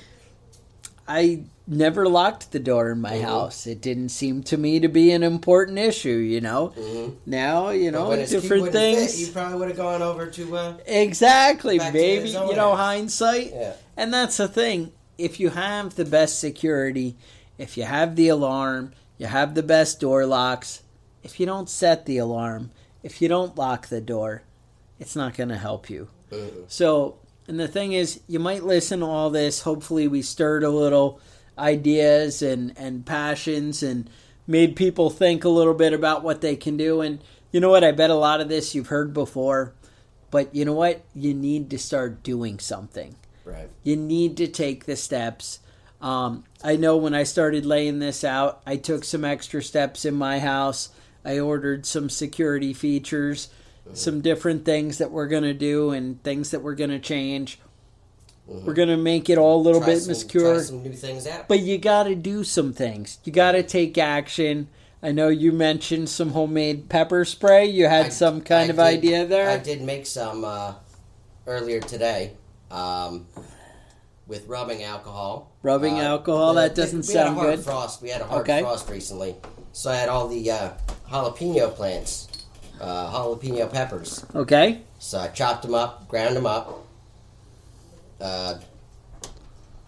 I 1.07 1.43
never 1.65 2.07
locked 2.07 2.51
the 2.51 2.59
door 2.59 2.91
in 2.91 3.01
my 3.01 3.13
Mhm. 3.17 3.21
house. 3.21 3.67
It 3.67 3.81
didn't 3.81 4.09
seem 4.09 4.43
to 4.43 4.57
me 4.57 4.79
to 4.79 4.87
be 4.87 5.11
an 5.11 5.23
important 5.23 5.77
issue, 5.77 6.09
you 6.17 6.41
know. 6.41 6.73
Mhm. 6.77 7.15
Now, 7.25 7.69
you 7.69 7.91
know, 7.91 8.15
different 8.15 8.65
fit, 8.65 8.71
things. 8.73 9.19
you 9.21 9.27
probably 9.33 9.57
would 9.59 9.67
have 9.69 9.77
gone 9.77 10.01
over 10.01 10.27
to. 10.27 10.57
Uh, 10.57 10.73
Exactly, 10.85 11.77
maybe, 11.77 12.29
you 12.29 12.55
know, 12.55 12.75
hindsight. 12.75 13.51
yeah. 13.53 13.73
And 13.95 14.13
that's 14.13 14.37
the 14.37 14.47
thing. 14.47 14.91
If 15.17 15.39
you 15.39 15.49
have 15.51 15.95
the 15.95 16.05
best 16.05 16.39
security, 16.39 17.15
if 17.57 17.77
you 17.77 17.83
have 17.83 18.15
the 18.15 18.27
alarm, 18.27 18.91
you 19.17 19.25
have 19.27 19.55
the 19.55 19.63
best 19.63 19.99
door 19.99 20.25
locks, 20.25 20.81
if 21.23 21.39
you 21.39 21.45
don't 21.45 21.69
set 21.69 22.05
the 22.05 22.17
alarm, 22.17 22.71
if 23.03 23.21
you 23.21 23.27
don't 23.27 23.57
lock 23.57 23.87
the 23.87 24.01
door, 24.01 24.43
it's 24.99 25.15
not 25.15 25.35
going 25.35 25.49
to 25.49 25.57
help 25.57 25.89
you. 25.89 26.07
Mhm. 26.31 26.65
So, 26.67 27.15
and 27.47 27.59
the 27.59 27.67
thing 27.67 27.93
is, 27.93 28.19
you 28.27 28.39
might 28.39 28.63
listen 28.63 28.99
to 28.99 29.05
all 29.05 29.29
this. 29.29 29.61
Hopefully, 29.61 30.07
we 30.07 30.21
stirred 30.21 30.63
a 30.63 30.69
little 30.69 31.19
ideas 31.57 32.41
and, 32.41 32.73
and 32.77 33.05
passions 33.05 33.81
and 33.81 34.09
made 34.45 34.75
people 34.75 35.09
think 35.09 35.43
a 35.43 35.49
little 35.49 35.73
bit 35.73 35.93
about 35.93 36.23
what 36.23 36.41
they 36.41 36.55
can 36.55 36.77
do. 36.77 37.01
And 37.01 37.19
you 37.51 37.59
know 37.59 37.69
what? 37.69 37.83
I 37.83 37.91
bet 37.91 38.09
a 38.09 38.15
lot 38.15 38.41
of 38.41 38.49
this 38.49 38.75
you've 38.75 38.87
heard 38.87 39.13
before, 39.13 39.73
but 40.29 40.53
you 40.53 40.65
know 40.65 40.73
what? 40.73 41.03
You 41.15 41.33
need 41.33 41.69
to 41.71 41.77
start 41.77 42.23
doing 42.23 42.59
something. 42.59 43.15
Right. 43.45 43.69
You 43.83 43.95
need 43.95 44.37
to 44.37 44.47
take 44.47 44.85
the 44.85 44.95
steps. 44.95 45.59
Um, 46.01 46.43
I 46.63 46.75
know 46.75 46.97
when 46.97 47.15
I 47.15 47.23
started 47.23 47.65
laying 47.65 47.99
this 47.99 48.23
out, 48.23 48.61
I 48.65 48.75
took 48.75 49.03
some 49.03 49.25
extra 49.25 49.63
steps 49.63 50.05
in 50.05 50.13
my 50.15 50.39
house. 50.39 50.89
I 51.25 51.39
ordered 51.39 51.85
some 51.85 52.09
security 52.09 52.73
features, 52.73 53.49
some 53.93 54.21
different 54.21 54.65
things 54.65 54.97
that 54.99 55.11
we're 55.11 55.27
going 55.27 55.43
to 55.43 55.53
do, 55.53 55.91
and 55.91 56.21
things 56.23 56.51
that 56.51 56.61
we're 56.61 56.75
going 56.75 56.89
to 56.91 56.99
change. 56.99 57.59
We're 58.45 58.73
going 58.73 58.87
to 58.89 58.97
make 58.97 59.29
it 59.29 59.37
all 59.37 59.59
a 59.59 59.63
little 59.63 59.81
Try 59.81 59.95
bit. 59.95 60.05
Try 60.29 60.59
some 60.59 60.81
new 60.83 60.93
things 60.93 61.27
out. 61.27 61.47
But 61.49 61.59
you 61.59 61.77
got 61.77 62.03
to 62.03 62.15
do 62.15 62.43
some 62.45 62.71
things. 62.71 63.19
You 63.25 63.33
got 63.33 63.51
to 63.53 63.63
take 63.63 63.97
action. 63.97 64.69
I 65.03 65.11
know 65.11 65.27
you 65.27 65.51
mentioned 65.51 66.07
some 66.09 66.29
homemade 66.31 66.87
pepper 66.89 67.25
spray. 67.25 67.65
You 67.65 67.87
had 67.87 68.05
I- 68.07 68.09
some 68.09 68.39
kind 68.41 68.69
I 68.69 68.71
of 68.71 68.75
did- 68.77 68.81
idea 68.85 69.25
there. 69.25 69.49
I 69.49 69.57
did 69.57 69.81
make 69.81 70.05
some 70.05 70.45
uh, 70.45 70.75
earlier 71.45 71.81
today 71.81 72.31
um, 72.71 73.27
with 74.27 74.47
rubbing 74.47 74.81
alcohol. 74.83 75.51
Rubbing 75.61 75.99
Uh, 75.99 76.03
alcohol? 76.03 76.53
That 76.53 76.73
doesn't 76.73 77.03
sound 77.03 77.35
good. 77.37 77.43
we 77.43 77.49
had 77.49 77.49
a 77.49 77.49
hard 77.49 77.55
good. 77.57 77.65
Frost. 77.65 78.01
We 78.01 78.09
had 78.09 78.21
a 78.21 78.25
hard 78.25 78.41
Okay. 78.41 78.61
frost 78.61 78.89
recently, 78.89 79.35
so 79.73 79.91
I 79.91 79.95
had 79.97 80.07
all 80.09 80.27
the 80.29 80.49
uh, 80.51 80.69
jalapeno 81.09 81.73
plants, 81.75 82.26
uh, 82.81 83.11
jalapeno 83.11 83.71
peppers. 83.71 84.25
Okay. 84.35 84.81
So 84.99 85.19
I 85.19 85.27
chopped 85.29 85.63
them 85.63 85.73
up, 85.75 86.07
ground 86.07 86.35
them 86.35 86.45
up, 86.45 86.85
uh, 88.19 88.55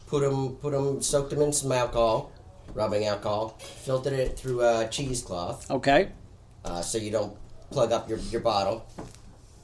put 0.07 0.21
them, 0.21 0.55
put 0.55 0.71
them, 0.71 1.01
soaked 1.01 1.31
them 1.31 1.41
in 1.41 1.53
some 1.53 1.71
alcohol, 1.71 2.31
rubbing 2.73 3.05
alcohol, 3.05 3.57
filtered 3.59 4.13
it 4.13 4.37
through 4.37 4.61
a 4.61 4.87
cheesecloth 4.89 5.69
Okay. 5.71 6.09
uh, 6.65 6.81
so 6.81 6.97
you 6.97 7.11
don't 7.11 7.35
plug 7.71 7.91
up 7.91 8.09
your, 8.09 8.19
your 8.19 8.41
bottle. 8.41 8.85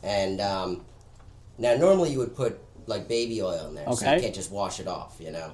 And 0.03 0.39
um, 0.41 0.85
now, 1.57 1.75
normally 1.75 2.11
you 2.11 2.19
would 2.19 2.35
put 2.35 2.59
like 2.87 3.07
baby 3.07 3.41
oil 3.41 3.67
in 3.69 3.75
there, 3.75 3.85
so 3.85 3.93
Okay. 4.05 4.15
you 4.17 4.21
can't 4.21 4.35
just 4.35 4.51
wash 4.51 4.79
it 4.79 4.87
off. 4.87 5.15
You 5.19 5.31
know, 5.31 5.51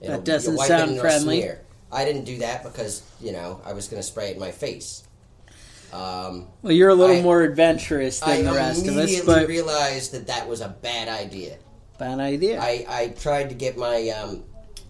That 0.00 0.08
you'll 0.10 0.20
doesn't 0.22 0.56
wipe 0.56 0.64
it 0.66 0.68
sound 0.68 0.82
and 0.82 0.90
it'll 0.92 1.02
friendly. 1.02 1.40
smear. 1.40 1.60
I 1.92 2.04
didn't 2.04 2.24
do 2.24 2.38
that 2.38 2.64
because 2.64 3.02
you 3.20 3.30
know 3.30 3.60
I 3.64 3.72
was 3.72 3.86
going 3.86 4.00
to 4.02 4.06
spray 4.06 4.30
it 4.30 4.34
in 4.34 4.40
my 4.40 4.50
face. 4.50 5.04
Um, 5.94 6.48
Well, 6.62 6.72
you're 6.72 6.88
a 6.90 6.94
little 6.94 7.16
I- 7.16 7.22
more 7.22 7.42
adventurous 7.42 8.20
I 8.22 8.36
than 8.36 8.46
the 8.46 8.52
rest 8.52 8.82
of 8.82 8.88
us, 8.96 9.04
immediately 9.04 9.34
but 9.34 9.48
realized 9.48 10.12
that 10.12 10.26
that 10.26 10.48
was 10.48 10.60
a 10.60 10.68
bad 10.68 11.08
idea. 11.08 11.58
bad 11.98 12.18
idea. 12.18 12.60
I, 12.60 12.84
I 12.88 13.08
tried 13.08 13.48
to 13.50 13.54
get 13.54 13.76
my 13.76 14.08
um, 14.10 14.42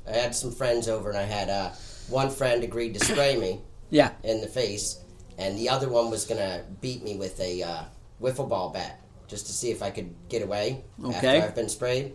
I 0.09 0.13
had 0.13 0.35
some 0.35 0.51
friends 0.53 0.89
over 0.89 1.11
and 1.11 1.19
I 1.19 1.25
had 1.25 1.51
uh, 1.51 1.71
one 2.09 2.31
friend 2.31 2.65
agreed 2.65 2.95
to 2.95 3.05
spray 3.05 3.37
me 3.37 3.61
yeah. 3.91 4.13
in 4.23 4.41
the 4.41 4.47
face, 4.47 5.01
and 5.39 5.59
the 5.59 5.69
other 5.69 5.89
one 5.91 6.11
was 6.11 6.25
gonna 6.25 6.65
beat 6.81 7.05
me 7.05 7.17
with 7.17 7.39
a 7.41 7.63
uh, 7.63 7.83
wiffle 8.23 8.49
ball 8.49 8.71
bat 8.71 9.01
just 9.29 9.47
to 9.47 9.53
see 9.53 9.71
if 9.71 9.83
I 9.83 9.91
could 9.91 10.15
get 10.31 10.43
away 10.43 10.85
Okay. 11.05 11.17
after 11.17 11.29
I've 11.49 11.55
been 11.55 11.69
sprayed. 11.69 12.15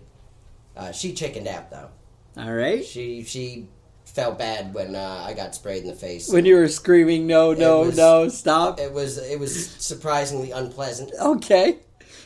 Uh, 0.76 0.92
she 0.92 1.14
chickened 1.14 1.48
out 1.48 1.70
though. 1.70 1.90
All 2.38 2.54
right. 2.54 2.84
She 2.86 3.24
she 3.24 3.68
felt 4.14 4.38
bad 4.40 4.74
when 4.74 4.96
uh, 4.96 5.24
I 5.26 5.34
got 5.34 5.56
sprayed 5.56 5.84
in 5.84 5.88
the 5.90 5.96
face. 5.96 6.30
When 6.32 6.46
you 6.46 6.56
were 6.56 6.68
screaming, 6.68 7.28
no, 7.28 7.54
no, 7.54 7.82
was- 7.82 7.98
no, 7.98 8.28
stop. 8.30 8.80
it 8.80 8.92
was 8.94 9.18
it 9.18 9.40
was 9.40 9.70
surprisingly 9.70 10.52
unpleasant. 10.52 11.12
Okay. 11.20 11.78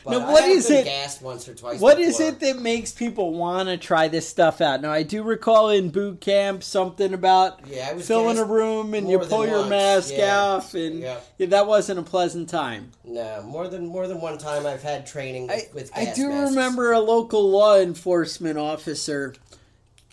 But 0.06 0.18
now, 0.18 0.32
what 0.32 0.44
is 0.44 0.68
it? 0.68 0.84
Gassed 0.84 1.22
once 1.22 1.48
or 1.48 1.54
twice. 1.54 1.80
What 1.80 1.98
is 1.98 2.18
before. 2.18 2.32
it 2.34 2.40
that 2.40 2.60
makes 2.60 2.92
people 2.92 3.32
want 3.32 3.70
to 3.70 3.78
try 3.78 4.08
this 4.08 4.28
stuff 4.28 4.60
out? 4.60 4.82
Now, 4.82 4.92
I 4.92 5.02
do 5.02 5.22
recall 5.22 5.70
in 5.70 5.88
boot 5.88 6.20
camp 6.20 6.62
something 6.62 7.14
about 7.14 7.66
Yeah, 7.66 7.88
I 7.90 7.94
was 7.94 8.06
filling 8.06 8.36
a 8.36 8.44
room 8.44 8.92
and 8.92 9.08
you 9.10 9.18
pull 9.18 9.46
your 9.46 9.60
once. 9.60 9.70
mask 9.70 10.12
Yeah. 10.14 10.38
off, 10.38 10.74
and 10.74 11.00
Yeah. 11.00 11.16
yeah, 11.38 11.46
that 11.46 11.66
wasn't 11.66 12.00
a 12.00 12.02
pleasant 12.02 12.50
time. 12.50 12.90
No, 13.02 13.42
more 13.44 13.66
than 13.66 13.86
more 13.86 14.06
than 14.06 14.20
one 14.20 14.36
time 14.36 14.66
I've 14.66 14.82
had 14.82 15.06
training 15.06 15.46
with, 15.46 15.56
I, 15.56 15.74
with 15.74 15.90
I 15.96 16.12
do 16.12 16.28
masks. 16.28 16.50
remember 16.54 16.92
a 16.92 17.00
local 17.00 17.48
law 17.48 17.78
enforcement 17.78 18.58
officer 18.58 19.34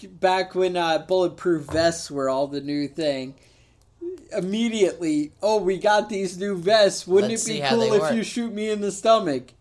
back 0.08 0.56
when 0.56 0.76
uh, 0.78 1.00
bulletproof 1.00 1.66
vests 1.66 2.10
were 2.12 2.30
all 2.30 2.48
the 2.48 2.62
new 2.62 2.88
thing. 2.88 3.36
Immediately, 4.36 5.32
oh, 5.42 5.62
we 5.62 5.78
got 5.78 6.10
these 6.10 6.38
new 6.38 6.56
vests. 6.58 7.06
Wouldn't 7.06 7.32
Let's 7.32 7.48
it 7.48 7.62
be 7.62 7.68
cool 7.68 7.82
if 7.94 8.02
work." 8.02 8.14
you 8.14 8.24
shoot 8.24 8.54
me 8.54 8.70
in 8.70 8.82
the 8.82 8.92
stomach? 8.92 9.54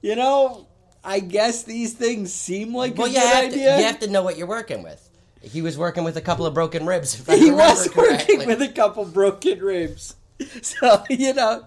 You 0.00 0.16
know, 0.16 0.66
I 1.04 1.20
guess 1.20 1.62
these 1.64 1.92
things 1.94 2.32
seem 2.32 2.74
like 2.74 2.96
Well, 2.96 3.06
a 3.06 3.10
you 3.10 3.16
good 3.16 3.26
have, 3.26 3.40
to, 3.40 3.46
idea. 3.50 3.78
you 3.78 3.84
have 3.84 4.00
to 4.00 4.08
know 4.10 4.22
what 4.22 4.38
you're 4.38 4.46
working 4.46 4.82
with. 4.82 5.04
He 5.42 5.62
was 5.62 5.76
working 5.78 6.04
with 6.04 6.16
a 6.16 6.20
couple 6.20 6.46
of 6.46 6.54
broken 6.54 6.86
ribs. 6.86 7.20
If 7.20 7.28
I 7.28 7.36
he 7.36 7.50
was 7.50 7.88
correctly. 7.92 8.36
working 8.38 8.46
with 8.48 8.62
a 8.62 8.68
couple 8.72 9.04
broken 9.04 9.58
ribs. 9.60 10.14
So, 10.62 11.02
you 11.10 11.34
know, 11.34 11.66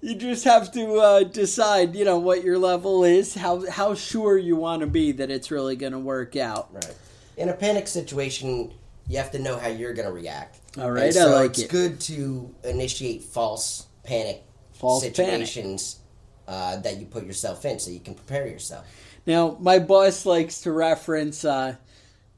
you 0.00 0.14
just 0.14 0.44
have 0.44 0.72
to 0.72 0.94
uh, 0.94 1.22
decide, 1.24 1.94
you 1.94 2.06
know, 2.06 2.18
what 2.18 2.42
your 2.42 2.58
level 2.58 3.04
is, 3.04 3.34
how 3.34 3.68
how 3.70 3.94
sure 3.94 4.38
you 4.38 4.56
want 4.56 4.80
to 4.80 4.86
be 4.86 5.12
that 5.12 5.30
it's 5.30 5.50
really 5.50 5.76
going 5.76 5.92
to 5.92 5.98
work 5.98 6.34
out. 6.34 6.72
Right. 6.72 6.94
In 7.36 7.48
a 7.48 7.52
panic 7.52 7.86
situation, 7.86 8.72
you 9.08 9.18
have 9.18 9.30
to 9.32 9.38
know 9.38 9.58
how 9.58 9.68
you're 9.68 9.92
going 9.92 10.08
to 10.08 10.12
react. 10.12 10.60
All 10.78 10.90
right, 10.90 11.12
so 11.12 11.30
I 11.30 11.40
like 11.40 11.50
it's 11.50 11.62
it. 11.62 11.70
good 11.70 12.00
to 12.02 12.54
initiate 12.64 13.22
false 13.22 13.86
panic 14.04 14.42
False 14.72 15.02
panic. 15.02 15.16
situations 15.16 16.00
uh, 16.48 16.76
that 16.78 16.98
you 16.98 17.06
put 17.06 17.24
yourself 17.24 17.64
in, 17.64 17.78
so 17.78 17.90
you 17.90 18.00
can 18.00 18.14
prepare 18.14 18.46
yourself. 18.46 18.86
Now, 19.26 19.56
my 19.60 19.78
boss 19.78 20.24
likes 20.26 20.60
to 20.62 20.72
reference 20.72 21.44
uh, 21.44 21.76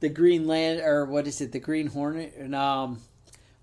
the 0.01 0.09
Green 0.09 0.47
Land, 0.47 0.81
or 0.81 1.05
what 1.05 1.27
is 1.27 1.41
it, 1.41 1.53
the 1.53 1.59
Green 1.59 1.89
Hornet? 1.89 2.35
And, 2.37 2.55
um, 2.55 3.01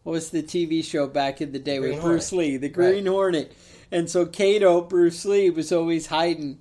what 0.03 0.11
was 0.11 0.29
the 0.29 0.43
TV 0.43 0.83
show 0.83 1.07
back 1.07 1.41
in 1.41 1.51
the 1.51 1.57
day 1.57 1.79
Green 1.79 1.93
with 1.93 2.01
Bruce 2.03 2.29
Hornet. 2.29 2.47
Lee? 2.47 2.57
The 2.57 2.69
Green 2.69 3.07
Hornet. 3.07 3.51
And 3.91 4.07
so 4.07 4.27
Kato, 4.27 4.81
Bruce 4.81 5.25
Lee, 5.25 5.49
was 5.49 5.71
always 5.71 6.07
hiding, 6.07 6.59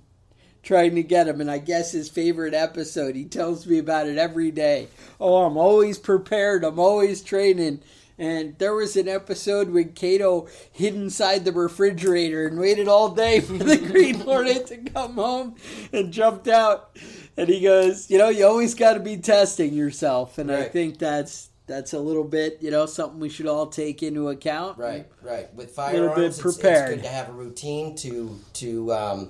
trying 0.65 0.95
to 0.95 1.03
get 1.03 1.29
him. 1.29 1.39
And 1.39 1.49
I 1.49 1.59
guess 1.59 1.93
his 1.93 2.09
favorite 2.09 2.53
episode, 2.53 3.15
he 3.15 3.23
tells 3.23 3.65
me 3.65 3.77
about 3.77 4.07
it 4.07 4.17
every 4.17 4.51
day. 4.51 4.89
Oh, 5.21 5.45
I'm 5.45 5.55
always 5.55 5.97
prepared. 5.97 6.65
I'm 6.65 6.79
always 6.79 7.21
training. 7.21 7.81
And 8.17 8.57
there 8.59 8.73
was 8.73 8.95
an 8.95 9.07
episode 9.09 9.69
when 9.71 9.91
Kato 9.93 10.47
hid 10.71 10.95
inside 10.95 11.43
the 11.45 11.51
refrigerator 11.51 12.47
and 12.47 12.57
waited 12.59 12.87
all 12.87 13.09
day 13.09 13.39
for 13.41 13.53
the 13.53 13.77
Green 13.77 14.15
Hornet 14.15 14.67
to 14.67 14.77
come 14.77 15.15
home 15.15 15.55
and 15.93 16.11
jumped 16.11 16.47
out. 16.47 16.97
And 17.37 17.47
he 17.49 17.61
goes, 17.61 18.09
you 18.09 18.17
know, 18.17 18.29
you 18.29 18.45
always 18.45 18.73
got 18.73 18.93
to 18.93 18.99
be 19.01 19.17
testing 19.17 19.73
yourself. 19.73 20.37
And 20.37 20.51
I 20.51 20.63
think 20.63 20.97
that's 20.97 21.49
that's 21.67 21.93
a 21.93 21.99
little 21.99 22.23
bit, 22.23 22.59
you 22.61 22.69
know, 22.71 22.85
something 22.85 23.19
we 23.19 23.27
should 23.27 23.47
all 23.47 23.67
take 23.67 24.01
into 24.03 24.29
account. 24.29 24.77
Right, 24.77 25.07
right. 25.23 25.51
With 25.55 25.75
Little 25.77 26.13
firearms, 26.13 26.15
bit 26.15 26.23
it's- 26.25 26.37
It's, 26.45 26.55
prepared. 26.57 26.95
good 26.97 27.03
to 27.03 27.09
have 27.09 27.29
a 27.29 27.33
routine 27.33 27.95
to 27.97 28.39
to 28.53 28.93
um, 28.93 29.29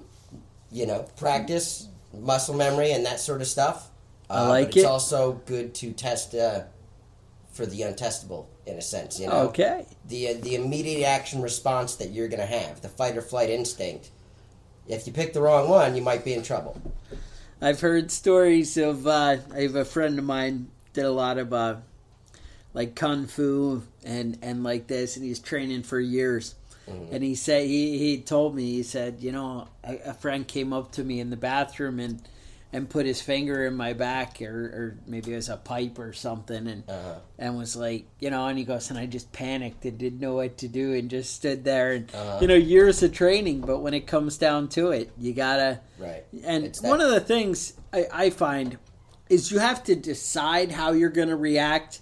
you 0.75 0.85
know 0.85 1.07
practice 1.15 1.87
muscle 2.13 2.53
memory 2.53 2.91
and 2.91 3.05
that 3.05 3.19
sort 3.19 3.41
of 3.41 3.47
stuff. 3.47 3.89
Uh, 4.29 4.33
I 4.33 4.47
like 4.47 4.67
but 4.67 4.75
it. 4.77 4.79
It's 4.81 4.87
also 4.89 5.41
good 5.45 5.73
to 5.75 5.91
test 5.93 6.35
uh, 6.35 6.63
for 7.51 7.65
the 7.65 7.81
untestable 7.81 8.47
in 8.65 8.75
a 8.77 8.81
sense. 8.81 9.19
You 9.19 9.27
know, 9.27 9.47
Okay. 9.49 9.85
the 10.07 10.29
uh, 10.29 10.33
the 10.41 10.55
immediate 10.55 11.05
action 11.07 11.41
response 11.41 11.95
that 11.95 12.11
you're 12.11 12.27
going 12.27 12.41
to 12.41 12.45
have, 12.45 12.81
the 12.81 12.89
fight 12.89 13.17
or 13.17 13.21
flight 13.21 13.49
instinct. 13.49 14.11
If 14.87 15.07
you 15.07 15.13
pick 15.13 15.33
the 15.33 15.41
wrong 15.41 15.69
one, 15.69 15.95
you 15.95 16.01
might 16.01 16.23
be 16.25 16.33
in 16.33 16.43
trouble. 16.43 16.79
I've 17.61 17.79
heard 17.79 18.11
stories 18.11 18.77
of. 18.77 19.07
Uh, 19.07 19.37
I 19.53 19.61
have 19.61 19.75
a 19.75 19.85
friend 19.85 20.19
of 20.19 20.25
mine 20.25 20.69
did 20.93 21.05
a 21.05 21.11
lot 21.11 21.37
of 21.37 21.53
uh, 21.53 21.77
like 22.73 22.95
kung 22.95 23.27
fu 23.27 23.83
and 24.03 24.37
and 24.41 24.63
like 24.63 24.87
this, 24.87 25.15
and 25.15 25.25
he's 25.25 25.39
training 25.39 25.83
for 25.83 25.99
years. 25.99 26.55
And 26.87 27.23
he 27.23 27.35
said 27.35 27.65
he 27.65 27.97
he 27.97 28.17
told 28.19 28.55
me 28.55 28.63
he 28.73 28.83
said 28.83 29.17
you 29.19 29.31
know 29.31 29.67
a, 29.83 29.97
a 30.09 30.13
friend 30.13 30.47
came 30.47 30.71
up 30.73 30.91
to 30.93 31.03
me 31.03 31.19
in 31.19 31.29
the 31.29 31.37
bathroom 31.37 31.99
and 31.99 32.21
and 32.73 32.89
put 32.89 33.05
his 33.05 33.21
finger 33.21 33.65
in 33.65 33.73
my 33.75 33.93
back 33.93 34.41
or, 34.41 34.65
or 34.65 34.97
maybe 35.07 35.31
it 35.31 35.37
was 35.37 35.47
a 35.49 35.55
pipe 35.55 35.97
or 35.97 36.11
something 36.13 36.67
and 36.67 36.83
Uh-huh. 36.89 37.15
and 37.39 37.57
was 37.57 37.75
like 37.75 38.05
you 38.19 38.29
know 38.29 38.45
and 38.47 38.57
he 38.57 38.65
goes 38.65 38.89
and 38.89 38.99
I 38.99 39.05
just 39.05 39.31
panicked 39.31 39.85
and 39.85 39.97
didn't 39.97 40.19
know 40.19 40.35
what 40.35 40.57
to 40.57 40.67
do 40.67 40.93
and 40.93 41.09
just 41.09 41.33
stood 41.33 41.63
there 41.63 41.93
and 41.93 42.13
Uh-huh. 42.13 42.39
you 42.41 42.47
know 42.47 42.55
years 42.55 43.01
of 43.01 43.13
training 43.13 43.61
but 43.61 43.79
when 43.79 43.93
it 43.93 44.05
comes 44.07 44.37
down 44.37 44.67
to 44.69 44.91
it 44.91 45.09
you 45.17 45.33
gotta 45.33 45.79
Right. 45.97 46.25
and 46.43 46.65
It's 46.65 46.81
that- 46.81 46.87
one 46.89 47.01
of 47.01 47.09
the 47.11 47.21
things 47.21 47.73
I, 47.93 48.05
I 48.11 48.29
find 48.29 48.77
is 49.29 49.51
you 49.51 49.59
have 49.59 49.83
to 49.85 49.95
decide 49.95 50.71
how 50.71 50.91
you're 50.91 51.09
going 51.09 51.29
to 51.29 51.35
react 51.35 52.01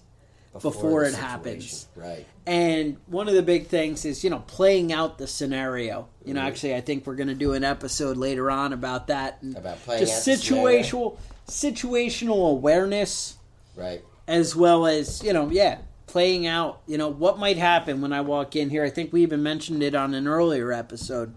before 0.61 1.01
the 1.03 1.07
it 1.07 1.11
situation. 1.11 1.29
happens. 1.29 1.87
Right. 1.95 2.25
And 2.45 2.97
one 3.07 3.29
of 3.29 3.35
the 3.35 3.41
big 3.41 3.67
things 3.67 4.03
is, 4.03 4.23
you 4.23 4.29
know, 4.29 4.43
playing 4.47 4.91
out 4.91 5.17
the 5.17 5.27
scenario. 5.27 6.07
You 6.25 6.33
know, 6.33 6.41
Mhm. 6.41 6.45
actually, 6.47 6.75
I 6.75 6.81
think 6.81 7.07
we're 7.07 7.15
going 7.15 7.29
to 7.29 7.35
do 7.35 7.53
an 7.53 7.63
episode 7.63 8.17
later 8.17 8.51
on 8.51 8.73
about 8.73 9.07
that. 9.07 9.37
And 9.41 9.55
About 9.57 9.81
playing 9.83 10.05
just 10.05 10.27
situational, 10.27 11.17
situational 11.47 12.51
awareness, 12.51 13.37
Right. 13.77 14.03
as 14.27 14.55
well 14.55 14.85
as, 14.85 15.23
you 15.23 15.31
know, 15.33 15.49
yeah, 15.49 15.77
playing 16.07 16.45
out, 16.45 16.81
you 16.85 16.97
know, 16.97 17.07
what 17.07 17.39
might 17.39 17.57
happen 17.57 18.01
when 18.01 18.11
I 18.13 18.21
walk 18.21 18.55
in 18.55 18.69
here. 18.69 18.83
I 18.83 18.89
think 18.89 19.13
we 19.13 19.23
even 19.23 19.41
mentioned 19.41 19.81
it 19.81 19.95
on 19.95 20.13
an 20.13 20.27
earlier 20.27 20.71
episode. 20.73 21.33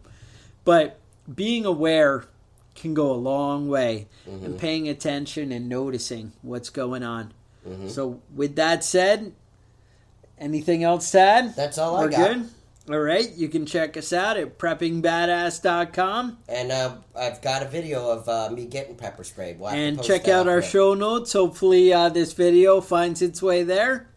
But 0.65 0.99
being 1.33 1.65
aware 1.65 2.25
can 2.75 2.95
go 2.95 3.11
a 3.13 3.15
long 3.17 3.69
way 3.69 4.09
Mm-hmm. 4.29 4.45
and 4.45 4.59
paying 4.59 4.89
attention 4.89 5.53
and 5.53 5.69
noticing 5.69 6.33
what's 6.43 6.69
going 6.69 7.03
on. 7.03 7.33
Mhm. 7.67 7.89
So, 7.91 8.21
with 8.35 8.57
that 8.57 8.85
said, 8.85 9.33
anything 10.39 10.83
else 10.85 11.11
to 11.13 11.21
add? 11.21 11.57
That's 11.57 11.79
all 11.79 11.97
I 11.97 12.05
We're 12.05 12.11
got. 12.11 12.35
good? 12.35 12.51
All 12.89 13.01
right, 13.01 13.33
you 13.35 13.49
can 13.49 13.67
check 13.67 13.97
us 13.97 14.13
out 14.13 14.37
at 14.37 14.59
preppingbadass.com 14.59 16.39
And 16.49 16.71
uh, 16.71 16.95
I've 17.19 17.43
got 17.43 17.63
a 17.63 17.67
video 17.67 18.09
of 18.11 18.29
uh, 18.29 18.49
me 18.51 18.65
getting 18.67 18.95
pepper 18.95 19.25
sprayed. 19.25 19.59
We'll 19.59 19.71
and 19.71 20.01
check 20.03 20.29
out 20.29 20.47
our 20.47 20.61
there. 20.61 20.71
show 20.71 20.95
notes. 20.95 21.33
Hopefully, 21.33 21.93
uh, 21.93 22.11
this 22.11 22.33
video 22.33 22.81
finds 22.81 23.23
its 23.23 23.43
way 23.43 23.65
there. 23.65 24.09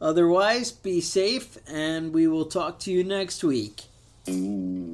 Otherwise, 0.00 0.72
be 0.72 1.00
safe, 1.02 1.58
and 1.68 2.14
we 2.14 2.26
will 2.28 2.46
talk 2.46 2.78
to 2.80 2.90
you 2.92 3.04
next 3.04 3.44
week. 3.44 3.82
Ooh. 4.30 4.87